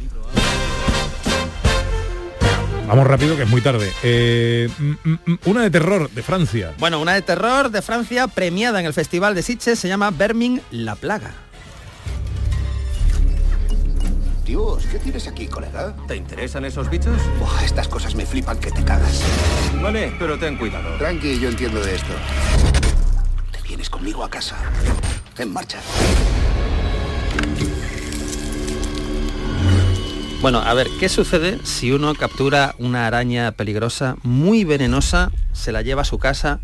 Vamos 2.89 3.05
rápido, 3.05 3.37
que 3.37 3.43
es 3.43 3.49
muy 3.49 3.61
tarde. 3.61 3.93
Eh, 4.01 4.67
mm, 4.79 4.91
mm, 5.03 5.19
mm, 5.27 5.39
una 5.45 5.61
de 5.61 5.69
terror 5.69 6.09
de 6.09 6.23
Francia. 6.23 6.73
Bueno, 6.79 6.99
una 6.99 7.13
de 7.13 7.21
terror 7.21 7.69
de 7.69 7.83
Francia 7.83 8.27
premiada 8.27 8.79
en 8.79 8.87
el 8.87 8.93
Festival 8.93 9.35
de 9.35 9.43
Sitges 9.43 9.77
se 9.77 9.87
llama 9.87 10.09
Vermin 10.09 10.59
la 10.71 10.95
Plaga. 10.95 11.31
Dios, 14.43 14.87
¿qué 14.91 14.97
tienes 14.97 15.27
aquí, 15.27 15.45
colega? 15.45 15.95
¿Te 16.07 16.15
interesan 16.15 16.65
esos 16.65 16.89
bichos? 16.89 17.15
Buah, 17.39 17.63
estas 17.63 17.87
cosas 17.87 18.15
me 18.15 18.25
flipan 18.25 18.57
que 18.57 18.71
te 18.71 18.83
cagas. 18.83 19.21
Vale, 19.79 20.11
pero 20.17 20.39
ten 20.39 20.57
cuidado. 20.57 20.97
Tranqui, 20.97 21.39
yo 21.39 21.49
entiendo 21.49 21.79
de 21.81 21.93
esto. 21.93 22.13
Te 23.51 23.61
vienes 23.67 23.87
conmigo 23.87 24.23
a 24.23 24.29
casa. 24.31 24.55
En 25.37 25.53
marcha. 25.53 25.77
Bueno, 30.41 30.59
a 30.59 30.73
ver, 30.73 30.87
¿qué 31.01 31.09
sucede 31.09 31.59
si 31.63 31.91
uno 31.91 32.15
captura 32.15 32.73
una 32.79 33.07
araña 33.07 33.51
peligrosa, 33.51 34.15
muy 34.23 34.63
venenosa, 34.63 35.31
se 35.51 35.73
la 35.73 35.81
lleva 35.81 36.03
a 36.03 36.05
su 36.05 36.17
casa, 36.17 36.61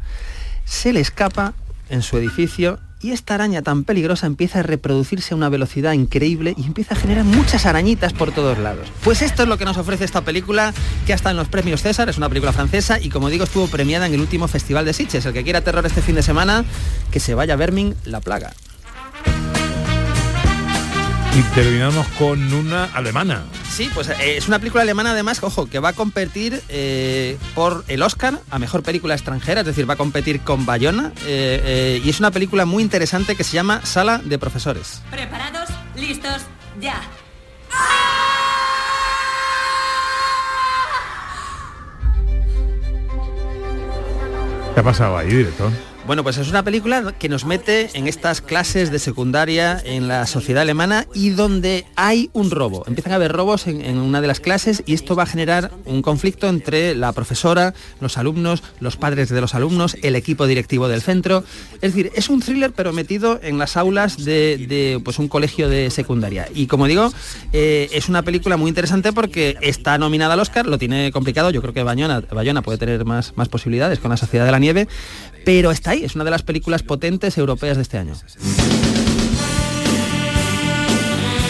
se 0.63 0.93
le 0.93 1.01
escapa 1.01 1.53
en 1.89 2.01
su 2.01 2.17
edificio 2.17 2.79
y 3.01 3.11
esta 3.11 3.35
araña 3.35 3.63
tan 3.63 3.83
peligrosa 3.83 4.27
empieza 4.27 4.59
a 4.59 4.63
reproducirse 4.63 5.33
a 5.33 5.37
una 5.37 5.49
velocidad 5.49 5.91
increíble 5.91 6.55
y 6.55 6.63
empieza 6.63 6.95
a 6.95 6.97
generar 6.97 7.25
muchas 7.25 7.65
arañitas 7.65 8.13
por 8.13 8.31
todos 8.31 8.57
lados? 8.59 8.87
Pues 9.03 9.21
esto 9.21 9.43
es 9.43 9.49
lo 9.49 9.57
que 9.57 9.65
nos 9.65 9.75
ofrece 9.75 10.05
esta 10.05 10.21
película, 10.21 10.73
que 11.05 11.11
ha 11.11 11.17
estado 11.17 11.31
en 11.31 11.37
los 11.37 11.49
premios 11.49 11.81
César, 11.81 12.07
es 12.07 12.17
una 12.17 12.29
película 12.29 12.53
francesa 12.53 12.97
y 13.01 13.09
como 13.09 13.29
digo 13.29 13.43
estuvo 13.43 13.67
premiada 13.67 14.07
en 14.07 14.13
el 14.13 14.21
último 14.21 14.47
Festival 14.47 14.85
de 14.85 14.93
Sitges. 14.93 15.25
El 15.25 15.33
que 15.33 15.43
quiera 15.43 15.59
terror 15.59 15.85
este 15.85 16.01
fin 16.01 16.15
de 16.15 16.23
semana, 16.23 16.63
que 17.11 17.19
se 17.19 17.35
vaya 17.35 17.55
a 17.55 17.57
Vermin 17.57 17.93
la 18.05 18.21
plaga. 18.21 18.53
Y 21.35 21.41
terminamos 21.53 22.07
con 22.17 22.53
una 22.53 22.85
alemana. 22.85 23.43
Sí, 23.69 23.91
pues 23.93 24.07
eh, 24.07 24.37
es 24.37 24.47
una 24.47 24.57
película 24.57 24.83
alemana 24.83 25.11
además, 25.11 25.43
ojo, 25.43 25.65
que 25.65 25.79
va 25.79 25.89
a 25.89 25.93
competir 25.93 26.63
eh, 26.69 27.37
por 27.53 27.83
el 27.89 28.01
Oscar 28.03 28.39
a 28.49 28.57
Mejor 28.57 28.83
Película 28.83 29.15
Extranjera, 29.15 29.59
es 29.59 29.67
decir, 29.67 29.89
va 29.89 29.95
a 29.95 29.97
competir 29.97 30.39
con 30.39 30.65
Bayona, 30.65 31.11
eh, 31.25 31.61
eh, 31.65 32.01
y 32.01 32.09
es 32.09 32.19
una 32.19 32.31
película 32.31 32.65
muy 32.65 32.81
interesante 32.81 33.35
que 33.35 33.43
se 33.43 33.51
llama 33.51 33.85
Sala 33.85 34.19
de 34.23 34.39
Profesores. 34.39 35.01
¿Preparados? 35.11 35.67
¿Listos? 35.97 36.43
Ya. 36.79 37.01
¿Qué 44.73 44.79
ha 44.79 44.83
pasado 44.83 45.17
ahí, 45.17 45.27
director? 45.27 45.69
Bueno, 46.05 46.21
pues 46.21 46.37
es 46.37 46.51
una 46.51 46.61
película 46.61 47.15
que 47.17 47.29
nos 47.29 47.45
mete 47.45 47.89
en 47.95 48.07
estas 48.07 48.39
clases 48.39 48.91
de 48.91 48.99
secundaria 48.99 49.81
en 49.83 50.07
la 50.07 50.27
sociedad 50.27 50.61
alemana 50.61 51.07
y 51.15 51.31
donde 51.31 51.87
hay 51.95 52.29
un 52.31 52.51
robo. 52.51 52.83
Empiezan 52.85 53.13
a 53.13 53.15
haber 53.15 53.31
robos 53.31 53.65
en, 53.65 53.97
una 53.97 54.21
de 54.21 54.27
las 54.27 54.39
clases 54.39 54.83
y 54.85 54.93
esto 54.93 55.15
va 55.15 55.23
a 55.23 55.25
generar 55.25 55.71
un 55.85 56.03
conflicto 56.03 56.47
entre 56.47 56.93
la 56.93 57.11
profesora, 57.11 57.73
los 58.01 58.19
alumnos, 58.19 58.61
los 58.79 58.97
padres 58.97 59.29
de 59.29 59.41
los 59.41 59.55
alumnos, 59.55 59.97
el 60.03 60.15
equipo 60.15 60.45
directivo 60.45 60.87
del 60.87 61.01
centro. 61.01 61.43
Es 61.81 61.95
decir, 61.95 62.11
es 62.13 62.29
un 62.29 62.39
thriller 62.39 62.71
pero 62.71 62.93
metido 62.93 63.39
en 63.41 63.57
las 63.57 63.75
aulas 63.75 64.23
de, 64.23 64.63
de, 64.69 65.01
pues 65.03 65.17
un 65.17 65.27
colegio 65.27 65.69
de 65.69 65.89
secundaria. 65.89 66.47
Y 66.53 66.67
como 66.67 66.85
digo, 66.85 67.11
eh, 67.51 67.89
es 67.91 68.09
una 68.09 68.21
película 68.21 68.57
muy 68.57 68.69
interesante 68.69 69.11
porque 69.11 69.57
está 69.61 69.97
nominada 69.97 70.35
al 70.35 70.39
Oscar, 70.39 70.67
lo 70.67 70.77
tiene 70.77 71.11
complicado, 71.11 71.49
yo 71.49 71.63
creo 71.63 71.73
que 71.73 71.81
Bayona, 71.81 72.21
Bayona 72.31 72.61
puede 72.61 72.77
tener 72.77 73.05
más, 73.05 73.35
más 73.35 73.49
posibilidades 73.49 73.97
con 73.97 74.11
la 74.11 74.17
Sociedad 74.17 74.45
de 74.45 74.51
la 74.51 74.59
Nieve, 74.59 74.87
pero 75.43 75.71
está 75.71 75.94
ahí, 75.95 76.03
es 76.05 76.15
una 76.15 76.23
de 76.23 76.31
las 76.31 76.43
películas 76.43 76.83
potentes 76.83 77.37
europeas 77.37 77.77
de 77.77 77.83
este 77.83 77.97
año. 77.97 78.13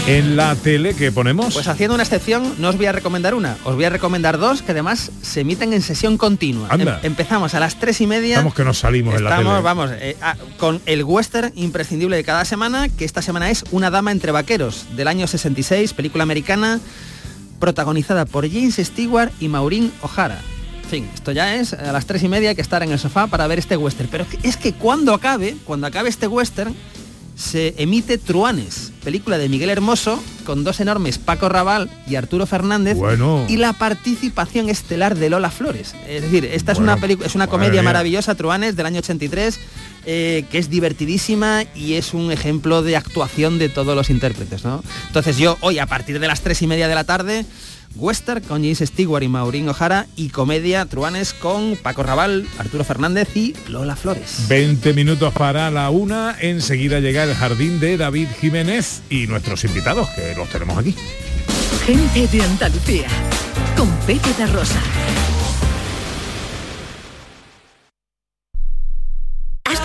En 0.07 0.35
la 0.37 0.53
tele 0.55 0.93
que 0.93 1.11
ponemos. 1.11 1.51
Pues 1.55 1.67
haciendo 1.67 1.95
una 1.95 2.03
excepción, 2.03 2.53
no 2.59 2.69
os 2.69 2.77
voy 2.77 2.85
a 2.85 2.91
recomendar 2.91 3.33
una, 3.33 3.57
os 3.63 3.73
voy 3.73 3.85
a 3.85 3.89
recomendar 3.89 4.37
dos 4.37 4.61
que 4.61 4.71
además 4.71 5.11
se 5.23 5.41
emiten 5.41 5.73
en 5.73 5.81
sesión 5.81 6.19
continua. 6.19 6.69
Em- 6.71 6.87
empezamos 7.01 7.55
a 7.55 7.59
las 7.59 7.79
tres 7.79 8.01
y 8.01 8.05
media. 8.07 8.35
Estamos 8.35 8.53
que 8.53 8.63
nos 8.63 8.77
salimos 8.77 9.15
en 9.15 9.23
la 9.23 9.31
Estamos, 9.31 9.53
tele. 9.53 9.63
vamos, 9.63 9.89
eh, 9.95 10.15
con 10.57 10.79
el 10.85 11.03
western 11.03 11.51
imprescindible 11.55 12.15
de 12.17 12.23
cada 12.23 12.45
semana, 12.45 12.87
que 12.87 13.03
esta 13.03 13.23
semana 13.23 13.49
es 13.49 13.63
Una 13.71 13.89
dama 13.89 14.11
entre 14.11 14.31
vaqueros, 14.31 14.85
del 14.95 15.07
año 15.07 15.25
66, 15.25 15.93
película 15.93 16.21
americana, 16.21 16.79
protagonizada 17.59 18.25
por 18.25 18.47
James 18.47 18.75
Stewart 18.75 19.31
y 19.39 19.47
Maureen 19.47 19.91
O'Hara. 20.03 20.39
En 20.85 20.89
fin, 20.91 21.09
esto 21.15 21.31
ya 21.31 21.55
es 21.55 21.73
a 21.73 21.91
las 21.91 22.05
tres 22.05 22.21
y 22.21 22.27
media 22.27 22.49
hay 22.49 22.55
que 22.55 22.61
estar 22.61 22.83
en 22.83 22.91
el 22.91 22.99
sofá 22.99 23.25
para 23.25 23.47
ver 23.47 23.57
este 23.57 23.75
western. 23.75 24.07
Pero 24.11 24.25
es 24.43 24.55
que 24.55 24.73
cuando 24.73 25.13
acabe, 25.15 25.57
cuando 25.65 25.87
acabe 25.87 26.09
este 26.09 26.27
western, 26.27 26.75
se 27.35 27.73
emite 27.79 28.17
Truanes, 28.19 28.93
película 29.03 29.37
de 29.39 29.49
Miguel 29.49 29.69
Hermoso, 29.71 30.23
con 30.45 30.63
dos 30.63 30.79
enormes 30.79 31.17
Paco 31.17 31.49
Raval 31.49 31.89
y 32.07 32.15
Arturo 32.15 32.45
Fernández, 32.45 32.97
Bueno. 32.97 33.45
y 33.49 33.57
la 33.57 33.73
participación 33.73 34.69
estelar 34.69 35.17
de 35.17 35.29
Lola 35.29 35.49
Flores. 35.49 35.95
Es 36.07 36.21
decir, 36.21 36.45
esta 36.45 36.71
es 36.71 36.77
una 36.77 36.97
película, 36.97 37.27
es 37.27 37.35
una 37.35 37.47
comedia 37.47 37.81
maravillosa, 37.81 38.35
Truanes, 38.35 38.75
del 38.75 38.85
año 38.85 38.99
83, 38.99 39.59
eh, 40.05 40.45
que 40.51 40.59
es 40.59 40.69
divertidísima 40.69 41.63
y 41.73 41.95
es 41.95 42.13
un 42.13 42.31
ejemplo 42.31 42.83
de 42.83 42.95
actuación 42.95 43.57
de 43.57 43.69
todos 43.69 43.95
los 43.95 44.09
intérpretes, 44.11 44.63
¿no? 44.63 44.83
Entonces 45.07 45.37
yo 45.37 45.57
hoy 45.61 45.79
a 45.79 45.87
partir 45.87 46.19
de 46.19 46.27
las 46.27 46.41
tres 46.41 46.61
y 46.61 46.67
media 46.67 46.87
de 46.87 46.93
la 46.95 47.03
tarde, 47.05 47.43
western 47.95 48.43
con 48.43 48.61
James 48.61 48.79
Stewart 48.79 49.23
y 49.23 49.27
Maureen 49.27 49.69
O'Hara 49.69 50.07
y 50.15 50.29
comedia 50.29 50.85
Truanes 50.85 51.33
con 51.33 51.77
Paco 51.81 52.03
Raval, 52.03 52.47
Arturo 52.57 52.83
Fernández 52.83 53.35
y 53.35 53.55
Lola 53.67 53.95
Flores. 53.95 54.47
20 54.47 54.93
minutos 54.93 55.33
para 55.33 55.71
la 55.71 55.89
una, 55.89 56.35
enseguida 56.39 56.99
llega 56.99 57.23
el 57.23 57.33
jardín 57.33 57.79
de 57.79 57.97
David 57.97 58.27
Jiménez 58.39 59.01
y 59.09 59.27
nuestros 59.27 59.63
invitados, 59.63 60.09
que 60.09 60.35
los 60.35 60.49
tenemos 60.49 60.77
aquí. 60.77 60.95
Gente 61.85 62.27
de 62.27 62.43
Andalucía, 62.43 63.07
con 63.75 63.89
Pepe 64.05 64.45
Rosa. 64.47 64.81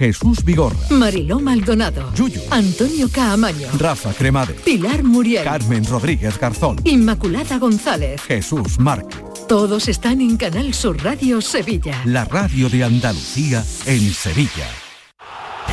Jesús 0.00 0.44
Vigorra, 0.44 0.76
Mariló 0.90 1.40
Maldonado. 1.40 2.10
Antonio 2.50 3.08
Caamaño. 3.10 3.68
Rafa 3.78 4.12
Cremade, 4.12 4.54
Pilar 4.54 5.02
Muriel. 5.02 5.44
Carmen 5.44 5.84
Rodríguez 5.84 6.38
Garzón, 6.38 6.76
Inmaculada 6.84 7.58
González. 7.58 8.22
Jesús 8.22 8.78
Márquez. 8.78 9.20
Todos 9.48 9.88
están 9.88 10.20
en 10.20 10.36
Canal 10.36 10.72
Sur 10.74 11.02
Radio 11.02 11.40
Sevilla. 11.40 12.00
La 12.04 12.24
radio 12.24 12.68
de 12.68 12.84
Andalucía 12.84 13.64
en 13.86 14.12
Sevilla. 14.12 14.68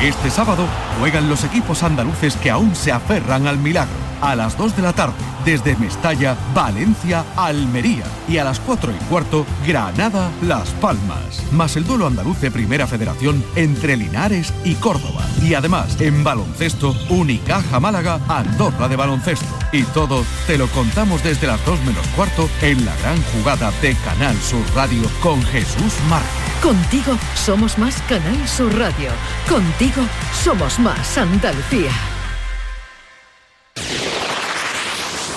Este 0.02 0.30
sábado 0.30 0.64
juegan 1.00 1.28
los 1.28 1.42
equipos 1.42 1.82
andaluces 1.82 2.36
que 2.36 2.52
aún 2.52 2.76
se 2.76 2.92
aferran 2.92 3.48
al 3.48 3.58
milagro. 3.58 3.96
A 4.20 4.36
las 4.36 4.56
2 4.56 4.76
de 4.76 4.82
la 4.82 4.92
tarde, 4.92 5.14
desde 5.44 5.76
Mestalla, 5.76 6.36
Valencia, 6.54 7.24
Almería. 7.36 8.04
Y 8.28 8.38
a 8.38 8.44
las 8.44 8.60
4 8.60 8.92
y 8.92 9.04
cuarto, 9.06 9.44
Granada, 9.66 10.30
Las 10.42 10.70
Palmas. 10.70 11.42
Más 11.52 11.76
el 11.76 11.84
duelo 11.84 12.06
andaluz 12.06 12.40
de 12.40 12.50
Primera 12.50 12.86
Federación 12.86 13.44
entre 13.56 13.96
Linares 13.96 14.52
y 14.64 14.74
Córdoba. 14.76 15.22
Y 15.42 15.54
además, 15.54 16.00
en 16.00 16.22
baloncesto, 16.22 16.94
Unicaja 17.08 17.80
Málaga, 17.80 18.20
Andorra 18.28 18.88
de 18.88 18.96
baloncesto. 18.96 19.46
Y 19.72 19.82
todo 19.82 20.24
te 20.46 20.58
lo 20.58 20.68
contamos 20.68 21.22
desde 21.24 21.48
las 21.48 21.64
2 21.64 21.80
menos 21.80 22.06
cuarto 22.14 22.48
en 22.62 22.84
la 22.84 22.94
gran 22.96 23.20
jugada 23.34 23.72
de 23.82 23.94
Canal 23.96 24.36
Sur 24.36 24.62
Radio 24.74 25.02
con 25.20 25.42
Jesús 25.42 25.92
Márquez. 26.08 26.30
Contigo 26.62 27.16
somos 27.36 27.78
más 27.78 28.02
Canal 28.08 28.48
Sur 28.48 28.76
Radio. 28.76 29.10
Contigo 29.48 29.87
somos 30.32 30.78
más 30.78 31.18
Andalucía. 31.18 31.90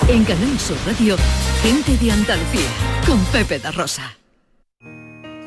En 0.08 0.24
Canal 0.24 0.58
Radio, 0.86 1.16
gente 1.62 1.96
de 1.96 2.12
Andalucía, 2.12 2.68
con 3.06 3.18
Pepe 3.26 3.58
da 3.58 3.70
Rosa. 3.70 4.16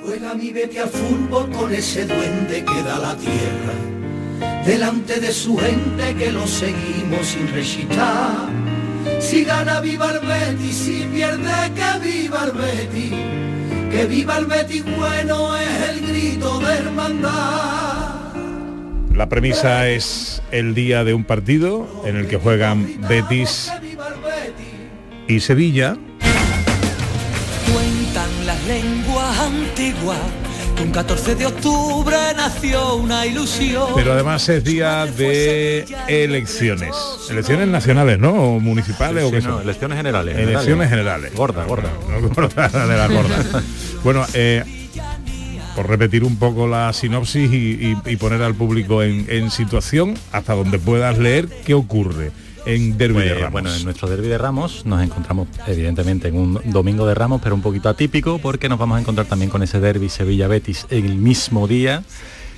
Juega 0.04 0.34
mi 0.34 0.52
Betty 0.52 0.78
a 0.78 0.88
fútbol 0.88 1.50
con 1.52 1.74
ese 1.74 2.06
duende 2.06 2.64
que 2.64 2.84
da 2.84 3.00
la 3.00 3.16
tierra. 3.16 4.64
Delante 4.66 5.20
de 5.20 5.32
su 5.32 5.58
gente 5.58 6.16
que 6.16 6.32
lo 6.32 6.48
seguimos 6.48 7.28
sin 7.28 7.48
resistar. 7.54 8.50
Si 9.20 9.44
gana 9.44 9.82
viva 9.82 10.12
el 10.12 10.20
Betty, 10.20 10.72
si 10.72 11.08
pierde 11.14 11.72
que 11.76 12.08
viva 12.08 12.46
el 12.46 12.52
Betty. 12.52 13.10
Que 13.92 14.06
viva 14.06 14.38
el 14.38 14.46
Betty 14.46 14.82
bueno 14.82 15.56
es 15.58 15.90
el 15.90 16.08
grito 16.08 16.60
de 16.60 16.74
hermandad. 16.74 18.05
La 19.16 19.30
premisa 19.30 19.88
es 19.88 20.42
el 20.52 20.76
día 20.76 21.06
de 21.06 21.14
un 21.14 21.24
partido 21.24 21.88
en 22.06 22.18
el 22.18 22.28
que 22.28 22.36
juegan 22.38 23.00
Betis 23.08 23.72
y 25.30 25.40
Sevilla. 25.40 25.96
Cuentan 27.74 28.46
las 28.46 28.62
lenguas 28.66 29.40
antiguas 29.40 30.18
que 30.76 30.84
un 30.84 30.92
14 30.92 31.36
de 31.36 31.46
octubre 31.46 32.18
nació 32.36 32.96
una 32.96 33.26
ilusión. 33.26 33.88
Pero 33.96 34.12
además 34.12 34.50
es 34.50 34.62
día 34.66 35.06
de 35.06 35.86
elecciones. 36.10 36.94
Elecciones 37.30 37.70
nacionales, 37.70 38.20
¿no? 38.20 38.34
O 38.34 38.60
municipales 38.60 39.24
Sí, 39.24 39.30
o 39.30 39.32
qué 39.32 39.40
sí, 39.42 39.48
no, 39.48 39.54
son. 39.54 39.64
elecciones 39.64 39.98
generales, 39.98 40.38
Elecciones 40.38 40.90
generales. 40.90 41.34
Gorda, 41.34 41.64
gorda. 41.64 41.90
No, 42.10 42.28
gorda 42.30 42.68
de 42.88 42.98
la 42.98 43.08
gorda. 43.08 43.64
bueno, 44.04 44.26
eh, 44.34 44.85
por 45.76 45.88
repetir 45.90 46.24
un 46.24 46.38
poco 46.38 46.68
la 46.68 46.92
sinopsis 46.94 47.52
y, 47.52 47.56
y- 47.56 47.98
y 48.06 48.16
poner 48.16 48.42
al 48.42 48.56
público 48.56 49.04
en, 49.04 49.26
en 49.30 49.52
situación 49.52 50.16
hasta 50.32 50.54
donde 50.56 50.80
puedas 50.80 51.18
leer 51.18 51.48
qué 51.66 51.74
ocurre 51.74 52.32
en 52.66 52.98
Derby 52.98 53.20
de 53.22 53.30
Pues, 53.30 53.38
Ramos. 53.42 53.52
Bueno, 53.52 53.74
en 53.76 53.84
nuestro 53.84 54.08
derby 54.10 54.28
de 54.28 54.38
Ramos 54.40 54.86
nos 54.86 55.04
encontramos 55.04 55.48
evidentemente 55.68 56.30
en 56.30 56.38
un 56.38 56.60
domingo 56.66 57.06
de 57.06 57.14
Ramos, 57.14 57.42
pero 57.44 57.54
un 57.56 57.62
poquito 57.62 57.90
atípico 57.90 58.40
porque 58.40 58.70
nos 58.70 58.80
vamos 58.80 58.98
a 58.98 59.02
encontrar 59.02 59.28
también 59.28 59.52
con 59.52 59.62
ese 59.62 59.80
derby 59.80 60.10
Sevilla-Betis 60.10 60.88
en 60.90 61.06
el 61.06 61.16
mismo 61.18 61.68
día 61.68 62.04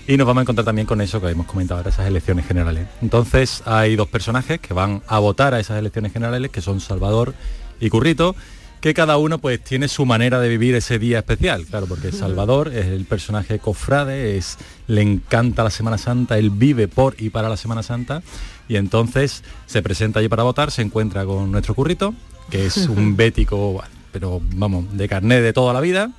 y 0.07 0.15
nos 0.15 0.25
vamos 0.25 0.41
a 0.41 0.43
encontrar 0.43 0.63
también 0.63 0.87
con 0.87 1.01
eso 1.01 1.19
que 1.19 1.27
hemos 1.27 1.45
comentado 1.47 1.79
ahora, 1.79 1.89
esas 1.89 2.07
elecciones 2.07 2.47
generales. 2.47 2.87
Entonces 3.01 3.61
hay 3.65 3.97
dos 3.97 4.07
personajes 4.07 4.59
que 4.61 4.73
van 4.73 5.01
a 5.07 5.19
votar 5.19 5.53
a 5.53 5.59
esas 5.59 5.77
elecciones 5.77 6.13
generales, 6.13 6.51
que 6.51 6.61
son 6.61 6.79
Salvador 6.79 7.33
y 7.81 7.89
Currito, 7.89 8.33
que 8.81 8.93
cada 8.93 9.17
uno 9.17 9.39
pues 9.39 9.63
tiene 9.63 9.87
su 9.87 10.05
manera 10.05 10.39
de 10.39 10.49
vivir 10.49 10.75
ese 10.75 10.99
día 10.99 11.19
especial, 11.19 11.65
claro, 11.65 11.87
porque 11.87 12.11
Salvador 12.11 12.69
es 12.73 12.87
el 12.87 13.05
personaje 13.05 13.59
cofrade, 13.59 14.37
es, 14.37 14.57
le 14.87 15.01
encanta 15.01 15.63
la 15.63 15.69
Semana 15.69 15.97
Santa, 15.97 16.37
él 16.37 16.51
vive 16.51 16.87
por 16.87 17.15
y 17.17 17.29
para 17.29 17.49
la 17.49 17.57
Semana 17.57 17.83
Santa, 17.83 18.21
y 18.67 18.75
entonces 18.75 19.43
se 19.65 19.81
presenta 19.81 20.19
allí 20.19 20.29
para 20.29 20.43
votar, 20.43 20.71
se 20.71 20.81
encuentra 20.81 21.25
con 21.25 21.51
nuestro 21.51 21.73
currito, 21.73 22.13
que 22.49 22.65
es 22.65 22.77
un 22.87 23.15
bético, 23.17 23.83
pero 24.11 24.41
vamos, 24.55 24.95
de 24.95 25.07
carnet 25.07 25.41
de 25.41 25.53
toda 25.53 25.73
la 25.73 25.81
vida, 25.81 26.11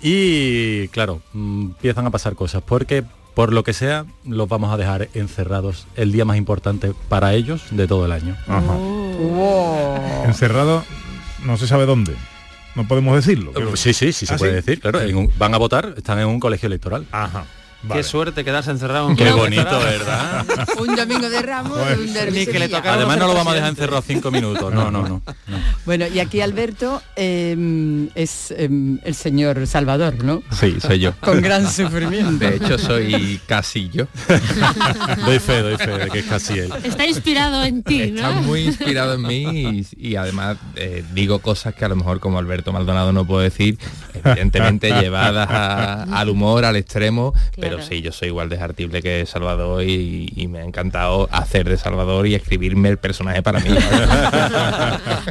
y 0.00 0.88
claro, 0.88 1.20
mm, 1.32 1.62
empiezan 1.62 2.06
a 2.06 2.10
pasar 2.10 2.34
cosas, 2.34 2.62
porque 2.62 3.04
por 3.34 3.52
lo 3.52 3.64
que 3.64 3.72
sea, 3.72 4.04
los 4.26 4.48
vamos 4.48 4.72
a 4.72 4.76
dejar 4.76 5.08
encerrados 5.14 5.86
el 5.96 6.12
día 6.12 6.24
más 6.24 6.36
importante 6.36 6.92
para 7.08 7.32
ellos 7.32 7.62
de 7.70 7.86
todo 7.86 8.04
el 8.04 8.12
año. 8.12 8.36
Ajá. 8.46 8.76
Encerrado, 10.26 10.84
no 11.42 11.56
se 11.56 11.66
sabe 11.66 11.86
dónde. 11.86 12.14
No 12.74 12.88
podemos 12.88 13.14
decirlo. 13.14 13.52
Eh, 13.54 13.76
Sí, 13.76 13.92
sí, 13.92 14.12
sí 14.12 14.24
se 14.26 14.34
¿Ah, 14.34 14.36
puede 14.38 14.52
sí? 14.52 14.56
decir, 14.56 14.80
claro. 14.80 15.00
en 15.02 15.16
un- 15.16 15.32
van 15.38 15.54
a 15.54 15.58
votar, 15.58 15.94
están 15.96 16.18
en 16.18 16.26
un 16.26 16.40
colegio 16.40 16.66
electoral. 16.68 17.06
Ajá. 17.12 17.44
Qué 17.90 18.02
suerte 18.02 18.44
quedarse 18.44 18.70
encerrado 18.70 19.10
en 19.10 19.16
Qué 19.16 19.30
bonito, 19.32 19.78
¿verdad? 19.78 20.46
Un 20.78 20.94
domingo 20.94 21.28
de 21.28 21.42
Ramos, 21.42 21.78
un 21.98 22.12
derbi 22.12 22.40
Ni 22.40 22.46
que 22.46 22.58
le 22.58 22.74
Además 22.76 23.18
no 23.18 23.26
lo 23.26 23.34
vamos 23.34 23.52
a 23.52 23.56
dejar 23.56 23.70
encerrado 23.70 24.02
cinco 24.02 24.30
minutos. 24.30 24.72
No, 24.72 24.90
no, 24.90 25.06
no. 25.08 25.22
Bueno, 25.84 26.06
y 26.06 26.20
aquí 26.20 26.40
Alberto 26.40 27.02
eh, 27.16 28.08
es 28.14 28.52
eh, 28.52 28.68
el 29.04 29.14
señor 29.14 29.66
Salvador, 29.66 30.22
¿no? 30.24 30.42
Sí, 30.52 30.76
soy 30.80 31.00
yo. 31.00 31.12
Con 31.20 31.40
gran 31.40 31.70
sufrimiento. 31.70 32.44
De 32.44 32.56
hecho, 32.56 32.78
soy 32.78 33.40
casi 33.46 33.90
yo. 33.90 34.06
doy 35.26 35.38
fe, 35.38 35.62
doy 35.62 35.76
fe 35.76 35.98
de 35.98 36.10
que 36.10 36.20
es 36.20 36.26
casi 36.26 36.58
él. 36.58 36.72
Está 36.82 37.06
inspirado 37.06 37.64
en 37.64 37.82
ti, 37.82 38.02
Está 38.02 38.34
¿no? 38.34 38.42
muy 38.42 38.62
inspirado 38.62 39.14
en 39.14 39.22
mí 39.22 39.86
y, 39.98 40.10
y 40.10 40.16
además 40.16 40.56
eh, 40.76 41.04
digo 41.14 41.40
cosas 41.40 41.74
que 41.74 41.84
a 41.84 41.88
lo 41.88 41.96
mejor 41.96 42.20
como 42.20 42.38
Alberto 42.38 42.72
Maldonado 42.72 43.12
no 43.12 43.26
puedo 43.26 43.40
decir, 43.40 43.78
evidentemente 44.14 44.90
llevadas 45.00 45.48
a- 45.50 46.02
al 46.04 46.28
humor, 46.28 46.64
al 46.64 46.76
extremo, 46.76 47.32
pero 47.56 47.76
Pero 47.76 47.82
sí, 47.82 48.02
yo 48.02 48.12
soy 48.12 48.28
igual 48.28 48.48
de 48.48 48.58
jartible 48.58 49.02
que 49.02 49.24
Salvador 49.26 49.82
y, 49.84 50.32
y 50.36 50.48
me 50.48 50.60
ha 50.60 50.64
encantado 50.64 51.28
hacer 51.32 51.68
de 51.68 51.76
Salvador 51.78 52.26
y 52.26 52.34
escribirme 52.34 52.88
el 52.88 52.98
personaje 52.98 53.42
para 53.42 53.60
mí. 53.60 53.70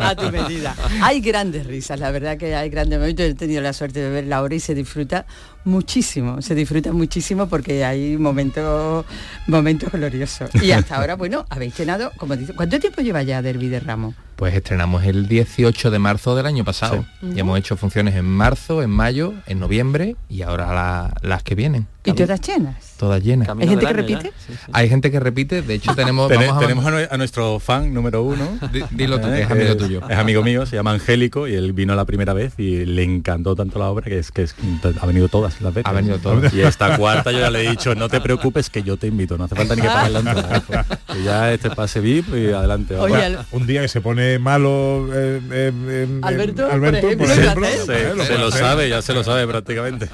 a 0.02 0.16
tu 0.16 0.32
medida. 0.32 0.76
Hay 1.02 1.22
grandes 1.22 1.66
risas, 1.66 2.00
la 2.00 2.12
verdad 2.12 2.38
que 2.38 2.56
hay 2.56 2.70
grandes 2.70 3.00
momentos. 3.00 3.26
He 3.26 3.34
tenido 3.36 3.62
la 3.62 3.74
suerte 3.74 4.00
de 4.00 4.10
ver 4.10 4.26
la 4.26 4.42
hora 4.42 4.56
y 4.56 4.60
se 4.60 4.76
disfruta 4.76 5.26
muchísimo, 5.66 6.42
se 6.42 6.56
disfruta 6.56 6.92
muchísimo 6.92 7.48
porque 7.48 7.84
hay 7.86 8.18
momentos 8.18 9.06
momentos 9.48 9.92
gloriosos. 9.92 10.50
Y 10.62 10.72
hasta 10.72 10.96
ahora, 10.98 11.16
bueno, 11.16 11.46
habéis 11.50 11.74
cenado, 11.76 12.12
como 12.18 12.36
dice, 12.36 12.54
¿cuánto 12.54 12.80
tiempo 12.80 13.02
lleva 13.02 13.24
ya 13.24 13.42
Derby 13.42 13.68
de 13.70 13.80
Ramos? 13.80 14.16
Pues 14.36 14.56
estrenamos 14.56 15.04
el 15.04 15.28
18 15.28 15.92
de 15.92 16.00
marzo 16.00 16.36
del 16.36 16.48
año 16.48 16.64
pasado. 16.66 17.06
Y 17.22 17.40
hemos 17.40 17.60
hecho 17.60 17.78
funciones 17.78 18.16
en 18.16 18.26
marzo, 18.26 18.82
en 18.82 18.90
mayo, 18.90 19.34
en 19.46 19.60
noviembre 19.60 20.16
y 20.30 20.42
ahora 20.42 20.74
la- 20.74 21.14
las 21.22 21.44
que 21.44 21.54
vienen. 21.54 21.86
¿Y 22.06 22.14
todas 22.14 22.42
llenas? 22.42 22.91
Todas 23.02 23.24
llenas. 23.24 23.50
¿Hay 23.50 23.68
gente 23.68 23.86
que 23.88 23.94
repite? 23.94 24.32
Hay 24.74 24.88
gente 24.88 25.10
que 25.12 25.20
repite, 25.20 25.62
de 25.64 25.74
hecho 25.74 25.96
tenemos... 25.96 26.30
Tene- 26.30 26.46
vamos 26.46 26.58
a 26.64 26.68
tenemos 26.68 26.86
a, 26.86 26.92
nue- 26.92 27.08
a 27.10 27.18
nuestro 27.18 27.60
fan 27.60 27.92
número 27.96 28.22
uno. 28.22 28.60
Di- 28.72 28.84
dilo 28.92 29.20
tú, 29.20 29.28
que 29.28 29.42
es 29.42 29.50
Eh, 29.50 29.54
amigo 29.54 29.76
tuyo. 29.76 30.02
Es 30.08 30.18
amigo 30.20 30.44
mío, 30.44 30.68
se 30.68 30.76
llama 30.76 30.92
Angélico 30.92 31.48
y 31.48 31.56
él 31.56 31.74
vino 31.74 31.96
la 31.96 32.06
primera 32.06 32.34
vez 32.34 32.54
y 32.60 32.86
le 32.86 33.02
encantó 33.02 33.56
tanto 33.56 33.80
la 33.80 33.90
obra 33.90 34.06
que 34.06 34.20
es 34.20 34.32
que 34.32 34.44
es- 34.44 34.56
ha 35.02 35.06
venido 35.08 35.30
todas 35.30 35.60
las 35.62 35.74
veces. 35.74 35.90
Ha 35.90 35.94
venido 35.94 36.20
todas. 36.20 36.54
Y 36.54 36.62
esta 36.62 36.96
cuarta 36.96 37.32
yo 37.32 37.40
ya 37.40 37.50
le 37.50 37.66
he 37.66 37.70
dicho, 37.72 37.96
no 37.96 38.08
te 38.08 38.22
preocupes 38.22 38.70
que 38.70 38.84
yo 38.84 38.98
te 38.98 39.08
invito, 39.08 39.36
no 39.36 39.46
hace 39.46 39.56
falta 39.56 39.76
ni 39.76 39.82
que 39.82 39.88
pagues 39.88 40.12
la 40.14 40.20
entrada. 40.20 40.86
Que 41.12 41.24
ya 41.24 41.52
este 41.52 41.72
pase 41.72 42.02
VIP 42.02 42.28
y 42.36 42.52
adelante. 42.54 42.96
Bueno, 42.98 43.40
un 43.52 43.66
día 43.66 43.82
que 43.82 43.88
se 43.88 44.00
pone 44.00 44.38
malo 44.38 45.08
eh, 45.12 45.42
eh, 45.52 45.72
eh, 45.88 46.20
Alberto, 46.22 46.64
por 46.68 46.72
Alberto, 46.72 47.08
ejemplo, 47.10 47.28
Se- 47.28 47.36
¿lo 47.36 47.42
ejemplo, 47.42 47.68
eh, 47.68 48.26
se, 48.28 48.38
lo 48.38 48.52
se 48.52 48.60
sabe, 48.60 48.90
ya 48.90 49.02
se 49.02 49.14
lo 49.14 49.24
sabe 49.24 49.48
prácticamente. 49.48 50.08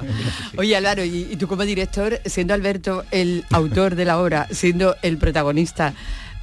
Oye, 0.55 0.73
Álvaro, 0.77 1.03
y, 1.03 1.27
y 1.31 1.35
tú 1.35 1.47
como 1.49 1.63
director, 1.65 2.19
siendo 2.25 2.53
Alberto 2.53 2.76
el 3.11 3.45
autor 3.51 3.95
de 3.95 4.05
la 4.05 4.19
obra, 4.19 4.47
siendo 4.51 4.95
el 5.01 5.17
protagonista, 5.17 5.93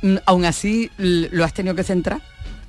mm, 0.03 0.17
aún 0.27 0.45
así 0.45 0.91
lo 0.99 1.45
has 1.45 1.55
tenido 1.55 1.75
que 1.75 1.85
centrar. 1.85 2.21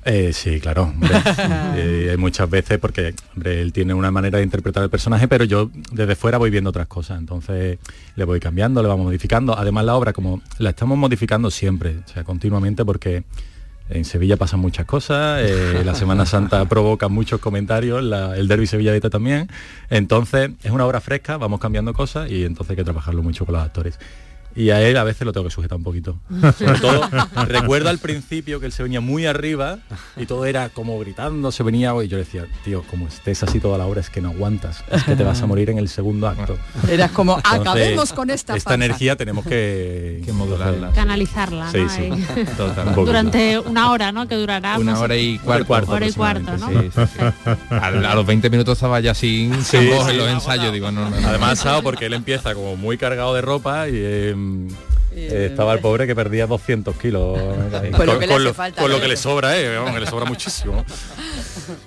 Eh, 0.06 0.32
sí, 0.32 0.60
claro. 0.60 0.84
hombre. 0.84 1.10
Eh, 1.78 2.16
muchas 2.18 2.48
veces 2.48 2.78
porque 2.78 3.14
hombre, 3.34 3.60
él 3.60 3.72
tiene 3.72 3.92
una 3.92 4.10
manera 4.10 4.38
de 4.38 4.44
interpretar 4.44 4.82
el 4.82 4.88
personaje, 4.88 5.28
pero 5.28 5.44
yo 5.44 5.70
desde 5.92 6.14
fuera 6.14 6.38
voy 6.38 6.48
viendo 6.50 6.70
otras 6.70 6.86
cosas. 6.86 7.18
Entonces 7.18 7.78
le 8.14 8.24
voy 8.24 8.40
cambiando, 8.40 8.82
le 8.82 8.88
vamos 8.88 9.04
modificando. 9.06 9.58
Además 9.58 9.84
la 9.84 9.96
obra 9.96 10.12
como 10.12 10.40
la 10.58 10.70
estamos 10.70 10.96
modificando 10.96 11.50
siempre, 11.50 11.98
o 11.98 12.08
sea, 12.08 12.24
continuamente 12.24 12.84
porque 12.84 13.24
en 13.88 14.04
Sevilla 14.04 14.36
pasan 14.36 14.60
muchas 14.60 14.84
cosas, 14.86 15.42
eh, 15.44 15.82
la 15.84 15.94
Semana 15.94 16.26
Santa 16.26 16.64
provoca 16.66 17.08
muchos 17.08 17.40
comentarios, 17.40 18.02
la- 18.02 18.36
el 18.36 18.48
derby 18.48 18.66
Sevilla 18.66 18.92
también. 19.10 19.48
Entonces 19.90 20.50
es 20.62 20.70
una 20.70 20.84
obra 20.86 21.00
fresca, 21.00 21.36
vamos 21.36 21.60
cambiando 21.60 21.92
cosas 21.94 22.30
y 22.30 22.44
entonces 22.44 22.70
hay 22.70 22.76
que 22.76 22.84
trabajarlo 22.84 23.22
mucho 23.22 23.44
con 23.46 23.54
los 23.54 23.62
actores. 23.64 23.98
Y 24.56 24.70
a 24.70 24.80
él 24.80 24.96
a 24.96 25.04
veces 25.04 25.26
lo 25.26 25.32
tengo 25.32 25.46
que 25.46 25.52
sujetar 25.52 25.76
un 25.76 25.84
poquito. 25.84 26.18
Sobre 26.58 26.78
todo, 26.80 27.08
recuerdo 27.46 27.90
al 27.90 27.98
principio 27.98 28.58
que 28.58 28.66
él 28.66 28.72
se 28.72 28.82
venía 28.82 29.00
muy 29.00 29.26
arriba 29.26 29.78
y 30.16 30.24
todo 30.26 30.46
era 30.46 30.70
como 30.70 30.98
gritando, 30.98 31.52
se 31.52 31.62
venía 31.62 31.92
y 32.02 32.08
yo 32.08 32.16
decía, 32.16 32.46
tío, 32.64 32.82
como 32.90 33.06
estés 33.06 33.42
así 33.42 33.60
toda 33.60 33.76
la 33.78 33.86
hora 33.86 34.00
es 34.00 34.08
que 34.10 34.20
no 34.20 34.30
aguantas, 34.30 34.82
es 34.90 35.04
que 35.04 35.14
te 35.14 35.24
vas 35.24 35.42
a 35.42 35.46
morir 35.46 35.70
en 35.70 35.78
el 35.78 35.88
segundo 35.88 36.26
acto. 36.26 36.56
Eras 36.90 37.10
como, 37.10 37.36
Entonces, 37.36 37.60
acabemos 37.60 38.12
con 38.12 38.30
esta 38.30 38.56
Esta 38.56 38.70
farsa". 38.70 38.84
energía 38.84 39.16
tenemos 39.16 39.44
que, 39.46 40.22
que 40.24 40.32
modularla. 40.32 40.90
Canalizarla, 40.92 41.70
Sí, 41.70 41.78
¿no? 41.80 41.88
sí. 41.90 42.10
Total. 42.56 42.88
Un. 42.88 43.04
Durante 43.04 43.58
una 43.58 43.90
hora, 43.90 44.10
¿no? 44.12 44.26
Que 44.26 44.36
durará. 44.36 44.78
Una 44.78 44.98
hora 44.98 45.16
y 45.16 45.38
cuarto. 45.38 45.92
Hora 45.92 46.06
y 46.06 46.12
cuarto, 46.12 46.56
¿no? 46.56 46.68
Sí, 46.68 46.90
sí, 46.94 47.02
sí. 47.14 47.24
A, 47.70 47.86
a 47.88 48.14
los 48.14 48.26
20 48.26 48.48
minutos 48.50 48.78
estaba 48.78 49.00
ya 49.00 49.14
sin, 49.14 49.50
voz 49.50 50.08
en 50.08 50.18
los 50.18 50.30
ensayos. 50.30 50.72
Digo, 50.72 50.90
no, 50.90 51.10
no, 51.10 51.20
no. 51.20 51.28
Además, 51.28 51.64
porque 51.82 52.06
él 52.06 52.14
empieza 52.14 52.54
como 52.54 52.76
muy 52.76 52.96
cargado 52.98 53.34
de 53.34 53.42
ropa 53.42 53.88
y 53.88 53.92
eh, 53.94 54.34
eh, 55.12 55.48
estaba 55.50 55.72
el 55.72 55.80
pobre 55.80 56.06
que 56.06 56.14
perdía 56.14 56.46
200 56.46 56.94
kilos. 56.96 57.38
lo 57.90 57.96
con, 57.96 58.18
que 58.18 58.26
lo, 58.26 58.52
falta, 58.52 58.82
con 58.82 58.90
lo 58.90 58.96
¿no? 58.98 59.02
que 59.02 59.08
le 59.08 59.16
sobra, 59.16 59.58
eh, 59.58 59.76
vamos, 59.76 59.94
que 59.94 60.00
le 60.00 60.06
sobra 60.06 60.26
muchísimo. 60.26 60.84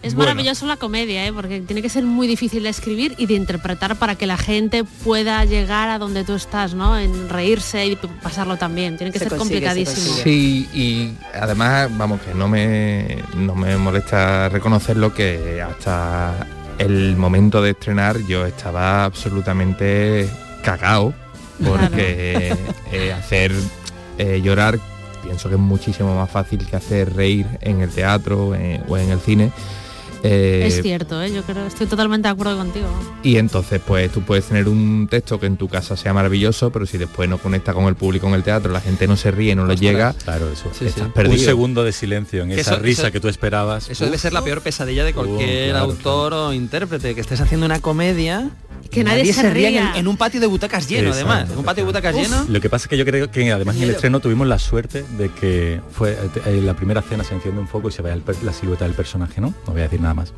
Es 0.02 0.16
Bueno. 0.16 0.32
maravilloso 0.32 0.66
la 0.66 0.78
comedia, 0.78 1.26
¿eh? 1.26 1.32
porque 1.32 1.62
tiene 1.62 1.82
que 1.82 1.90
ser 1.90 2.04
muy 2.04 2.28
difícil 2.28 2.64
de 2.64 2.70
escribir 2.70 3.14
y 3.18 3.28
de 3.28 3.36
interpretar 3.36 3.98
para 3.98 4.16
que 4.16 4.26
la 4.26 4.38
gente 4.38 4.84
pueda 4.84 5.46
llegar 5.46 5.90
a 5.90 6.00
donde 6.00 6.24
tú 6.24 6.34
estás, 6.34 6.74
¿no? 6.74 6.98
En 6.98 7.30
reírse 7.30 7.86
y 7.86 7.96
pasarlo 7.96 8.58
también. 8.58 8.98
Tiene 8.98 9.14
que 9.14 9.20
Se 9.20 9.30
ser 9.30 9.38
consigue, 9.38 9.60
se 9.60 9.66
complicadísimo. 9.66 10.16
Sí, 10.24 10.68
y 10.74 11.14
además, 11.34 11.90
vamos, 11.98 12.22
que 12.22 12.34
no 12.34 12.48
me, 12.48 13.24
no 13.36 13.56
me 13.56 13.78
molesta 13.78 14.50
reconocerlo 14.50 15.14
que 15.14 15.62
hasta 15.62 16.48
el 16.80 17.16
momento 17.16 17.62
de 17.62 17.72
estrenar 17.72 18.18
yo 18.26 18.46
estaba 18.46 19.06
absolutamente 19.06 20.28
cagao 20.64 21.14
porque 21.66 22.56
eh, 22.92 23.14
hacer 23.14 23.52
eh, 24.18 24.42
llorar 24.44 24.80
pienso 25.24 25.50
que 25.50 25.56
es 25.56 25.62
muchísimo 25.62 26.16
más 26.16 26.30
fácil 26.32 26.66
que 26.66 26.76
hacer 26.76 27.14
reír 27.14 27.46
en 27.62 27.82
el 27.82 27.90
teatro 27.90 28.56
eh, 28.56 28.82
o 28.88 28.98
en 28.98 29.12
el 29.12 29.20
cine. 29.20 29.52
Eh, 30.22 30.66
Es 30.68 30.82
cierto, 30.82 31.22
¿eh? 31.24 31.32
yo 31.32 31.44
creo, 31.44 31.66
estoy 31.66 31.88
totalmente 31.88 32.28
de 32.28 32.34
acuerdo 32.34 32.58
contigo. 32.58 32.88
y 33.24 33.38
entonces 33.38 33.80
pues 33.86 34.12
tú 34.12 34.22
puedes 34.22 34.44
tener 34.46 34.68
un 34.68 35.08
texto 35.10 35.40
que 35.40 35.46
en 35.46 35.56
tu 35.56 35.70
casa 35.70 35.96
sea 35.96 36.14
maravilloso, 36.14 36.72
pero 36.72 36.86
si 36.86 36.98
después 36.98 37.30
no 37.30 37.38
conecta 37.38 37.74
con 37.74 37.86
el 37.86 37.96
público 37.96 38.28
en 38.28 38.34
el 38.34 38.44
teatro, 38.44 38.70
la 38.74 38.82
gente 38.82 39.08
no 39.08 39.16
se 39.16 39.32
ríe, 39.32 39.56
no 39.56 39.66
le 39.66 39.78
llega, 39.78 40.12
claro, 40.26 40.50
eso. 40.52 40.70
estás 40.86 41.06
Un 41.06 41.14
perdido. 41.14 41.46
segundo 41.46 41.86
de 41.86 41.94
silencio 41.94 42.44
en 42.44 42.50
Que 42.50 42.60
esa 42.60 42.74
eso- 42.74 42.82
risa 42.82 43.02
eso- 43.04 43.12
que 43.14 43.22
tú 43.22 43.30
esperabas. 43.30 43.90
Eso 43.90 44.04
debe 44.04 44.18
ser 44.18 44.34
la 44.34 44.42
peor 44.42 44.60
pesadilla 44.62 45.06
de 45.06 45.14
cualquier 45.14 45.70
claro, 45.70 45.86
autor 45.86 46.34
o 46.34 46.52
intérprete, 46.54 47.16
que 47.16 47.22
estés 47.22 47.40
haciendo 47.40 47.66
una 47.66 47.80
comedia 47.80 48.50
Que 48.90 49.04
nadie 49.04 49.32
se 49.34 49.50
ría 49.52 49.70
ría. 49.70 49.92
en, 49.92 49.96
en 49.98 50.08
un 50.08 50.18
patio 50.18 50.40
de 50.42 50.48
butacas 50.48 50.88
lleno, 50.90 51.10
Exacto, 51.10 51.30
además. 51.32 51.58
Un 51.58 51.64
patio 51.64 51.84
de 51.84 51.88
butacas 51.88 52.16
lleno. 52.16 52.46
Lo 52.50 52.60
que 52.60 52.70
pasa 52.70 52.86
es 52.86 52.90
que 52.90 52.98
yo 52.98 53.06
creo 53.06 53.30
que 53.32 53.52
además 53.52 53.76
en 53.78 53.84
el 53.84 53.90
estreno 53.92 54.20
tuvimos 54.20 54.48
la 54.48 54.58
suerte 54.60 55.04
de 55.18 55.30
que 55.30 55.80
fue 55.92 56.12
eh, 56.14 56.18
en 56.46 56.66
la 56.66 56.74
primera 56.76 57.02
escena 57.02 57.24
se 57.24 57.34
enciende 57.36 57.60
un 57.62 57.68
foco 57.68 57.90
y 57.90 57.92
se 57.92 58.02
ve 58.02 58.12
el 58.12 58.24
la 58.44 58.54
silueta 58.54 58.86
del 58.86 58.94
personaje, 58.96 59.42
¿no? 59.42 59.54
No 59.68 59.74
voy 59.74 59.82
a 59.82 59.84
decir 59.84 60.02
nada 60.02 60.14
más. 60.14 60.34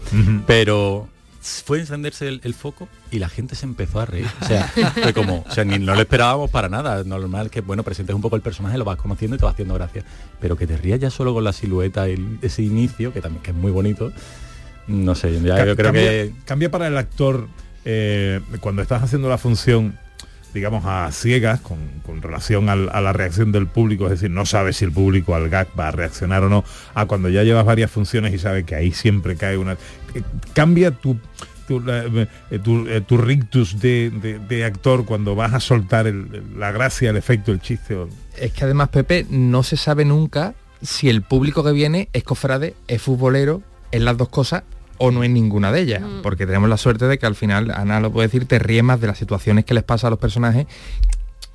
Pero 0.48 1.08
fue 1.42 1.80
encenderse 1.80 2.28
el, 2.28 2.40
el 2.44 2.54
foco 2.54 2.88
y 3.10 3.18
la 3.18 3.28
gente 3.28 3.56
se 3.56 3.66
empezó 3.66 4.00
a 4.00 4.06
reír. 4.06 4.28
O 4.42 4.46
sea, 4.46 4.68
fue 5.02 5.14
como, 5.14 5.44
o 5.48 5.52
sea, 5.52 5.64
ni 5.64 5.80
no 5.80 5.96
lo 5.96 6.02
esperábamos 6.02 6.50
para 6.52 6.70
nada. 6.70 7.04
Normal 7.04 7.50
que, 7.50 7.62
bueno, 7.62 7.84
presentes 7.84 8.14
un 8.16 8.22
poco 8.22 8.36
el 8.36 8.42
personaje, 8.42 8.78
lo 8.78 8.86
vas 8.86 8.98
conociendo 8.98 9.36
y 9.36 9.40
te 9.40 9.46
va 9.46 9.52
haciendo 9.52 9.74
gracia. 9.74 10.04
Pero 10.40 10.56
que 10.58 10.68
te 10.68 10.78
rías 10.78 11.00
ya 11.00 11.10
solo 11.10 11.34
con 11.34 11.44
la 11.44 11.54
silueta, 11.54 12.08
el- 12.08 12.38
ese 12.42 12.62
inicio, 12.64 13.12
que 13.14 13.22
también 13.22 13.42
que 13.42 13.52
es 13.52 13.58
muy 13.58 13.72
bonito. 13.72 14.12
No 14.88 15.16
sé, 15.16 15.34
ya 15.42 15.58
yo 15.66 15.76
creo 15.76 15.88
cambia, 15.88 16.02
que 16.10 16.34
cambia 16.46 16.70
para 16.72 16.88
el 16.88 16.98
actor 16.98 17.48
eh, 17.86 18.42
cuando 18.60 18.82
estás 18.82 19.04
haciendo 19.04 19.30
la 19.30 19.38
función 19.38 19.98
digamos 20.54 20.84
a 20.86 21.10
ciegas 21.12 21.62
con, 21.62 21.80
relación 22.22 22.68
a 22.70 22.76
la 22.76 23.14
reacción 23.14 23.52
del 23.52 23.68
público 23.68 24.06
es 24.06 24.12
decir 24.12 24.30
no 24.30 24.46
sabes 24.46 24.78
si 24.78 24.86
el 24.86 24.92
público 24.92 25.34
al 25.34 25.50
gag 25.50 25.68
va 25.80 25.88
a 25.88 25.92
reaccionar 25.92 26.44
o 26.44 26.50
no 26.50 26.66
a 26.94 27.06
cuando 27.06 27.30
ya 27.30 27.44
llevas 27.44 27.66
varias 27.66 27.90
funciones 27.90 28.34
y 28.34 28.38
sabes 28.38 28.66
que 28.66 28.76
ahí 28.76 28.92
siempre 28.92 29.38
cae 29.38 29.58
una 29.58 29.74
eh, 30.14 30.22
cambia 30.54 30.92
tu 30.92 31.18
tu, 31.68 31.82
eh, 31.90 32.28
tu, 32.62 32.86
tu 33.02 33.18
rictus 33.18 33.80
de, 33.80 34.64
actor 34.66 35.06
cuando 35.06 35.36
vas 35.36 35.54
a 35.54 35.60
soltar 35.60 36.06
la 36.58 36.72
gracia 36.72 37.10
el 37.10 37.18
efecto 37.18 37.52
el 37.52 37.62
chiste 37.62 37.96
Es 38.38 38.52
que 38.52 38.66
además, 38.66 38.90
Pepe, 38.90 39.26
no 39.30 39.64
se 39.64 39.78
sabe 39.78 40.04
nunca 40.04 40.54
si 40.82 41.10
el 41.10 41.22
público 41.22 41.64
que 41.64 41.72
viene 41.72 42.10
es 42.14 42.24
cofrade, 42.24 42.76
es 42.88 43.02
futbolero, 43.02 43.62
es 43.92 44.02
las 44.02 44.18
dos 44.18 44.30
cosas 44.30 44.64
o 45.02 45.10
no 45.10 45.24
es 45.24 45.32
ninguna 45.32 45.72
de 45.72 45.82
ellas. 45.82 46.04
Porque 46.22 46.46
tenemos 46.46 46.70
la 46.70 46.78
suerte 46.78 47.08
de 47.08 47.18
que 47.18 47.26
al 47.26 47.36
final, 47.36 47.72
Ana 47.72 48.00
lo 48.00 48.12
puede 48.12 48.28
decir, 48.28 48.46
te 48.46 48.60
ríes 48.60 48.84
más 48.84 49.02
de 49.02 49.08
las 49.08 49.18
situaciones 49.18 49.66
que 49.66 49.74
les 49.74 49.84
pasa 49.84 50.08
a 50.08 50.10
los 50.12 50.20
personajes 50.20 50.68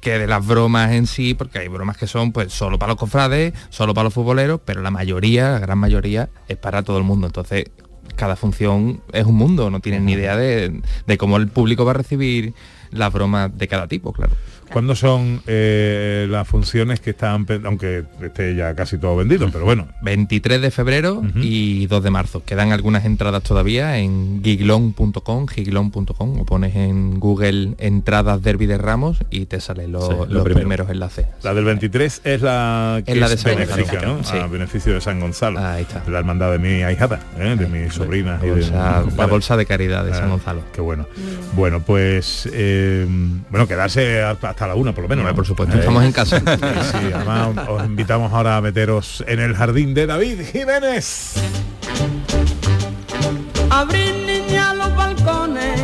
que 0.00 0.18
de 0.18 0.26
las 0.26 0.46
bromas 0.46 0.92
en 0.92 1.06
sí, 1.06 1.34
porque 1.34 1.58
hay 1.58 1.68
bromas 1.68 1.96
que 1.96 2.06
son 2.06 2.30
pues 2.30 2.52
solo 2.52 2.78
para 2.78 2.92
los 2.92 2.98
cofrades, 2.98 3.54
solo 3.70 3.94
para 3.94 4.04
los 4.04 4.14
futboleros, 4.14 4.60
pero 4.64 4.82
la 4.82 4.90
mayoría, 4.90 5.52
la 5.52 5.58
gran 5.58 5.78
mayoría, 5.78 6.28
es 6.48 6.56
para 6.56 6.82
todo 6.82 6.98
el 6.98 7.04
mundo. 7.04 7.26
Entonces, 7.26 7.70
cada 8.14 8.36
función 8.36 9.00
es 9.12 9.24
un 9.26 9.34
mundo, 9.34 9.70
no 9.70 9.80
tienen 9.80 10.04
ni 10.04 10.12
idea 10.12 10.36
de, 10.36 10.80
de 11.06 11.18
cómo 11.18 11.36
el 11.38 11.48
público 11.48 11.84
va 11.84 11.92
a 11.92 11.94
recibir 11.94 12.54
las 12.90 13.12
bromas 13.12 13.56
de 13.56 13.68
cada 13.68 13.88
tipo, 13.88 14.12
claro. 14.12 14.32
¿Cuándo 14.72 14.94
son 14.96 15.40
eh, 15.46 16.26
las 16.28 16.46
funciones 16.46 17.00
que 17.00 17.10
están, 17.10 17.46
aunque 17.64 18.04
esté 18.22 18.54
ya 18.54 18.74
casi 18.74 18.98
todo 18.98 19.16
vendido, 19.16 19.48
pero 19.52 19.64
bueno, 19.64 19.88
23 20.02 20.60
de 20.60 20.70
febrero 20.70 21.22
y 21.36 21.86
2 21.86 22.02
de 22.02 22.10
marzo. 22.10 22.42
Quedan 22.44 22.72
algunas 22.72 23.04
entradas 23.04 23.42
todavía 23.42 23.98
en 23.98 24.42
giglon.com, 24.42 25.46
giglon.com, 25.46 26.40
o 26.40 26.44
pones 26.44 26.74
en 26.76 27.18
Google 27.20 27.74
entradas 27.78 28.42
Derby 28.42 28.66
de 28.66 28.76
Ramos 28.78 29.18
y 29.30 29.46
te 29.46 29.60
salen 29.60 29.86
Sí, 29.86 29.92
lo 29.92 30.00
los 30.26 30.26
primero. 30.44 30.54
primeros 30.54 30.90
enlaces. 30.90 31.26
La 31.42 31.54
del 31.54 31.64
23 31.64 32.20
es 32.24 32.42
la 32.42 33.02
que 33.06 33.12
Es 33.12 33.18
la 33.18 33.28
de 33.28 33.36
San 33.36 33.54
benéfica. 33.56 34.02
¿no? 34.02 34.24
Sí. 34.24 34.36
A 34.36 34.46
beneficio 34.46 34.94
de 34.94 35.00
San 35.00 35.20
Gonzalo. 35.20 35.60
La 35.60 36.18
hermandad 36.18 36.50
de 36.52 36.58
mi 36.58 36.82
ahijada, 36.82 37.20
¿eh? 37.38 37.54
de 37.56 37.66
y 37.66 38.50
bolsa- 38.50 39.04
mis 39.04 39.16
la 39.16 39.26
bolsa 39.26 39.56
de 39.56 39.64
caridad 39.66 40.04
de 40.04 40.12
San 40.12 40.24
Ah, 40.24 40.28
Gonzalo. 40.28 40.62
Qué 40.72 40.80
bueno. 40.80 41.06
Bueno, 41.54 41.80
pues 41.82 42.48
eh, 42.52 43.06
bueno, 43.50 43.66
quedarse 43.68 44.22
hasta 44.22 44.55
hasta 44.56 44.66
la 44.68 44.74
una 44.74 44.92
por 44.94 45.02
lo 45.02 45.08
menos. 45.08 45.22
¿no? 45.26 45.34
por 45.34 45.46
supuesto, 45.46 45.76
estamos 45.78 46.02
en 46.02 46.12
casa. 46.12 46.38
Sí, 46.40 46.98
sí, 46.98 47.12
además 47.14 47.50
os 47.68 47.84
invitamos 47.84 48.32
ahora 48.32 48.56
a 48.56 48.62
meteros 48.62 49.22
en 49.28 49.38
el 49.40 49.54
jardín 49.54 49.92
de 49.92 50.06
David 50.06 50.40
Jiménez. 50.50 51.34
Abrir 53.68 54.14
niña 54.26 54.72
los 54.72 54.96
balcones, 54.96 55.82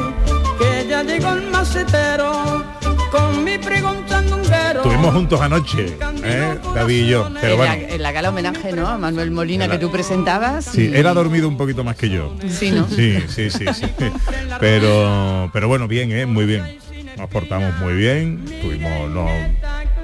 que 0.59 0.87
ya 0.89 1.03
llegó 1.03 1.33
el 1.35 1.51
macetero, 1.51 2.65
con 3.11 3.45
mi 3.45 3.59
pregón 3.59 3.99
sandunguero. 4.09 4.79
Estuvimos 4.81 5.13
juntos 5.15 5.39
anoche, 5.43 5.99
¿eh? 6.25 6.59
David 6.75 7.05
y 7.05 7.09
yo. 7.09 7.29
Pero 7.43 7.53
en, 7.53 7.59
bueno, 7.59 7.75
la, 7.75 7.95
en 7.95 8.03
la 8.03 8.13
gala 8.13 8.31
homenaje, 8.31 8.73
¿no? 8.73 8.89
A 8.89 8.97
Manuel 8.97 9.31
Molina 9.33 9.69
que 9.69 9.77
tú 9.77 9.91
presentabas. 9.91 10.65
sí, 10.65 10.89
y- 10.91 10.97
él 10.97 11.07
ha 11.07 11.13
dormido 11.13 11.47
un 11.47 11.59
poquito 11.59 11.85
más 11.85 11.97
que 11.97 12.09
yo. 12.09 12.35
Sí, 12.49 12.71
¿no? 12.71 12.89
Sí, 12.89 13.19
sí, 13.29 13.51
sí, 13.51 13.67
sí. 13.75 13.85
Pero, 14.61 15.51
pero 15.53 15.67
bueno, 15.67 15.89
bien, 15.89 16.13
¿eh? 16.13 16.25
Muy 16.25 16.45
bien. 16.47 16.79
Nos 17.17 17.29
portamos 17.29 17.75
muy 17.77 17.95
bien. 17.95 18.45
Tuvimos, 18.63 19.11
no... 19.11 19.29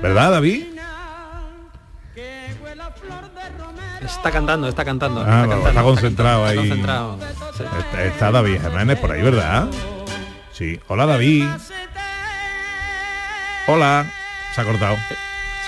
¿Verdad, 0.03 0.33
David? 0.33 0.67
Está 4.01 4.31
cantando, 4.31 4.69
está 4.69 4.85
cantando. 4.85 5.25
Ah, 5.27 5.45
está, 5.45 5.69
está 5.69 5.83
concentrado 5.83 6.47
está 6.47 6.61
ahí. 6.61 6.69
concentrado. 6.69 7.19
Sí. 7.57 7.63
Está, 7.79 8.05
está 8.05 8.31
David 8.31 8.61
Jiménez 8.63 8.99
por 8.99 9.11
ahí, 9.13 9.23
¿verdad? 9.23 9.69
Sí. 10.53 10.81
Hola, 10.89 11.07
David. 11.07 11.47
Hola. 13.67 14.07
Se 14.55 14.61
ha 14.61 14.65
cortado. 14.65 14.97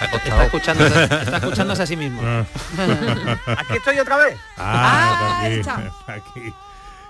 Está 0.01 0.45
escuchándose, 0.45 1.05
está 1.05 1.37
escuchándose 1.37 1.83
a 1.83 1.87
sí 1.87 1.97
mismo. 1.97 2.23
Aquí 3.47 3.75
estoy 3.77 3.99
otra 3.99 4.17
vez. 4.17 4.39
Ah, 4.57 5.41
ahí 5.43 5.61
está 5.61 5.73
está. 5.73 6.13
aquí, 6.15 6.31
aquí. 6.41 6.55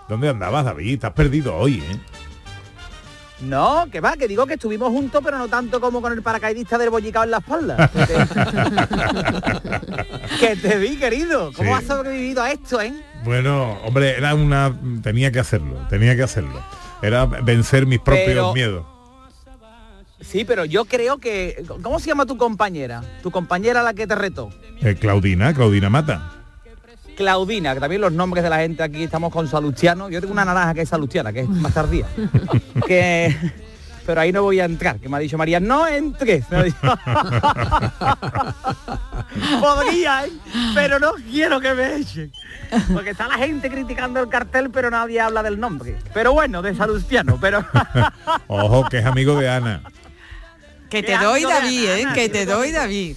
¿Dónde 0.08 0.28
andabas, 0.28 0.64
David? 0.64 1.04
Has 1.04 1.12
perdido 1.12 1.54
hoy, 1.56 1.84
¿eh? 1.88 2.00
No, 3.43 3.86
que 3.91 4.01
va, 4.01 4.16
que 4.16 4.28
digo 4.28 4.47
que 4.47 4.55
estuvimos 4.55 4.91
juntos, 4.91 5.22
pero 5.24 5.38
no 5.38 5.49
tanto 5.49 5.80
como 5.80 6.03
con 6.03 6.12
el 6.12 6.22
paracaidista 6.22 6.76
del 6.76 6.91
bollicao 6.91 7.24
en 7.24 7.30
la 7.30 7.38
espalda. 7.38 7.91
que 10.41 10.57
te 10.57 10.78
vi, 10.78 10.97
querido. 10.97 11.53
¿Cómo 11.57 11.76
Sí. 11.76 11.82
has 11.82 11.88
sobrevivido 11.88 12.43
a 12.43 12.51
esto, 12.51 12.80
eh? 12.80 12.93
Bueno, 13.24 13.78
hombre, 13.84 14.16
era 14.16 14.34
una... 14.34 14.74
Tenía 15.03 15.30
que 15.32 15.41
hacerlo, 15.41 15.76
tenía 15.88 16.16
que 16.16 16.22
hacerlo. 16.22 16.62
Era 17.03 17.26
vencer 17.26 17.86
mis 17.86 18.01
propios 18.01 18.26
Pero- 18.26 18.55
miedos. 18.55 18.86
Sí, 20.20 20.45
pero 20.45 20.66
yo 20.66 20.84
creo 20.84 21.16
que... 21.16 21.64
¿Cómo 21.82 21.99
se 21.99 22.09
llama 22.09 22.26
tu 22.26 22.36
compañera? 22.36 23.03
Tu 23.22 23.30
compañera 23.30 23.82
la 23.82 23.95
que 23.95 24.07
te 24.07 24.14
retó. 24.14 24.51
Eh, 24.82 24.95
Claudina, 25.01 25.55
Claudina 25.55 25.88
Mata. 25.88 26.39
Claudina, 27.20 27.74
que 27.74 27.80
también 27.80 28.00
los 28.00 28.12
nombres 28.12 28.42
de 28.42 28.48
la 28.48 28.60
gente 28.60 28.82
aquí 28.82 29.02
estamos 29.02 29.30
con 29.30 29.46
Salustiano. 29.46 30.08
Yo 30.08 30.22
tengo 30.22 30.32
una 30.32 30.46
naranja 30.46 30.72
que 30.72 30.80
es 30.80 30.88
Salustiana, 30.88 31.34
que 31.34 31.40
es 31.40 31.48
más 31.50 31.74
tardía. 31.74 32.06
que 32.86 33.36
pero 34.06 34.22
ahí 34.22 34.32
no 34.32 34.42
voy 34.42 34.58
a 34.58 34.64
entrar, 34.64 34.98
que 34.98 35.10
me 35.10 35.18
ha 35.18 35.20
dicho 35.20 35.36
María, 35.36 35.60
no 35.60 35.86
entres. 35.86 36.50
Me 36.50 36.56
ha 36.56 36.62
dicho. 36.62 36.78
Podría, 39.60 40.24
¿eh? 40.24 40.30
pero 40.74 40.98
no 40.98 41.12
quiero 41.30 41.60
que 41.60 41.74
me 41.74 41.96
echen. 41.96 42.32
Porque 42.90 43.10
está 43.10 43.28
la 43.28 43.36
gente 43.36 43.68
criticando 43.68 44.20
el 44.20 44.30
cartel, 44.30 44.70
pero 44.70 44.88
nadie 44.88 45.20
habla 45.20 45.42
del 45.42 45.60
nombre. 45.60 45.98
Pero 46.14 46.32
bueno, 46.32 46.62
de 46.62 46.74
Salustiano, 46.74 47.36
pero 47.38 47.66
Ojo, 48.46 48.88
que 48.88 49.00
es 49.00 49.04
amigo 49.04 49.38
de 49.38 49.50
Ana. 49.50 49.82
Que 50.88 51.02
te 51.02 51.18
doy, 51.18 51.44
asco 51.44 51.48
de 51.48 51.54
David, 51.60 51.90
¿eh? 51.90 52.06
Que 52.14 52.30
te 52.30 52.46
doy, 52.46 52.72
David. 52.72 53.16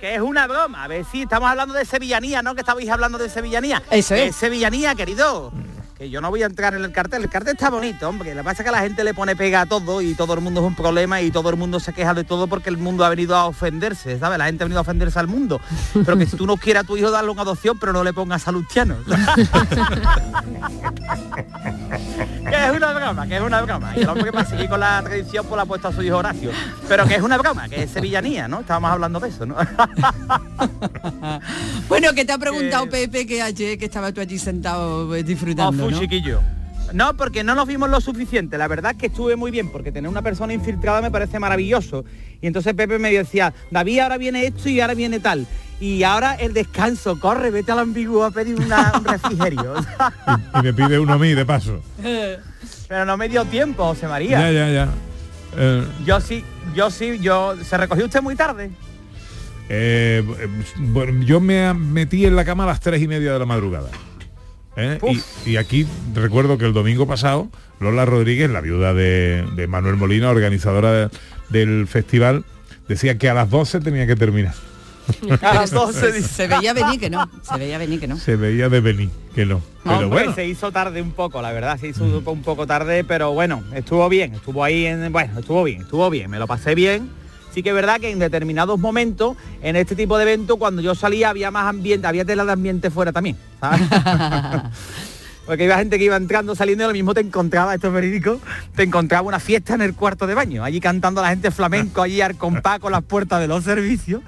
Que 0.00 0.14
es 0.14 0.20
una 0.20 0.46
broma. 0.46 0.84
A 0.84 0.88
ver 0.88 1.04
si 1.04 1.22
estamos 1.22 1.48
hablando 1.48 1.74
de 1.74 1.84
sevillanía, 1.84 2.42
¿no? 2.42 2.54
Que 2.54 2.60
estabais 2.60 2.88
hablando 2.88 3.18
de 3.18 3.28
sevillanía. 3.28 3.82
Eso 3.90 4.14
es. 4.14 4.34
Sevillanía, 4.36 4.94
querido. 4.94 5.52
Que 5.96 6.08
yo 6.10 6.20
no 6.20 6.30
voy 6.30 6.44
a 6.44 6.46
entrar 6.46 6.74
en 6.74 6.84
el 6.84 6.92
cartel. 6.92 7.24
El 7.24 7.28
cartel 7.28 7.54
está 7.54 7.70
bonito, 7.70 8.08
hombre. 8.08 8.32
Lo 8.32 8.42
que 8.42 8.44
pasa 8.44 8.62
es 8.62 8.66
que 8.66 8.72
la 8.72 8.82
gente 8.82 9.02
le 9.02 9.14
pone 9.14 9.34
pega 9.34 9.62
a 9.62 9.66
todo 9.66 10.00
y 10.00 10.14
todo 10.14 10.34
el 10.34 10.40
mundo 10.40 10.60
es 10.60 10.66
un 10.66 10.76
problema 10.76 11.20
y 11.20 11.32
todo 11.32 11.50
el 11.50 11.56
mundo 11.56 11.80
se 11.80 11.92
queja 11.92 12.14
de 12.14 12.22
todo 12.22 12.46
porque 12.46 12.70
el 12.70 12.78
mundo 12.78 13.04
ha 13.04 13.08
venido 13.08 13.34
a 13.34 13.46
ofenderse, 13.46 14.16
¿sabes? 14.18 14.38
La 14.38 14.44
gente 14.44 14.62
ha 14.62 14.66
venido 14.66 14.78
a 14.78 14.82
ofenderse 14.82 15.18
al 15.18 15.26
mundo. 15.26 15.60
Pero 15.92 16.16
que 16.16 16.26
si 16.26 16.36
tú 16.36 16.46
no 16.46 16.56
quieres 16.56 16.84
a 16.84 16.86
tu 16.86 16.96
hijo 16.96 17.10
darle 17.10 17.30
una 17.30 17.42
adopción, 17.42 17.78
pero 17.80 17.92
no 17.92 18.04
le 18.04 18.12
pongas 18.12 18.46
a 18.46 18.52
Luciano. 18.52 18.96
que 22.50 22.66
es 22.66 22.76
una 22.76 22.92
broma, 22.92 23.26
que 23.26 23.36
es 23.36 23.42
una 23.42 23.60
broma. 23.62 23.92
Y 23.96 24.00
el 24.00 24.08
hombre 24.08 24.32
para 24.32 24.48
seguir 24.48 24.68
con 24.68 24.80
la 24.80 25.02
tradición 25.02 25.46
pues 25.46 25.56
la 25.56 25.62
ha 25.62 25.66
puesto 25.66 25.88
a 25.88 25.92
su 25.92 26.02
hijo 26.02 26.16
Horacio. 26.16 26.50
Pero 26.88 27.06
que 27.06 27.14
es 27.16 27.22
una 27.22 27.38
broma, 27.38 27.68
que 27.68 27.82
es 27.82 27.90
sevillanía, 27.90 28.48
¿no? 28.48 28.60
Estábamos 28.60 28.90
hablando 28.90 29.20
de 29.20 29.28
eso, 29.28 29.46
¿no? 29.46 29.56
Bueno, 31.88 32.12
que 32.12 32.24
te 32.24 32.32
ha 32.32 32.38
preguntado 32.38 32.88
Pepe 32.88 33.26
que 33.26 33.40
ayer 33.42 33.78
que 33.78 33.86
estaba 33.86 34.12
tú 34.12 34.20
allí 34.20 34.38
sentado 34.38 35.14
eh, 35.14 35.22
disfrutando, 35.22 35.84
Ofu, 35.86 35.94
¿no? 35.94 36.00
chiquillo. 36.00 36.40
No, 36.92 37.14
porque 37.16 37.44
no 37.44 37.54
nos 37.54 37.66
vimos 37.66 37.90
lo 37.90 38.00
suficiente. 38.00 38.56
La 38.58 38.68
verdad 38.68 38.92
es 38.92 38.98
que 38.98 39.06
estuve 39.06 39.36
muy 39.36 39.50
bien, 39.50 39.70
porque 39.70 39.92
tener 39.92 40.10
una 40.10 40.22
persona 40.22 40.52
infiltrada 40.52 41.02
me 41.02 41.10
parece 41.10 41.38
maravilloso. 41.38 42.04
Y 42.40 42.46
entonces 42.46 42.74
Pepe 42.74 42.98
me 42.98 43.12
decía, 43.12 43.52
David, 43.70 44.00
ahora 44.00 44.16
viene 44.18 44.46
esto 44.46 44.68
y 44.68 44.80
ahora 44.80 44.94
viene 44.94 45.20
tal. 45.20 45.46
Y 45.80 46.02
ahora 46.02 46.34
el 46.34 46.52
descanso, 46.54 47.20
corre, 47.20 47.50
vete 47.50 47.70
al 47.72 47.78
ambiguo 47.78 48.24
a 48.24 48.30
pedir 48.32 48.56
una- 48.56 48.92
un 48.98 49.04
refrigerio. 49.04 49.74
Y 50.58 50.62
me 50.62 50.72
pide 50.74 50.98
uno 50.98 51.12
a 51.12 51.18
mí, 51.18 51.34
de 51.34 51.46
paso. 51.46 51.80
Pero 52.88 53.04
no 53.04 53.16
me 53.16 53.28
dio 53.28 53.44
tiempo, 53.44 53.84
José 53.84 54.08
María. 54.08 54.40
Ya, 54.40 54.50
ya, 54.50 54.68
ya. 54.70 54.88
Eh, 55.56 55.84
Yo 56.04 56.20
sí, 56.20 56.44
yo 56.74 56.90
sí, 56.90 57.18
yo... 57.20 57.54
¿Se 57.62 57.76
recogió 57.76 58.04
usted 58.06 58.22
muy 58.22 58.34
tarde? 58.34 58.70
eh, 59.70 60.24
eh, 60.40 60.48
bueno, 60.78 61.22
yo 61.24 61.40
me 61.40 61.72
metí 61.74 62.24
en 62.24 62.34
la 62.36 62.44
cama 62.44 62.64
a 62.64 62.68
las 62.68 62.80
tres 62.80 63.02
y 63.02 63.08
media 63.08 63.32
de 63.34 63.38
la 63.38 63.44
madrugada. 63.46 63.90
¿eh? 64.76 64.98
Y, 65.44 65.50
y 65.50 65.56
aquí 65.58 65.86
recuerdo 66.14 66.56
que 66.58 66.64
el 66.64 66.72
domingo 66.72 67.06
pasado, 67.06 67.48
Lola 67.78 68.04
Rodríguez, 68.06 68.50
la 68.50 68.60
viuda 68.62 68.94
de, 68.94 69.44
de 69.56 69.66
Manuel 69.66 69.96
Molina, 69.96 70.30
organizadora 70.30 70.92
de- 70.92 71.08
del 71.50 71.86
festival, 71.86 72.44
decía 72.88 73.18
que 73.18 73.28
a 73.28 73.34
las 73.34 73.50
12 73.50 73.80
tenía 73.80 74.06
que 74.06 74.16
terminar. 74.16 74.54
A 75.42 75.54
las 75.54 75.70
12 75.72 76.12
dice. 76.12 76.28
Se 76.28 76.46
veía 76.48 76.72
venir 76.72 77.00
que 77.00 77.10
no, 77.10 77.28
se 77.42 77.58
veía 77.58 77.78
venir 77.78 78.00
que 78.00 78.08
no. 78.08 78.16
Se 78.16 78.36
veía 78.36 78.68
de 78.68 78.80
venir, 78.80 79.10
que 79.34 79.46
no. 79.46 79.60
Pero 79.82 79.94
Hombre, 79.94 80.08
bueno, 80.08 80.34
se 80.34 80.46
hizo 80.46 80.70
tarde 80.72 81.00
un 81.00 81.12
poco, 81.12 81.40
la 81.42 81.52
verdad, 81.52 81.78
se 81.78 81.88
hizo 81.88 82.04
un 82.04 82.42
poco 82.42 82.66
tarde, 82.66 83.04
pero 83.04 83.32
bueno, 83.32 83.62
estuvo 83.74 84.08
bien, 84.08 84.34
estuvo 84.34 84.62
ahí 84.64 84.86
en, 84.86 85.10
bueno, 85.12 85.38
estuvo 85.40 85.64
bien, 85.64 85.82
estuvo 85.82 86.08
bien, 86.10 86.30
me 86.30 86.38
lo 86.38 86.46
pasé 86.46 86.74
bien. 86.74 87.10
Sí 87.54 87.62
que 87.62 87.70
es 87.70 87.74
verdad 87.74 87.98
que 87.98 88.10
en 88.10 88.18
determinados 88.18 88.78
momentos, 88.78 89.36
en 89.62 89.74
este 89.76 89.96
tipo 89.96 90.18
de 90.18 90.24
eventos, 90.24 90.58
cuando 90.58 90.82
yo 90.82 90.94
salía 90.94 91.30
había 91.30 91.50
más 91.50 91.64
ambiente, 91.64 92.06
había 92.06 92.24
tela 92.24 92.44
de 92.44 92.52
ambiente 92.52 92.90
fuera 92.90 93.10
también, 93.10 93.36
¿sabes? 93.60 93.80
Porque 95.48 95.64
iba 95.64 95.78
gente 95.78 95.96
que 95.96 96.04
iba 96.04 96.16
entrando, 96.16 96.54
saliendo 96.54 96.84
y 96.84 96.88
lo 96.88 96.92
mismo 96.92 97.14
te 97.14 97.22
encontraba, 97.22 97.74
esto 97.74 97.86
es 97.86 97.92
verídico, 97.94 98.38
te 98.76 98.82
encontraba 98.82 99.26
una 99.26 99.40
fiesta 99.40 99.72
en 99.74 99.80
el 99.80 99.94
cuarto 99.94 100.26
de 100.26 100.34
baño, 100.34 100.62
allí 100.62 100.78
cantando 100.78 101.22
la 101.22 101.30
gente 101.30 101.50
flamenco, 101.50 102.02
allí 102.02 102.20
al 102.20 102.36
compás 102.36 102.80
con 102.80 102.92
las 102.92 103.02
puertas 103.02 103.40
de 103.40 103.48
los 103.48 103.64
servicios, 103.64 104.20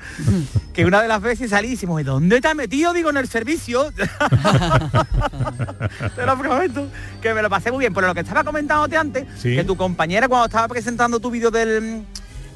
que 0.72 0.86
una 0.86 1.02
de 1.02 1.08
las 1.08 1.20
veces 1.20 1.50
salí 1.50 1.68
y 1.68 1.72
decimos, 1.72 2.00
¿y 2.00 2.04
dónde 2.04 2.40
te 2.40 2.48
has 2.48 2.54
metido? 2.54 2.94
Digo, 2.94 3.10
en 3.10 3.18
el 3.18 3.28
servicio. 3.28 3.92
Te 6.16 6.24
lo 6.24 6.38
prometo, 6.38 6.86
que 7.20 7.34
me 7.34 7.42
lo 7.42 7.50
pasé 7.50 7.70
muy 7.70 7.80
bien. 7.80 7.92
Pero 7.92 8.06
lo 8.06 8.14
que 8.14 8.20
estaba 8.20 8.42
comentándote 8.42 8.96
antes, 8.96 9.26
Sí. 9.36 9.54
que 9.54 9.62
tu 9.64 9.76
compañera 9.76 10.26
cuando 10.26 10.46
estaba 10.46 10.68
presentando 10.68 11.20
tu 11.20 11.30
vídeo 11.30 11.50
del 11.50 12.02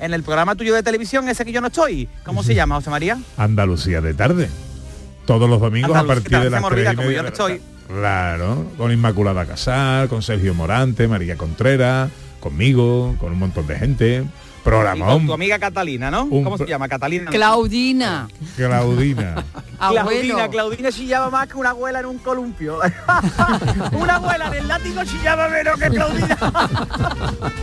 en 0.00 0.14
el 0.14 0.22
programa 0.22 0.54
tuyo 0.54 0.74
de 0.74 0.82
televisión, 0.82 1.28
ese 1.28 1.44
que 1.44 1.52
yo 1.52 1.60
no 1.60 1.66
estoy, 1.66 2.08
¿cómo 2.24 2.42
se 2.42 2.54
llama, 2.54 2.76
José 2.76 2.88
María? 2.88 3.18
Andalucía 3.36 4.00
de 4.00 4.14
tarde. 4.14 4.48
Todos 5.26 5.50
los 5.50 5.60
domingos 5.60 5.94
a 5.94 6.04
partir 6.04 6.38
de 6.38 6.48
las 6.48 6.62
me 6.62 6.68
tres 6.68 6.88
olvida, 6.88 6.92
y 6.92 6.96
como 6.96 7.08
media 7.08 7.16
yo 7.18 7.22
no 7.22 7.30
de 7.30 7.30
la 7.30 7.36
estoy. 7.56 7.73
Claro, 7.88 8.66
con 8.78 8.90
Inmaculada 8.92 9.44
Casal, 9.46 10.08
con 10.08 10.22
Sergio 10.22 10.54
Morante, 10.54 11.06
María 11.06 11.36
Contreras, 11.36 12.10
conmigo, 12.40 13.14
con 13.18 13.32
un 13.32 13.38
montón 13.38 13.66
de 13.66 13.78
gente. 13.78 14.14
Y 14.16 14.20
con 14.64 14.72
Programón. 14.72 15.26
tu 15.26 15.34
amiga 15.34 15.58
Catalina, 15.58 16.10
¿no? 16.10 16.24
Un 16.24 16.42
¿Cómo 16.42 16.56
se 16.56 16.64
llama? 16.64 16.88
Catalina. 16.88 17.30
Claudina. 17.30 18.28
Claudina. 18.56 19.44
Claudina, 19.78 20.48
Claudina 20.48 20.90
chillaba 20.90 21.28
más 21.28 21.46
que 21.48 21.58
una 21.58 21.70
abuela 21.70 22.00
en 22.00 22.06
un 22.06 22.16
columpio. 22.18 22.78
una 23.92 24.14
abuela 24.14 24.46
en 24.46 24.54
el 24.54 24.68
látigo 24.68 25.04
chillaba 25.04 25.48
menos 25.50 25.78
que 25.78 25.90
Claudina. 25.90 26.38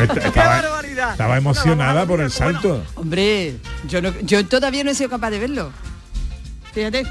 Est- 0.00 0.12
¡Qué 0.12 0.28
Estaba, 0.28 0.60
barbaridad! 0.62 1.10
estaba 1.12 1.36
emocionada 1.38 2.06
por 2.06 2.20
el 2.20 2.30
salto. 2.30 2.82
Hombre, 2.94 3.56
yo 3.88 4.00
no, 4.02 4.12
yo 4.20 4.46
todavía 4.46 4.84
no 4.84 4.90
he 4.90 4.94
sido 4.94 5.08
capaz 5.10 5.30
de 5.30 5.38
verlo. 5.38 5.70
Fíjate. 6.72 7.04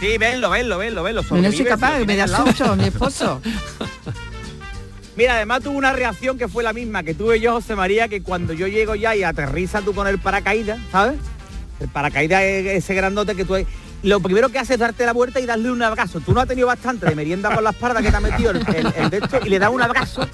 Sí, 0.00 0.16
venlo, 0.18 0.50
venlo, 0.50 0.78
venlo, 0.78 1.02
venlo. 1.02 1.22
No, 1.28 1.36
no 1.36 1.52
soy 1.52 1.64
capaz, 1.64 1.98
me 2.04 2.16
da 2.16 2.28
susto, 2.28 2.76
mi 2.76 2.84
esposo. 2.84 3.40
Mira, 5.16 5.34
además 5.34 5.62
tuvo 5.64 5.76
una 5.76 5.92
reacción 5.92 6.38
que 6.38 6.46
fue 6.46 6.62
la 6.62 6.72
misma 6.72 7.02
que 7.02 7.12
tuve 7.12 7.40
yo, 7.40 7.54
José 7.54 7.74
María, 7.74 8.06
que 8.06 8.22
cuando 8.22 8.52
yo 8.52 8.68
llego 8.68 8.94
ya 8.94 9.16
y 9.16 9.24
aterriza 9.24 9.80
tú 9.80 9.92
con 9.92 10.06
el 10.06 10.20
paracaídas, 10.20 10.78
¿sabes? 10.92 11.18
El 11.80 11.88
paracaídas 11.88 12.42
es 12.44 12.84
ese 12.84 12.94
grandote 12.94 13.34
que 13.34 13.44
tú... 13.44 13.56
Lo 14.02 14.20
primero 14.20 14.48
que 14.48 14.58
hace 14.60 14.74
es 14.74 14.80
darte 14.80 15.04
la 15.04 15.12
vuelta 15.12 15.40
y 15.40 15.46
darle 15.46 15.70
un 15.72 15.82
abrazo. 15.82 16.20
Tú 16.20 16.32
no 16.32 16.40
has 16.40 16.46
tenido 16.48 16.66
bastante 16.68 17.06
de 17.06 17.14
merienda 17.16 17.52
con 17.54 17.64
la 17.64 17.70
espalda 17.70 18.00
que 18.00 18.10
te 18.10 18.16
ha 18.16 18.20
metido 18.20 18.52
el, 18.52 18.58
el- 18.74 18.92
el 18.96 19.10
de 19.10 19.16
esto 19.18 19.40
y 19.44 19.48
le 19.48 19.58
das 19.58 19.70
un 19.70 19.82
abrazo 19.82 20.26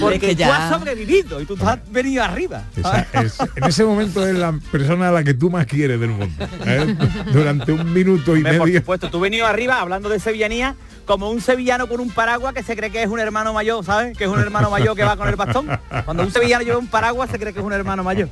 porque 0.00 0.18
que 0.18 0.28
tú 0.32 0.38
ya- 0.40 0.66
has 0.68 0.72
sobrevivido 0.76 1.40
y 1.40 1.46
tú 1.46 1.56
has 1.64 1.78
venido 1.90 2.24
arriba. 2.24 2.64
Esa 2.76 3.06
es- 3.22 3.38
en 3.54 3.64
ese 3.64 3.84
momento 3.84 4.26
es 4.26 4.34
la 4.34 4.52
persona 4.72 5.08
a 5.08 5.12
la 5.12 5.22
que 5.22 5.34
tú 5.34 5.48
más 5.50 5.66
quieres 5.66 6.00
del 6.00 6.10
mundo. 6.10 6.44
¿eh? 6.64 6.96
Durante 7.32 7.70
un 7.72 7.92
minuto 7.92 8.34
y 8.34 8.38
Hombre, 8.38 8.58
Por 8.58 8.66
medio. 8.66 8.80
supuesto, 8.80 9.10
tú 9.10 9.20
venido 9.20 9.46
arriba 9.46 9.80
hablando 9.80 10.08
de 10.08 10.18
sevillanía 10.18 10.74
como 11.06 11.30
un 11.30 11.40
sevillano 11.40 11.86
con 11.86 12.00
un 12.00 12.10
paraguas 12.10 12.52
que 12.52 12.64
se 12.64 12.74
cree 12.76 12.90
que 12.90 13.00
es 13.00 13.08
un 13.08 13.20
hermano 13.20 13.52
mayor, 13.52 13.84
¿sabes? 13.84 14.18
Que 14.18 14.24
es 14.24 14.30
un 14.30 14.40
hermano 14.40 14.70
mayor 14.70 14.96
que 14.96 15.04
va 15.04 15.16
con 15.16 15.28
el 15.28 15.36
bastón. 15.36 15.68
Cuando 16.04 16.24
un 16.24 16.32
sevillano 16.32 16.64
lleva 16.64 16.78
un 16.78 16.88
paraguas 16.88 17.30
se 17.30 17.38
cree 17.38 17.52
que 17.52 17.60
es 17.60 17.64
un 17.64 17.72
hermano 17.72 18.02
mayor. 18.02 18.28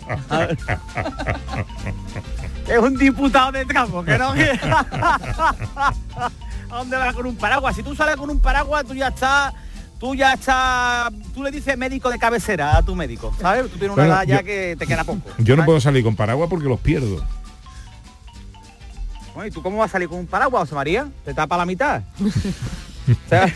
Es 2.69 2.79
un 2.79 2.97
diputado 2.97 3.53
de 3.53 3.65
tramo, 3.65 4.05
que 4.05 4.17
no... 4.19 4.31
¿A 6.71 6.79
dónde 6.79 6.97
vas 6.97 7.15
con 7.15 7.27
un 7.27 7.37
paraguas? 7.37 7.77
Si 7.77 7.83
tú 7.83 7.95
sales 7.95 8.17
con 8.17 8.31
un 8.31 8.41
paraguas, 8.41 8.85
tú 8.85 8.95
ya 8.95 9.09
estás 9.09 9.53
tú 10.01 10.15
ya 10.15 10.35
estás, 10.35 11.11
tú 11.33 11.43
le 11.43 11.51
dices 11.51 11.79
médico 11.79 12.11
de 12.11 12.19
cabecera 12.19 12.77
a 12.77 12.83
tu 12.83 12.95
médico, 12.95 13.33
¿sabes? 13.41 13.71
Tú 13.71 13.79
tienes 13.79 13.97
una 13.97 14.07
edad 14.07 14.25
ya 14.27 14.41
yo- 14.41 14.45
que 14.45 14.77
te 14.79 14.87
queda 14.87 15.05
poco. 15.05 15.23
Yo 15.39 15.57
no 15.57 15.65
puedo 15.65 15.81
salir 15.81 16.03
con 16.05 16.15
paraguas 16.17 16.51
porque 16.51 16.69
los 16.69 16.79
pierdo. 16.81 17.25
Bueno, 19.35 19.49
¿y 19.49 19.51
tú 19.51 19.63
cómo 19.63 19.79
vas 19.79 19.91
a 19.91 19.93
salir 19.93 20.09
con 20.09 20.19
un 20.19 20.27
paraguas, 20.27 20.63
José 20.63 20.75
María? 20.75 21.09
¿Te 21.25 21.33
tapa 21.33 21.57
la 21.57 21.65
mitad? 21.65 22.03
O 22.21 23.29
sea, 23.29 23.53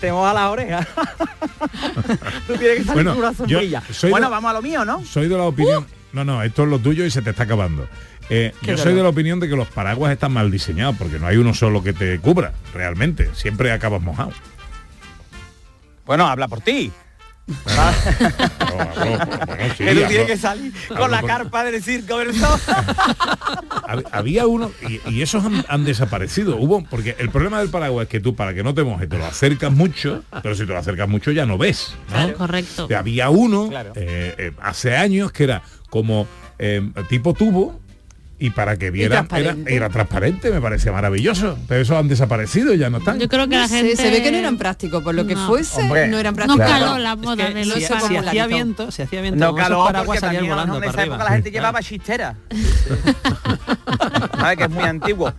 te 0.00 0.12
moja 0.12 0.34
las 0.34 0.50
orejas. 0.50 0.86
tú 2.46 2.56
tienes 2.56 2.78
que 2.78 2.84
salir 2.84 2.92
Bueno, 2.92 3.10
con 3.14 3.18
una 3.24 3.34
sombrilla. 3.34 3.82
Bueno, 4.10 4.26
de- 4.26 4.30
vamos 4.30 4.50
a 4.50 4.54
lo 4.54 4.62
mío, 4.62 4.84
¿no? 4.84 5.04
Soy 5.04 5.28
de 5.28 5.36
la 5.36 5.44
opinión... 5.44 5.86
No, 6.12 6.24
no, 6.24 6.42
esto 6.42 6.64
es 6.64 6.68
lo 6.68 6.78
tuyo 6.80 7.04
y 7.04 7.10
se 7.10 7.22
te 7.22 7.30
está 7.30 7.44
acabando. 7.44 7.88
Eh, 8.30 8.52
yo 8.62 8.78
soy 8.78 8.94
de 8.94 9.02
la 9.02 9.08
opinión 9.08 9.40
de 9.40 9.48
que 9.48 9.56
los 9.56 9.68
paraguas 9.68 10.12
están 10.12 10.32
mal 10.32 10.50
diseñados 10.50 10.96
porque 10.96 11.18
no 11.18 11.26
hay 11.26 11.36
uno 11.36 11.52
solo 11.52 11.82
que 11.82 11.92
te 11.92 12.18
cubra, 12.20 12.52
realmente. 12.72 13.28
Siempre 13.34 13.72
acabas 13.72 14.00
mojado. 14.00 14.30
Bueno, 16.06 16.26
habla 16.26 16.46
por 16.48 16.60
ti. 16.60 16.92
tú 17.50 17.70
hablo- 18.78 19.76
tienes 19.76 20.26
que 20.26 20.36
salir 20.36 20.72
con 20.88 21.10
la 21.10 21.20
por- 21.20 21.28
carpa 21.30 21.64
del 21.64 21.82
circo, 21.82 22.16
Había 24.12 24.46
uno 24.46 24.70
y, 24.88 25.00
y 25.10 25.22
esos 25.22 25.44
han, 25.44 25.64
han 25.68 25.84
desaparecido. 25.84 26.56
Hubo 26.56 26.84
porque 26.84 27.16
el 27.18 27.30
problema 27.30 27.58
del 27.58 27.68
paraguas 27.70 28.04
es 28.04 28.08
que 28.10 28.20
tú 28.20 28.36
para 28.36 28.54
que 28.54 28.62
no 28.62 28.72
te 28.74 28.84
mojes 28.84 29.08
te 29.08 29.18
lo 29.18 29.26
acercas 29.26 29.72
mucho, 29.72 30.22
pero 30.42 30.54
si 30.54 30.60
te 30.66 30.72
lo 30.72 30.78
acercas 30.78 31.08
mucho 31.08 31.32
ya 31.32 31.44
no 31.46 31.58
ves. 31.58 31.92
¿no? 32.12 32.32
Correcto. 32.34 32.86
Y 32.88 32.94
Había 32.94 33.30
uno 33.30 33.68
Claro. 33.68 33.92
eh, 33.96 34.34
eh, 34.38 34.52
hace 34.62 34.96
años 34.96 35.32
que 35.32 35.44
era 35.44 35.62
como 35.88 36.28
eh, 36.58 36.88
tipo 37.08 37.34
tubo 37.34 37.80
y 38.40 38.50
para 38.50 38.76
que 38.76 38.90
vieran 38.90 39.18
era, 39.18 39.28
transparente. 39.28 39.74
era 39.76 39.88
transparente, 39.90 40.50
me 40.50 40.60
parecía 40.60 40.90
maravilloso. 40.92 41.58
Pero 41.68 41.82
esos 41.82 41.96
han 41.96 42.08
desaparecido, 42.08 42.74
ya 42.74 42.90
no 42.90 42.98
están. 42.98 43.20
Yo 43.20 43.28
creo 43.28 43.46
que 43.48 43.54
No 43.54 43.60
la 43.60 43.68
sé, 43.68 43.76
gente 43.82 43.96
se 43.96 44.10
ve 44.10 44.22
que 44.22 44.32
no 44.32 44.38
eran 44.38 44.56
prácticos, 44.56 45.02
por 45.04 45.14
lo 45.14 45.26
que 45.26 45.34
No. 45.34 45.46
fuese, 45.46 45.82
Hombre, 45.82 46.08
no 46.08 46.18
eran 46.18 46.34
No 46.34 46.44
prácticos. 46.56 46.66
caló 46.68 46.98
la 46.98 47.14
moda 47.16 47.36
que 47.48 47.54
de 47.54 47.64
si- 47.64 47.68
los 47.70 47.78
si 47.78 47.84
paraguas. 47.92 48.26
hacía 48.26 48.46
viento, 48.48 48.90
si 48.90 49.02
hacía 49.02 49.20
viento, 49.20 49.44
No 49.44 49.54
caló 49.54 49.86
porque 50.04 50.20
también 50.20 50.48
volando 50.48 50.74
en 50.76 50.80
para 50.80 50.90
esa 50.90 51.02
época 51.02 51.14
arriba. 51.16 51.24
la 51.24 51.30
gente 51.36 51.50
llevaba 51.52 51.82
chistera. 51.82 52.34
¿Sabes? 54.38 54.56
Que 54.56 54.64
es 54.64 54.70
muy 54.70 54.84
antiguo. 54.84 55.32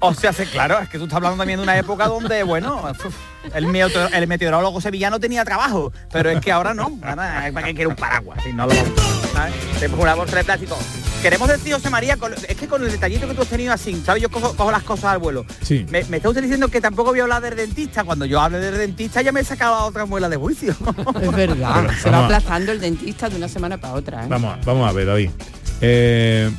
O 0.00 0.14
sea, 0.14 0.32
se- 0.32 0.46
claro, 0.46 0.78
es 0.80 0.88
que 0.88 0.98
tú 0.98 1.04
estás 1.04 1.16
hablando 1.16 1.38
también 1.38 1.58
de 1.58 1.62
una 1.62 1.76
época 1.78 2.06
donde, 2.08 2.42
bueno, 2.42 2.82
uf, 2.90 3.14
el, 3.54 3.66
meteor- 3.66 4.10
el 4.14 4.26
meteorólogo 4.26 4.80
sevillano 4.80 5.18
tenía 5.20 5.44
trabajo, 5.44 5.92
pero 6.12 6.30
es 6.30 6.40
que 6.40 6.52
ahora 6.52 6.74
no. 6.74 6.98
Ahora, 7.02 7.50
¿para 7.52 7.66
qué 7.66 7.74
quiere 7.74 7.88
un 7.88 7.96
paraguas? 7.96 8.42
Si 8.42 8.52
no 8.52 8.66
lo 8.66 8.72
¿sabes? 9.32 9.54
Te 9.80 9.88
pongo 9.88 10.02
una 10.02 10.14
bolsa 10.14 10.36
de 10.36 10.44
plástico. 10.44 10.78
Queremos 11.22 11.48
decir, 11.48 11.72
José 11.72 11.88
María, 11.88 12.16
con- 12.16 12.32
es 12.34 12.56
que 12.56 12.66
con 12.66 12.82
el 12.84 12.90
detallito 12.90 13.28
que 13.28 13.34
tú 13.34 13.42
has 13.42 13.48
tenido 13.48 13.72
así, 13.72 14.00
¿sabes? 14.04 14.20
Yo 14.22 14.28
cojo, 14.30 14.54
cojo 14.56 14.70
las 14.72 14.82
cosas 14.82 15.04
al 15.12 15.18
vuelo. 15.18 15.44
Sí. 15.62 15.86
Me, 15.88 16.02
me 16.04 16.16
está 16.16 16.28
usted 16.28 16.42
diciendo 16.42 16.68
que 16.68 16.80
tampoco 16.80 17.10
voy 17.10 17.20
a 17.20 17.22
hablar 17.22 17.42
del 17.42 17.54
dentista. 17.56 18.02
Cuando 18.04 18.24
yo 18.24 18.40
hable 18.40 18.58
del 18.58 18.76
dentista 18.76 19.22
ya 19.22 19.30
me 19.30 19.40
he 19.40 19.44
sacado 19.44 19.74
a 19.76 19.84
otra 19.84 20.04
muela 20.04 20.28
de 20.28 20.36
juicio. 20.36 20.74
Es 21.20 21.32
verdad, 21.32 21.88
se 22.02 22.10
va 22.10 22.24
aplazando 22.24 22.72
el 22.72 22.80
dentista 22.80 23.28
de 23.28 23.36
una 23.36 23.48
semana 23.48 23.78
para 23.78 23.94
otra. 23.94 24.24
¿eh? 24.24 24.26
Vamos, 24.28 24.54
a- 24.58 24.64
vamos 24.64 24.88
a 24.88 24.92
ver, 24.92 25.06
David. 25.06 25.30
Eh, 25.80 26.50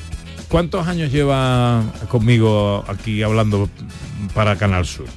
¿Cuántos 0.48 0.88
años 0.88 1.12
lleva 1.12 1.82
conmigo 2.10 2.86
aquí 2.88 3.22
hablando 3.24 3.70
para 4.34 4.56
Canal 4.56 4.86
Sur? 4.86 5.08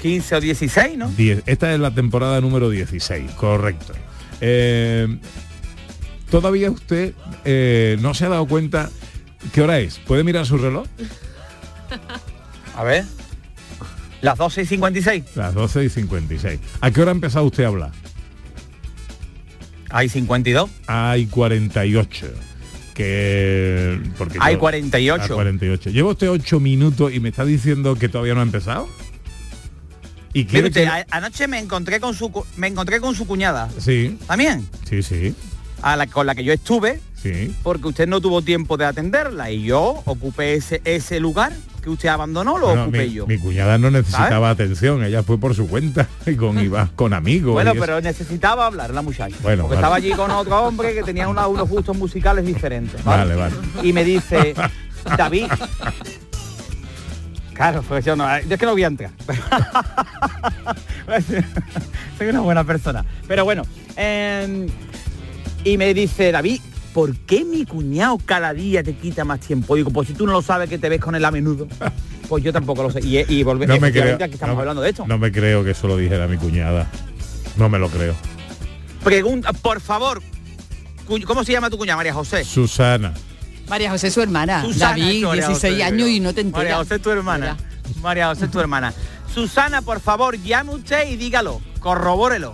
15 0.00 0.34
o 0.36 0.40
16, 0.40 0.98
¿no? 0.98 1.08
Diez. 1.16 1.42
Esta 1.46 1.72
es 1.72 1.80
la 1.80 1.90
temporada 1.92 2.40
número 2.40 2.70
16, 2.70 3.30
correcto. 3.32 3.92
Eh, 4.40 5.18
Todavía 6.30 6.70
usted 6.72 7.14
eh, 7.44 7.96
no 8.00 8.12
se 8.12 8.26
ha 8.26 8.28
dado 8.28 8.46
cuenta 8.48 8.90
qué 9.52 9.62
hora 9.62 9.78
es. 9.78 9.98
¿Puede 10.00 10.24
mirar 10.24 10.44
su 10.44 10.58
reloj? 10.58 10.86
A 12.74 12.82
ver. 12.82 13.04
Las 14.22 14.36
12 14.36 14.62
y 14.62 14.66
56. 14.66 15.24
Las 15.36 15.54
12 15.54 15.84
y 15.84 15.88
56. 15.88 16.58
¿A 16.80 16.90
qué 16.90 17.00
hora 17.00 17.12
ha 17.12 17.14
empezado 17.14 17.44
usted 17.44 17.62
a 17.62 17.68
hablar? 17.68 17.92
Hay 19.90 20.08
52. 20.08 20.68
Hay 20.88 21.26
48. 21.26 22.26
Que. 22.94 24.00
Porque 24.18 24.38
Hay 24.40 24.54
yo- 24.54 24.58
48. 24.60 25.24
a 25.24 25.28
48. 25.28 25.90
Lleva 25.90 26.10
usted 26.10 26.28
8 26.30 26.58
minutos 26.60 27.12
y 27.14 27.20
me 27.20 27.28
está 27.28 27.44
diciendo 27.44 27.94
que 27.94 28.08
todavía 28.08 28.34
no 28.34 28.40
ha 28.40 28.44
empezado. 28.44 28.88
Y 30.36 30.40
Mire 30.40 30.50
quiere 30.50 30.68
usted, 30.68 30.84
que- 30.84 31.06
anoche 31.10 31.48
me 31.48 31.58
encontré 31.58 31.98
con 31.98 32.14
su 32.14 32.30
me 32.56 32.66
encontré 32.66 33.00
con 33.00 33.14
su 33.14 33.26
cuñada. 33.26 33.70
Sí, 33.78 34.18
También. 34.26 34.68
sí, 34.88 35.02
sí, 35.02 35.34
A 35.82 35.96
la, 35.96 36.06
con 36.06 36.26
la 36.26 36.34
que 36.34 36.44
yo 36.44 36.52
estuve, 36.52 37.00
sí. 37.22 37.54
porque 37.62 37.88
usted 37.88 38.06
no 38.06 38.20
tuvo 38.20 38.42
tiempo 38.42 38.76
de 38.76 38.84
atenderla. 38.84 39.50
Y 39.50 39.62
yo 39.64 40.02
ocupé 40.04 40.54
ese, 40.54 40.82
ese 40.84 41.20
lugar 41.20 41.52
que 41.82 41.88
usted 41.90 42.08
abandonó, 42.08 42.58
lo 42.58 42.66
Bueno, 42.66 42.82
ocupé 42.82 43.06
mi, 43.06 43.12
yo. 43.14 43.26
mi 43.26 43.38
cuñada 43.38 43.78
no 43.78 43.90
necesitaba 43.90 44.50
atención, 44.50 45.04
ella 45.04 45.22
fue 45.22 45.38
por 45.38 45.54
su 45.54 45.68
cuenta 45.68 46.06
y 46.26 46.34
con 46.34 46.58
iba 46.58 46.90
con 46.96 47.14
amigos. 47.14 47.52
Bueno, 47.54 47.70
eso. 47.72 47.80
pero 47.80 48.00
necesitaba 48.02 48.66
hablar 48.66 48.90
la 48.92 49.00
muchacha. 49.02 49.36
Bueno, 49.42 49.62
porque 49.62 49.76
vale. 49.76 49.86
estaba 49.86 49.96
allí 49.96 50.10
con 50.12 50.30
otro 50.32 50.64
hombre 50.64 50.94
que 50.94 51.02
tenía 51.02 51.28
una- 51.28 51.46
unos 51.46 51.66
gustos 51.68 51.96
musicales 51.96 52.44
diferentes. 52.44 53.02
Vale, 53.04 53.34
vale. 53.36 53.54
Y 53.82 53.92
me 53.94 54.04
dice, 54.04 54.54
David. 55.16 55.46
Claro, 57.56 57.82
pues 57.82 58.04
yo 58.04 58.14
no, 58.16 58.26
yo 58.42 58.54
es 58.54 58.60
que 58.60 58.66
no 58.66 58.72
voy 58.72 58.84
a 58.84 58.88
entrar. 58.88 59.10
Soy 62.18 62.28
una 62.28 62.40
buena 62.40 62.64
persona. 62.64 63.04
Pero 63.26 63.44
bueno, 63.44 63.62
eh, 63.96 64.66
y 65.64 65.76
me 65.78 65.94
dice, 65.94 66.32
David, 66.32 66.60
¿por 66.92 67.16
qué 67.16 67.44
mi 67.44 67.64
cuñado 67.64 68.18
cada 68.24 68.52
día 68.52 68.82
te 68.82 68.94
quita 68.94 69.24
más 69.24 69.40
tiempo? 69.40 69.74
Digo, 69.76 69.90
pues 69.90 70.08
si 70.08 70.14
tú 70.14 70.26
no 70.26 70.32
lo 70.32 70.42
sabes 70.42 70.68
que 70.68 70.78
te 70.78 70.88
ves 70.88 71.00
con 71.00 71.14
él 71.14 71.24
a 71.24 71.30
menudo. 71.30 71.66
Pues 72.28 72.42
yo 72.44 72.52
tampoco 72.52 72.82
lo 72.82 72.90
sé. 72.90 73.00
Y, 73.04 73.18
y 73.20 73.42
volve- 73.44 73.66
no 73.66 73.74
me 73.74 73.76
efectivamente, 73.88 74.16
creo, 74.16 74.24
aquí 74.26 74.34
estamos 74.34 74.54
no, 74.56 74.60
hablando 74.60 74.82
de 74.82 74.90
esto. 74.90 75.04
no 75.06 75.16
me 75.16 75.30
creo 75.32 75.62
que 75.64 75.70
eso 75.70 75.86
lo 75.86 75.96
dijera 75.96 76.26
mi 76.26 76.36
cuñada. 76.36 76.90
No 77.56 77.68
me 77.68 77.78
lo 77.78 77.88
creo. 77.88 78.14
Pregunta, 79.04 79.52
por 79.52 79.80
favor, 79.80 80.20
¿cómo 81.24 81.44
se 81.44 81.52
llama 81.52 81.70
tu 81.70 81.78
cuñada, 81.78 81.96
María 81.96 82.12
José? 82.12 82.44
Susana. 82.44 83.14
María 83.68 83.90
José, 83.90 84.10
su 84.10 84.20
hermana. 84.20 84.62
Susana, 84.62 84.90
David, 84.90 85.24
María 85.24 85.48
16 85.48 85.72
José, 85.72 85.84
años 85.84 86.08
y 86.08 86.20
no 86.20 86.32
te 86.32 86.40
enteras. 86.40 86.64
María 86.64 86.76
José, 86.76 86.98
tu 86.98 87.10
hermana. 87.10 87.56
María 88.00 88.28
José, 88.28 88.48
tu 88.48 88.60
hermana. 88.60 88.92
Susana, 89.32 89.82
por 89.82 90.00
favor, 90.00 90.36
llame 90.40 90.74
usted 90.74 91.08
y 91.08 91.16
dígalo, 91.16 91.60
corrobórelo. 91.80 92.52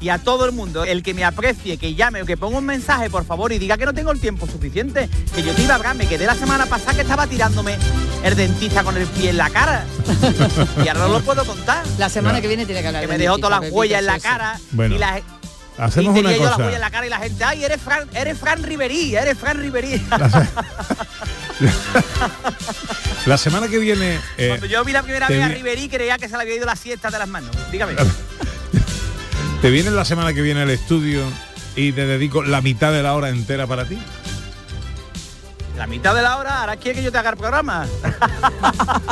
Y 0.00 0.08
a 0.08 0.18
todo 0.18 0.46
el 0.46 0.52
mundo, 0.52 0.84
el 0.84 1.02
que 1.04 1.14
me 1.14 1.24
aprecie, 1.24 1.76
que 1.76 1.94
llame 1.94 2.22
o 2.22 2.26
que 2.26 2.36
ponga 2.36 2.58
un 2.58 2.64
mensaje, 2.64 3.08
por 3.08 3.24
favor, 3.24 3.52
y 3.52 3.60
diga 3.60 3.78
que 3.78 3.86
no 3.86 3.94
tengo 3.94 4.10
el 4.10 4.20
tiempo 4.20 4.48
suficiente. 4.48 5.08
Que 5.32 5.44
yo 5.44 5.54
te 5.54 5.62
iba 5.62 5.74
a 5.74 5.76
hablar, 5.76 5.94
me 5.94 6.08
quedé 6.08 6.26
la 6.26 6.34
semana 6.34 6.66
pasada 6.66 6.94
que 6.94 7.02
estaba 7.02 7.28
tirándome 7.28 7.76
el 8.24 8.34
dentista 8.34 8.82
con 8.82 8.96
el 8.96 9.06
pie 9.06 9.30
en 9.30 9.36
la 9.36 9.48
cara. 9.50 9.84
y 10.84 10.88
ahora 10.88 11.06
no 11.06 11.08
lo 11.08 11.20
puedo 11.20 11.44
contar. 11.44 11.84
La 11.98 12.08
semana 12.08 12.40
que 12.40 12.48
viene 12.48 12.66
tiene 12.66 12.80
que 12.80 12.88
hablar 12.88 13.02
Que 13.02 13.08
me 13.08 13.18
dejó 13.18 13.38
todas 13.38 13.60
las 13.60 13.70
huellas 13.70 14.00
en 14.00 14.06
la 14.06 14.18
cara. 14.18 14.58
Bueno, 14.72 14.96
y 14.96 14.98
la, 14.98 15.22
Hacemos 15.78 16.14
y 16.16 16.20
una 16.20 16.28
tenía 16.30 16.36
yo 16.38 16.44
la 16.44 16.50
cosa. 16.52 16.64
huella 16.64 16.76
en 16.76 16.80
la 16.82 16.90
cara 16.90 17.06
y 17.06 17.10
la 17.10 17.18
gente, 17.18 17.44
ay, 17.44 17.64
eres 17.64 17.80
Fran, 17.80 18.08
eres 18.14 18.38
Fran 18.38 18.62
Riverí, 18.62 19.16
eres 19.16 19.38
Fran 19.38 19.58
Riverí. 19.58 20.04
La 23.26 23.38
semana 23.38 23.68
que 23.68 23.78
viene. 23.78 24.18
eh, 24.36 24.48
Cuando 24.48 24.66
yo 24.66 24.84
vi 24.84 24.92
la 24.92 25.02
primera 25.02 25.28
vez 25.28 25.42
a 25.42 25.48
vi- 25.48 25.54
Riverí 25.54 25.88
creía 25.88 26.18
que 26.18 26.28
se 26.28 26.36
le 26.36 26.42
había 26.42 26.56
ido 26.56 26.66
la 26.66 26.76
siesta 26.76 27.10
de 27.10 27.18
las 27.18 27.28
manos. 27.28 27.50
Dígame. 27.70 27.94
¿Te 29.62 29.70
viene 29.70 29.90
la 29.90 30.04
semana 30.04 30.32
que 30.34 30.42
viene 30.42 30.62
al 30.62 30.70
estudio 30.70 31.22
y 31.76 31.92
te 31.92 32.04
dedico 32.06 32.42
la 32.42 32.60
mitad 32.60 32.92
de 32.92 33.02
la 33.02 33.14
hora 33.14 33.28
entera 33.28 33.66
para 33.66 33.84
ti? 33.84 33.96
La 35.76 35.86
mitad 35.86 36.14
de 36.14 36.22
la 36.22 36.36
hora, 36.36 36.60
ahora 36.60 36.76
quiere 36.76 36.98
que 36.98 37.04
yo 37.04 37.12
te 37.12 37.18
haga 37.18 37.30
el 37.30 37.36
programa. 37.36 37.86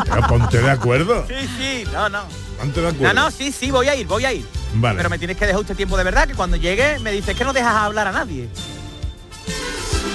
Pero 0.05 0.27
ponte 0.27 0.61
de 0.61 0.71
acuerdo. 0.71 1.25
Sí, 1.27 1.49
sí, 1.59 1.85
no, 1.93 2.09
no. 2.09 2.23
Ponte 2.59 2.81
de 2.81 2.87
No, 2.87 2.93
acuerdo. 2.93 3.15
no, 3.15 3.31
sí, 3.31 3.51
sí, 3.53 3.71
voy 3.71 3.89
a 3.89 3.95
ir, 3.95 4.07
voy 4.07 4.25
a 4.25 4.33
ir. 4.33 4.45
Vale. 4.75 4.97
Pero 4.97 5.11
me 5.11 5.19
tienes 5.19 5.37
que 5.37 5.47
dejar 5.47 5.61
usted 5.61 5.77
tiempo 5.77 5.97
de 5.97 6.05
verdad, 6.05 6.29
que 6.29 6.35
cuando 6.35 6.57
llegue 6.57 6.99
me 7.01 7.11
dices 7.13 7.37
que 7.37 7.45
no 7.45 7.53
dejas 7.53 7.75
hablar 7.75 8.07
a 8.09 8.13
nadie. 8.13 8.49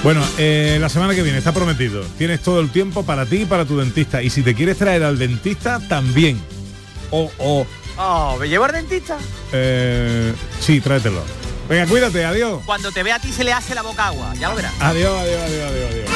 Bueno, 0.02 0.22
eh, 0.38 0.78
la 0.80 0.88
semana 0.88 1.14
que 1.14 1.22
viene 1.22 1.38
está 1.38 1.52
prometido. 1.52 2.02
Tienes 2.18 2.40
todo 2.40 2.60
el 2.60 2.70
tiempo 2.70 3.04
para 3.04 3.26
ti 3.26 3.42
y 3.42 3.44
para 3.44 3.64
tu 3.64 3.76
dentista. 3.78 4.22
Y 4.22 4.30
si 4.30 4.42
te 4.42 4.54
quieres 4.54 4.78
traer 4.78 5.02
al 5.02 5.18
dentista, 5.18 5.80
también. 5.88 6.40
O, 7.10 7.30
o, 7.38 7.66
Oh, 7.98 8.36
¿me 8.38 8.46
llevo 8.48 8.64
al 8.66 8.72
dentista? 8.72 9.16
eh, 9.52 10.32
sí, 10.60 10.80
tráetelo. 10.80 11.22
Venga, 11.68 11.86
cuídate, 11.86 12.24
adiós. 12.24 12.60
Cuando 12.66 12.92
te 12.92 13.02
ve 13.02 13.10
a 13.10 13.18
ti 13.18 13.32
se 13.32 13.42
le 13.42 13.52
hace 13.52 13.74
la 13.74 13.82
boca 13.82 14.06
agua, 14.08 14.32
ya 14.38 14.50
lo 14.50 14.54
verás. 14.56 14.72
Adiós, 14.80 15.18
adiós, 15.18 15.42
adiós, 15.42 15.70
adiós, 15.70 15.90
adiós. 15.90 16.10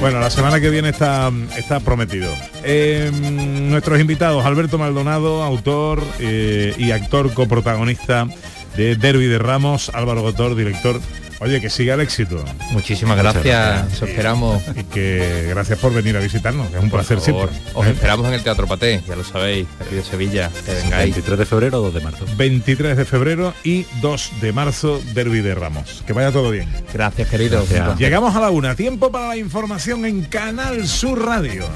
Bueno, 0.00 0.20
la 0.20 0.30
semana 0.30 0.60
que 0.60 0.68
viene 0.70 0.90
está, 0.90 1.32
está 1.56 1.80
prometido. 1.80 2.30
Eh, 2.62 3.10
nuestros 3.12 3.98
invitados, 3.98 4.44
Alberto 4.44 4.78
Maldonado, 4.78 5.42
autor 5.42 6.02
eh, 6.18 6.74
y 6.76 6.90
actor 6.90 7.32
coprotagonista 7.32 8.28
de 8.76 8.96
Derby 8.96 9.26
de 9.26 9.38
Ramos, 9.38 9.90
Álvaro 9.94 10.20
Gotor, 10.20 10.54
director. 10.54 11.00
Oye, 11.40 11.60
que 11.60 11.70
siga 11.70 11.94
el 11.94 12.00
éxito. 12.00 12.44
Muchísimas 12.70 13.16
gracias, 13.18 14.02
esperamos. 14.02 14.62
Y 14.74 14.84
que 14.84 15.46
gracias 15.48 15.78
por 15.78 15.92
venir 15.92 16.16
a 16.16 16.20
visitarnos, 16.20 16.68
que 16.70 16.78
es 16.78 16.82
un 16.82 16.90
placer 16.90 17.20
favor, 17.20 17.50
siempre. 17.50 17.72
Os 17.74 17.86
esperamos 17.86 18.26
en 18.28 18.34
el 18.34 18.42
Teatro 18.42 18.66
Paté, 18.66 19.02
ya 19.06 19.16
lo 19.16 19.24
sabéis, 19.24 19.66
aquí 19.80 19.94
de 19.94 20.02
Sevilla, 20.02 20.50
que 20.64 20.72
vengáis. 20.72 21.14
23 21.14 21.38
de 21.38 21.46
febrero 21.46 21.78
o 21.78 21.82
2 21.82 21.94
de 21.94 22.00
marzo. 22.00 22.24
23 22.36 22.96
de 22.96 23.04
febrero 23.04 23.54
y 23.64 23.86
2 24.00 24.30
de 24.40 24.52
marzo, 24.52 25.00
Derby 25.12 25.40
de 25.40 25.54
Ramos. 25.54 26.02
Que 26.06 26.12
vaya 26.12 26.32
todo 26.32 26.50
bien. 26.50 26.68
Gracias, 26.92 27.28
querido. 27.28 27.64
Gracias. 27.68 27.98
Llegamos 27.98 28.34
a 28.34 28.40
la 28.40 28.50
una. 28.50 28.74
Tiempo 28.74 29.10
para 29.10 29.28
la 29.28 29.36
información 29.36 30.04
en 30.04 30.24
Canal 30.24 30.86
Sur 30.86 31.24
Radio. 31.24 31.66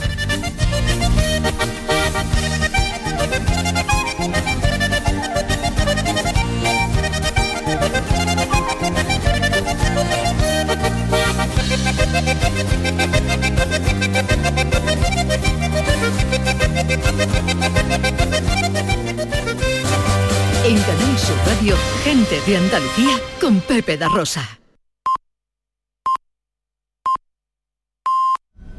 Sur 21.20 21.36
Radio, 21.46 21.76
gente 22.02 22.40
de 22.46 22.56
Andalucía 22.56 23.20
con 23.40 23.60
Pepe 23.60 23.98
da 23.98 24.08
Rosa. 24.08 24.59